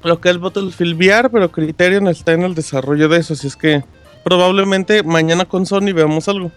Lo 0.02 0.20
que 0.20 0.32
es 0.32 0.40
Battlefield 0.40 0.96
VR, 0.96 1.30
pero 1.30 1.52
Criterion 1.52 2.08
está 2.08 2.34
en 2.34 2.42
el 2.42 2.56
desarrollo 2.56 3.08
de 3.08 3.20
eso, 3.20 3.34
así 3.34 3.46
es 3.46 3.56
que 3.56 3.84
probablemente 4.28 5.04
mañana 5.04 5.46
con 5.46 5.66
Sony 5.66 5.94
veamos 5.94 6.28
algo. 6.28 6.52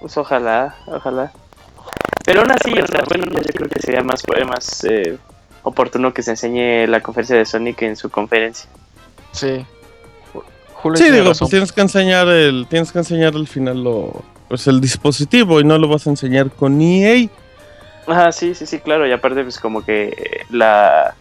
Pues 0.00 0.16
ojalá, 0.16 0.74
ojalá. 0.86 1.32
Pero 2.24 2.40
aún 2.40 2.50
así, 2.50 2.72
o 2.72 2.86
sea, 2.86 3.04
bueno, 3.06 3.26
yo 3.26 3.52
creo 3.52 3.68
que 3.68 3.80
sería 3.80 4.02
más, 4.02 4.22
más 4.48 4.84
eh, 4.84 5.18
oportuno 5.64 6.14
que 6.14 6.22
se 6.22 6.30
enseñe 6.30 6.86
la 6.86 7.02
conferencia 7.02 7.36
de 7.36 7.44
Sony 7.44 7.74
que 7.76 7.88
en 7.88 7.96
su 7.96 8.08
conferencia. 8.08 8.70
Sí. 9.32 9.66
sí, 10.94 11.10
digo, 11.10 11.32
pues 11.38 11.50
tienes 11.50 11.72
que 11.72 11.82
enseñar 11.82 12.26
el, 12.28 12.66
tienes 12.70 12.90
que 12.90 13.00
enseñar 13.00 13.34
al 13.34 13.48
final 13.48 13.84
lo, 13.84 14.24
pues 14.48 14.66
el 14.66 14.80
dispositivo 14.80 15.60
y 15.60 15.64
no 15.64 15.76
lo 15.76 15.88
vas 15.88 16.06
a 16.06 16.10
enseñar 16.10 16.50
con 16.50 16.80
EA. 16.80 17.28
Ajá, 18.06 18.32
sí, 18.32 18.54
sí, 18.54 18.64
sí, 18.64 18.78
claro. 18.78 19.06
Y 19.06 19.12
aparte, 19.12 19.42
pues 19.42 19.58
como 19.58 19.84
que 19.84 20.46
la 20.48 21.14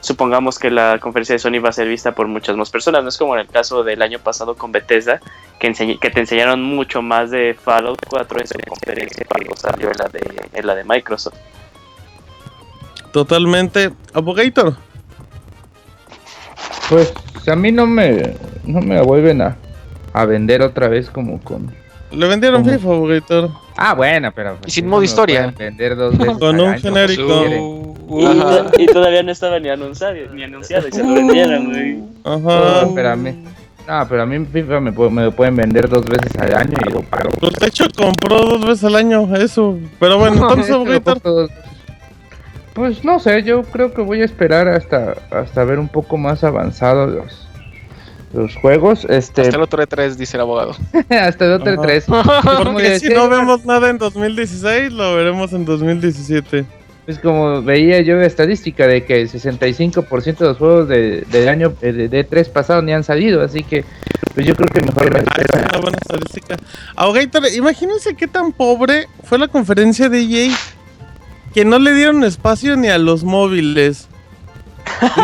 supongamos 0.00 0.58
que 0.58 0.70
la 0.70 0.98
conferencia 1.00 1.34
de 1.34 1.38
Sony 1.38 1.60
va 1.64 1.70
a 1.70 1.72
ser 1.72 1.88
vista 1.88 2.12
por 2.12 2.26
muchas 2.28 2.56
más 2.56 2.70
personas. 2.70 3.02
No 3.02 3.08
es 3.08 3.18
como 3.18 3.34
en 3.34 3.40
el 3.40 3.48
caso 3.48 3.82
del 3.82 4.02
año 4.02 4.18
pasado 4.18 4.56
con 4.56 4.72
Bethesda, 4.72 5.20
que, 5.58 5.72
que 6.00 6.10
te 6.10 6.20
enseñaron 6.20 6.62
mucho 6.62 7.02
más 7.02 7.30
de 7.30 7.54
Fallout 7.54 8.00
4 8.08 8.40
en 8.40 8.46
su 8.46 8.58
conferencia 8.68 9.26
cuando 9.28 9.56
salió 9.56 9.90
la 9.92 10.08
de, 10.08 10.62
la 10.62 10.74
de 10.74 10.84
Microsoft. 10.84 11.36
Totalmente. 13.12 13.92
Abogator. 14.12 14.76
Pues 16.88 17.12
a 17.46 17.56
mí 17.56 17.72
no 17.72 17.86
me, 17.86 18.34
no 18.64 18.80
me 18.80 19.00
vuelven 19.02 19.42
a, 19.42 19.56
a 20.12 20.24
vender 20.24 20.62
otra 20.62 20.88
vez 20.88 21.10
como 21.10 21.40
con 21.40 21.74
le 22.10 22.26
vendieron 22.26 22.64
FIFA, 22.64 22.88
Abogator. 22.88 23.50
Ah, 23.76 23.94
bueno, 23.94 24.32
pero. 24.34 24.56
Pues, 24.56 24.72
y 24.72 24.80
sin 24.80 24.88
modo 24.88 25.02
historia. 25.02 25.52
Vender 25.56 25.96
dos 25.96 26.16
veces 26.18 26.38
Con 26.38 26.60
un 26.60 26.78
genérico. 26.78 27.94
Y, 28.78 28.86
todavía 28.86 29.22
no 29.22 29.32
estaba 29.32 29.58
ni 29.58 29.68
anunciado, 29.68 30.14
ni 30.32 30.42
anunciado 30.42 30.88
y 30.88 30.92
se 30.92 31.04
lo 31.04 31.12
vendieron, 31.12 31.66
güey. 31.66 31.98
Ajá. 32.24 32.82
No, 32.86 32.94
pero 32.94 33.10
a 33.10 33.16
mí. 33.16 33.44
No, 33.86 34.06
pero 34.08 34.22
a 34.22 34.26
mí 34.26 34.44
FIFA 34.44 34.80
me, 34.80 34.90
me 34.90 35.24
lo 35.24 35.32
pueden 35.32 35.56
vender 35.56 35.88
dos 35.88 36.04
veces 36.04 36.34
al 36.38 36.54
año 36.54 36.76
y 36.86 36.90
lo 36.90 37.02
pago. 37.02 37.30
Pues 37.40 37.52
de 37.54 37.66
hecho 37.66 37.86
compró 37.96 38.38
dos 38.38 38.66
veces 38.66 38.84
al 38.84 38.96
año, 38.96 39.34
eso. 39.36 39.78
Pero 39.98 40.18
bueno, 40.18 40.36
entonces, 40.48 40.70
Abogator. 40.70 41.48
Pues 42.74 43.04
no 43.04 43.18
sé, 43.18 43.42
yo 43.42 43.62
creo 43.62 43.92
que 43.92 44.02
voy 44.02 44.22
a 44.22 44.24
esperar 44.24 44.68
hasta, 44.68 45.16
hasta 45.30 45.64
ver 45.64 45.78
un 45.78 45.88
poco 45.88 46.16
más 46.16 46.44
avanzados 46.44 47.12
los 47.12 47.47
los 48.32 48.54
juegos. 48.56 49.06
Este... 49.08 49.42
Hasta 49.42 49.56
el 49.56 49.62
otro 49.62 49.82
E3, 49.82 50.14
dice 50.14 50.36
el 50.36 50.42
abogado. 50.42 50.76
Hasta 51.10 51.44
el 51.46 51.52
otro 51.52 51.72
E3. 51.74 52.64
Porque 52.64 53.00
si 53.00 53.08
no 53.08 53.28
vemos 53.28 53.64
nada 53.64 53.90
en 53.90 53.98
2016, 53.98 54.92
lo 54.92 55.14
veremos 55.14 55.52
en 55.52 55.64
2017. 55.64 56.64
pues 57.04 57.18
como 57.18 57.62
veía 57.62 58.00
yo 58.00 58.20
estadística 58.20 58.86
de 58.86 59.04
que 59.04 59.22
el 59.22 59.30
65% 59.30 60.36
de 60.38 60.46
los 60.46 60.58
juegos 60.58 60.88
de, 60.88 61.22
del 61.30 61.48
año 61.48 61.74
eh, 61.80 61.92
de, 61.92 62.08
de 62.08 62.24
3 62.24 62.48
pasado 62.50 62.82
ni 62.82 62.92
han 62.92 63.04
salido, 63.04 63.42
así 63.42 63.62
que 63.62 63.84
pues 64.34 64.46
yo 64.46 64.54
creo 64.54 64.68
que 64.68 64.82
mejor 64.82 65.12
me 65.12 65.18
ah, 65.18 65.68
una 65.70 65.78
buena 65.80 65.98
estadística. 66.00 66.56
Ahogator, 66.94 67.42
imagínense 67.54 68.14
qué 68.14 68.28
tan 68.28 68.52
pobre 68.52 69.08
fue 69.24 69.38
la 69.38 69.48
conferencia 69.48 70.08
de 70.08 70.20
EA 70.20 70.54
que 71.52 71.64
no 71.64 71.78
le 71.78 71.94
dieron 71.94 72.22
espacio 72.24 72.76
ni 72.76 72.88
a 72.88 72.98
los 72.98 73.24
móviles. 73.24 74.06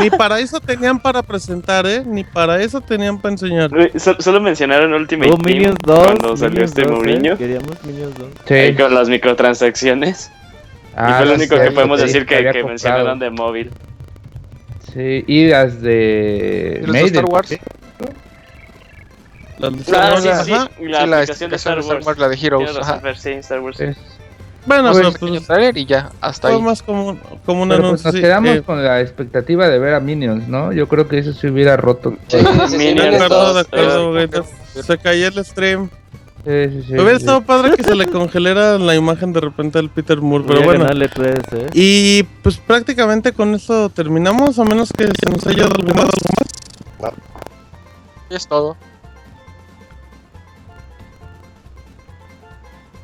Ni 0.01 0.11
para 0.11 0.39
eso 0.41 0.61
tenían 0.61 0.99
para 1.01 1.23
presentar, 1.23 1.87
¿eh? 1.87 2.03
Ni 2.05 2.25
para 2.25 2.61
eso 2.63 2.81
tenían 2.81 3.21
para 3.21 3.33
enseñar. 3.33 3.71
solo 4.19 4.41
mencionaron 4.41 4.93
Ultimate 4.95 5.31
oh, 5.31 5.39
Team 5.39 5.75
2, 5.85 6.05
cuando 6.07 6.37
salió 6.37 6.65
este 6.65 6.87
Mourinho. 6.87 7.37
Queríamos 7.37 7.83
Minions 7.85 8.15
2. 8.19 8.29
Sí. 8.47 8.75
con 8.75 8.95
las 8.95 9.09
microtransacciones. 9.09 10.31
Ah, 10.97 11.11
y 11.11 11.15
fue 11.15 11.27
lo 11.27 11.35
único 11.35 11.57
que 11.57 11.71
podemos 11.73 12.01
decir 12.01 12.25
que, 12.27 12.51
que 12.53 12.65
mencionaron 12.65 13.19
de 13.19 13.31
móvil. 13.31 13.71
Sí, 14.93 15.25
y 15.27 15.49
las 15.49 15.81
de. 15.83 16.81
¿Y 16.83 16.87
los 16.87 16.95
de 16.95 17.03
Star 17.03 17.25
Wars? 17.25 17.59
La, 19.59 19.69
ah, 19.69 20.21
sí, 20.21 20.29
sí, 20.45 20.85
la, 20.87 21.07
la 21.07 21.17
aplicación 21.19 21.51
de 21.51 21.57
Star 21.57 21.81
Wars, 21.81 22.19
la 22.19 22.29
de 22.29 22.37
Heroes. 22.37 22.77
Ajá. 22.77 23.01
Sí, 23.15 23.31
Star 23.31 23.61
Wars. 23.61 23.79
Bueno, 24.67 24.93
pues, 24.93 25.19
pues, 25.19 25.47
trailer 25.47 25.77
y 25.77 25.85
ya, 25.85 26.11
hasta 26.21 26.49
ahí. 26.49 26.61
más 26.61 26.83
como, 26.83 27.19
como 27.45 27.63
un 27.63 27.69
pues, 27.69 27.81
anuncio. 27.81 28.13
nos 28.13 28.21
quedamos 28.21 28.51
eh, 28.51 28.63
con 28.63 28.83
la 28.83 29.01
expectativa 29.01 29.69
de 29.69 29.79
ver 29.79 29.95
a 29.95 30.01
Minions, 30.01 30.49
¿no? 30.49 30.73
Yo 30.73 30.89
creo 30.89 31.07
que 31.07 31.19
eso 31.19 31.33
se 31.33 31.51
hubiera 31.51 31.77
roto. 31.77 32.15
Sí, 32.29 32.39
Minions. 32.77 33.11
De 33.11 33.17
acuerdo, 33.17 33.55
de 33.55 33.61
acuerdo, 33.61 34.45
Se 34.83 34.99
cayó 34.99 35.29
el 35.29 35.45
stream. 35.45 35.91
Sí, 36.45 36.51
sí, 36.71 36.83
sí, 36.89 36.93
Hubiera 36.93 37.17
estado 37.17 37.41
padre 37.41 37.75
que 37.75 37.83
se 37.83 37.95
le 37.95 38.07
congelara 38.07 38.79
la 38.79 38.95
imagen 38.95 39.33
de 39.33 39.41
repente 39.41 39.79
al 39.79 39.89
Peter 39.89 40.21
Moore, 40.21 40.45
pero 40.47 40.63
bueno. 40.63 40.87
¿eh? 40.91 41.69
Y 41.73 42.23
pues 42.43 42.59
prácticamente 42.59 43.33
con 43.33 43.55
esto 43.55 43.89
terminamos, 43.89 44.59
a 44.59 44.65
menos 44.65 44.93
que 44.93 45.07
se 45.07 45.31
nos 45.31 45.47
haya 45.47 45.65
olvidado 45.65 46.03
algo 46.03 46.29
más. 47.01 47.15
Es 48.29 48.47
todo. 48.47 48.77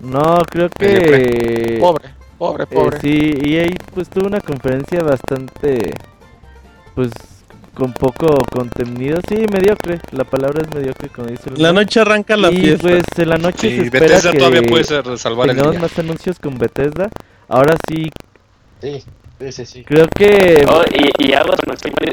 No, 0.01 0.38
creo 0.48 0.68
que... 0.70 1.78
Pobre, 1.80 2.09
pobre, 2.38 2.66
pobre. 2.66 2.96
Eh, 2.96 3.01
sí, 3.01 3.34
y 3.42 3.57
ahí 3.59 3.74
pues 3.94 4.09
tuvo 4.09 4.26
una 4.26 4.40
conferencia 4.40 5.03
bastante... 5.03 5.94
Pues 6.94 7.12
con 7.74 7.92
poco 7.92 8.44
contenido, 8.51 9.20
sí, 9.26 9.36
mediocre. 9.51 10.01
La 10.12 10.24
palabra 10.24 10.62
es 10.62 10.74
mediocre, 10.74 11.09
como 11.09 11.28
dice. 11.28 11.51
La 11.57 11.72
noche 11.72 12.01
arranca 12.01 12.36
la 12.36 12.51
y 12.51 12.76
pues 12.76 13.05
en 13.16 13.28
la 13.28 13.38
noche 13.38 13.70
sí, 13.70 13.76
se 13.76 13.82
espera 13.84 14.07
Bethesda 14.07 14.32
todavía 14.32 14.62
puede 14.62 14.84
ser 14.84 15.18
salvar 15.18 15.48
tengamos 15.48 15.78
más 15.78 15.98
anuncios 15.98 16.38
con 16.38 16.59
Bethesda. 16.59 17.09
Ahora 17.48 17.76
sí. 17.88 18.11
Sí. 18.82 19.03
Sí, 19.51 19.64
sí, 19.64 19.84
Creo 19.84 20.07
que. 20.09 20.66
Oh, 20.68 20.82
y, 20.92 21.30
y 21.30 21.32
algo 21.32 21.55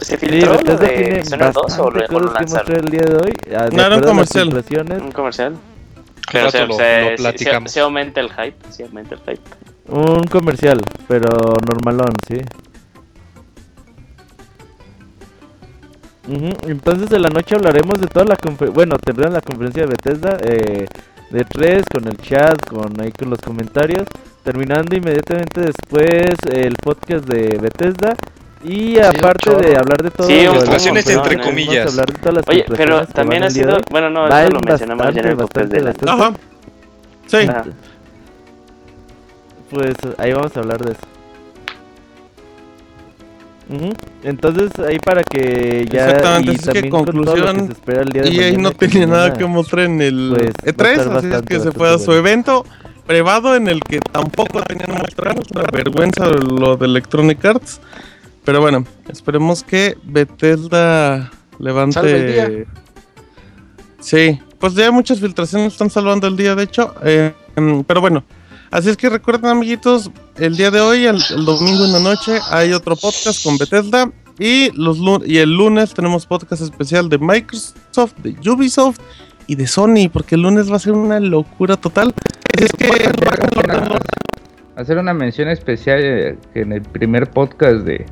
se 0.01 0.17
filtró 0.17 0.57
sí, 0.57 0.63
Bethesda 0.63 0.88
tiene 0.88 1.25
Zona 1.25 1.51
2 1.51 1.79
o 1.79 1.91
lo 1.91 2.33
que 2.33 2.41
mostrar 2.43 2.77
el 2.77 2.85
día 2.85 3.01
de 3.01 3.15
hoy. 3.15 3.33
Ah, 3.53 3.67
no, 3.69 3.85
era 3.85 3.97
un 3.97 4.03
comercial. 4.03 4.47
Un 4.47 5.11
comercial. 5.11 5.57
Pero 6.32 6.51
se, 6.51 6.67
lo, 6.67 6.73
se, 6.73 7.11
lo 7.11 7.15
platicamos. 7.15 7.71
Se, 7.71 7.75
se, 7.75 7.80
aumenta 7.82 8.19
el 8.19 8.30
hype, 8.30 8.57
se 8.69 8.84
aumenta 8.84 9.15
el 9.15 9.21
hype. 9.21 9.41
Un 9.88 10.23
comercial, 10.25 10.82
pero 11.07 11.30
normalón, 11.65 12.13
sí. 12.28 12.41
Entonces 16.28 17.09
de 17.09 17.19
la 17.19 17.30
noche 17.30 17.55
hablaremos 17.55 18.01
de 18.01 18.07
toda 18.07 18.25
la 18.25 18.36
conferencia, 18.36 18.75
bueno, 18.75 18.97
tendrán 18.97 19.32
la 19.32 19.39
conferencia 19.39 19.84
de 19.84 19.88
Bethesda, 19.88 20.38
eh, 20.43 20.86
de 21.30 21.45
tres, 21.45 21.84
con 21.89 22.05
el 22.05 22.17
chat, 22.17 22.65
con 22.67 22.99
ahí 22.99 23.11
con 23.13 23.30
los 23.30 23.39
comentarios, 23.39 24.05
terminando 24.43 24.95
inmediatamente 24.95 25.61
después 25.61 26.36
el 26.51 26.75
podcast 26.75 27.25
de 27.25 27.57
Bethesda 27.57 28.13
y 28.64 28.99
aparte 28.99 29.55
de 29.55 29.78
hablar 29.78 30.01
de 30.01 30.12
todo, 30.12 30.28
sí, 30.28 30.34
ilustraciones 30.34 31.10
entre 31.10 31.39
comillas. 31.39 31.91
Hablar 31.91 32.08
de 32.08 32.20
todas 32.20 32.36
las 32.36 32.43
Oye, 32.47 32.66
pero 32.76 33.05
también 33.08 33.43
ha 33.43 33.49
sido, 33.49 33.78
bueno, 33.89 34.10
no, 34.10 34.28
eso 34.28 34.49
lo 34.49 34.60
mencionamos 34.62 35.14
ya 35.14 35.22
en 35.22 35.28
el 35.28 35.38
podcast 35.38 35.72
de 35.72 35.82
la... 35.82 35.93
Ajá. 36.05 36.34
Sí. 37.28 37.38
Pues 39.70 39.95
ahí 40.18 40.34
vamos 40.34 40.55
a 40.55 40.60
hablar 40.60 40.84
de 40.84 40.91
eso. 40.93 41.01
Entonces 44.24 44.72
ahí 44.80 44.97
para 44.97 45.24
que 45.24 45.86
ya 45.91 46.05
Exactamente, 46.05 46.51
es 46.53 46.70
que 46.70 46.89
conclusión 46.89 47.76
y 48.24 48.39
ahí 48.39 48.55
no 48.55 48.72
tenía 48.72 49.05
nada 49.08 49.34
que 49.34 49.45
mostrar 49.45 49.86
en 49.86 50.01
el 50.01 50.34
pues, 50.34 50.76
E3, 50.76 51.18
así 51.18 51.28
es 51.28 51.41
que 51.41 51.60
se 51.60 51.72
fue 51.74 51.93
a 51.93 51.99
su 51.99 52.14
evento 52.14 52.66
privado 53.05 53.55
en 53.55 53.68
el 53.68 53.82
que 53.82 53.99
tampoco 53.99 54.62
tenían 54.62 54.97
mostrar, 54.99 55.36
una 55.53 55.64
vergüenza 55.72 56.28
lo 56.28 56.78
de 56.78 56.86
Electronic 56.86 57.43
Arts. 57.43 57.82
Pero 58.47 58.61
bueno, 58.61 58.85
esperemos 59.09 59.61
que 59.61 59.97
Bethesda 60.05 61.29
levante 61.59 62.65
Sí, 63.99 64.39
pues 64.57 64.73
ya 64.73 64.89
muchas 64.89 65.19
filtraciones 65.19 65.73
están 65.73 65.89
salvando 65.89 66.27
el 66.27 66.37
día, 66.37 66.55
de 66.55 66.63
hecho, 66.63 66.95
eh, 67.03 67.33
em, 67.57 67.83
pero 67.83 67.99
bueno, 67.99 68.23
Así 68.71 68.89
es 68.89 68.95
que 68.95 69.09
recuerden, 69.09 69.51
amiguitos, 69.51 70.11
el 70.37 70.55
día 70.55 70.71
de 70.71 70.79
hoy, 70.79 71.05
el, 71.05 71.19
domingo 71.43 71.83
en 71.83 71.91
la 71.91 71.99
noche, 71.99 72.39
hay 72.49 72.71
otro 72.71 72.95
podcast 72.95 73.43
con 73.43 73.57
Bethesda. 73.57 74.11
Y, 74.39 74.71
los, 74.71 74.97
y 75.25 75.39
el 75.39 75.51
lunes 75.51 75.93
tenemos 75.93 76.25
podcast 76.25 76.61
especial 76.61 77.09
de 77.09 77.17
Microsoft, 77.17 78.13
de 78.23 78.49
Ubisoft 78.49 78.99
y 79.47 79.55
de 79.55 79.67
Sony, 79.67 80.09
porque 80.11 80.35
el 80.35 80.41
lunes 80.41 80.71
va 80.71 80.77
a 80.77 80.79
ser 80.79 80.93
una 80.93 81.19
locura 81.19 81.75
total. 81.75 82.13
Así 82.55 82.65
es 82.65 82.71
que 82.73 82.87
hacer 84.77 84.99
una 84.99 85.13
mención 85.13 85.49
especial 85.49 85.99
eh, 86.01 86.37
que 86.53 86.61
en 86.61 86.71
el 86.71 86.83
primer 86.83 87.31
podcast 87.31 87.77
de, 87.77 88.05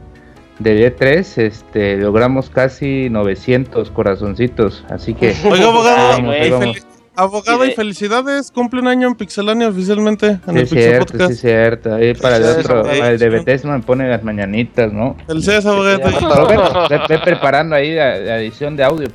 de 0.59 0.95
E3 0.95 1.37
este, 1.37 1.97
logramos 1.97 2.49
casi 2.49 3.09
900 3.09 3.91
corazoncitos. 3.91 4.83
Así 4.89 5.13
que. 5.13 5.35
Oiga, 5.49 5.67
abogado, 5.67 6.73
Abogado 7.17 7.65
y 7.65 7.71
felicidades, 7.71 8.51
cumple 8.51 8.81
un 8.81 8.89
año 8.89 9.07
en 9.07 9.15
Pixelania 9.15 9.69
oficialmente 9.69 10.37
en 10.47 10.53
sí, 10.53 10.59
el 10.59 10.67
cierto, 10.67 11.13
Podcast. 11.13 11.31
Sí, 11.31 11.37
cierto, 11.37 11.95
ahí 11.95 12.13
para 12.13 12.35
el 12.37 12.43
otro, 12.43 12.85
el 12.91 13.17
de 13.17 13.29
Bethesda 13.29 13.71
me 13.71 13.81
pone 13.81 14.09
las 14.09 14.21
mañanitas, 14.21 14.91
¿no? 14.91 15.15
Felicidades, 15.25 15.65
abogado. 15.65 16.89
Ve, 16.89 16.99
ve, 17.07 17.19
preparando 17.19 17.73
ahí 17.73 17.95
la, 17.95 18.17
la, 18.17 18.41
edición 18.41 18.75
de 18.75 18.83
audio, 18.83 19.07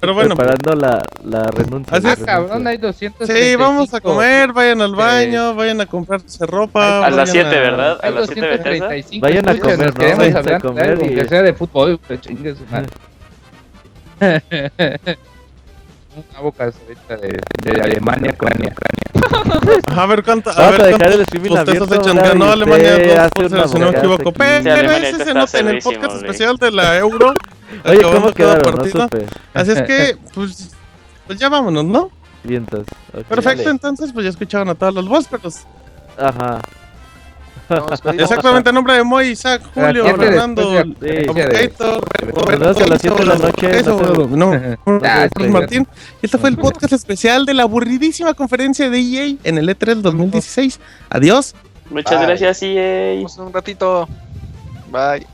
Pero 0.00 0.14
bueno. 0.14 0.34
preparando 0.34 0.74
la, 0.74 1.02
la 1.24 1.44
renuncia. 1.44 1.96
Así 1.96 2.08
es, 2.08 2.18
cabrón, 2.24 2.66
hay 2.66 2.76
200. 2.76 3.28
Sí, 3.28 3.56
vamos 3.56 3.94
a 3.94 4.00
comer, 4.00 4.52
vayan 4.52 4.80
al 4.80 4.94
baño, 4.94 5.54
vayan 5.54 5.80
a 5.80 5.86
comprarse 5.86 6.44
ropa. 6.46 7.06
A 7.06 7.10
las 7.10 7.30
7, 7.30 7.48
¿verdad? 7.48 7.98
A 8.02 8.10
las 8.10 8.28
7 8.28 9.20
Vayan 9.20 9.48
a 9.48 9.58
comer, 9.58 9.94
¿no? 9.98 10.16
Vayan 10.16 10.54
a 10.54 10.60
comer. 10.60 10.98
Y... 11.04 11.14
Que 11.14 11.24
sea 11.26 11.42
de 11.42 11.54
fútbol, 11.54 12.00
pues, 12.06 12.20
chingue 12.20 12.54
su 12.54 12.64
madre. 12.70 12.88
Una 16.30 16.40
boca 16.40 16.64
ahorita 16.64 17.16
de, 17.16 17.40
de 17.62 17.80
Alemania, 17.80 18.32
Ucrania, 18.34 18.72
Ucrania. 18.72 19.80
A 19.96 20.06
ver 20.06 20.22
cuánto. 20.22 20.50
A 20.50 20.70
ver, 20.70 20.82
dejar 20.82 21.12
el 21.12 21.20
streaming 21.22 21.56
abierto. 21.56 22.34
No, 22.34 22.50
Alemania 22.50 23.28
dos 23.34 23.70
si 23.70 23.78
no 23.78 23.90
me 23.90 23.98
equivoco. 23.98 24.32
Pero 24.32 24.90
ese 24.92 25.24
se 25.24 25.34
nota 25.34 25.58
en 25.58 25.68
el 25.68 25.78
podcast 25.78 26.16
especial 26.16 26.56
de 26.56 26.70
la 26.70 26.98
Euro. 26.98 27.34
Oye, 27.84 28.02
¿cómo 28.02 28.32
quedaron? 28.32 28.76
No 28.76 28.84
supe. 28.84 29.26
Así 29.54 29.72
es 29.72 29.82
que, 29.82 30.16
pues, 30.34 30.70
pues 31.26 31.38
ya 31.38 31.48
vámonos, 31.48 31.84
¿no? 31.84 32.10
Vientos. 32.42 32.86
Okay, 33.10 33.24
Perfecto, 33.24 33.58
dale. 33.62 33.70
entonces, 33.70 34.12
pues 34.12 34.24
ya 34.24 34.30
escucharon 34.30 34.68
a 34.70 34.74
todos 34.74 34.94
los 34.94 35.08
vosotros. 35.08 35.60
Ajá. 36.18 36.60
Exactamente, 38.18 38.72
nombre 38.72 38.94
de 38.94 39.04
Moy, 39.04 39.28
Isaac, 39.28 39.62
Julio, 39.74 40.04
Fernando, 40.16 40.62
Roberto, 40.62 42.84
a 42.84 42.86
las 42.86 43.00
7 43.00 43.16
de 43.16 43.26
la 43.26 43.36
noche. 43.36 43.80
Eso, 43.80 44.28
no, 44.28 44.52
Martín. 45.50 45.86
Este 46.20 46.38
fue 46.38 46.50
el 46.50 46.56
podcast 46.56 46.92
especial 46.92 47.46
de 47.46 47.54
la 47.54 47.62
aburridísima 47.62 48.34
conferencia 48.34 48.90
de 48.90 48.98
EA 48.98 49.36
en 49.44 49.58
el 49.58 49.68
E3 49.68 49.96
2016. 49.96 50.80
Adiós. 51.10 51.54
Muchas 51.90 52.22
gracias, 52.22 52.62
EA. 52.62 53.24
Un 53.38 53.52
ratito. 53.52 54.08
Bye. 54.90 55.26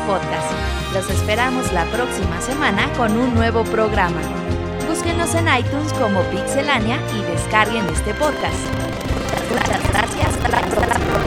Podcast. 0.00 0.50
Los 0.92 1.08
esperamos 1.10 1.72
la 1.72 1.84
próxima 1.86 2.40
semana 2.40 2.92
con 2.96 3.16
un 3.16 3.34
nuevo 3.34 3.64
programa. 3.64 4.20
Búsquenos 4.88 5.34
en 5.34 5.48
iTunes 5.48 5.92
como 5.94 6.22
Pixelania 6.24 6.98
y 7.16 7.22
descarguen 7.30 7.86
este 7.88 8.14
podcast. 8.14 8.66
Muchas 9.50 9.82
gracias. 9.90 11.21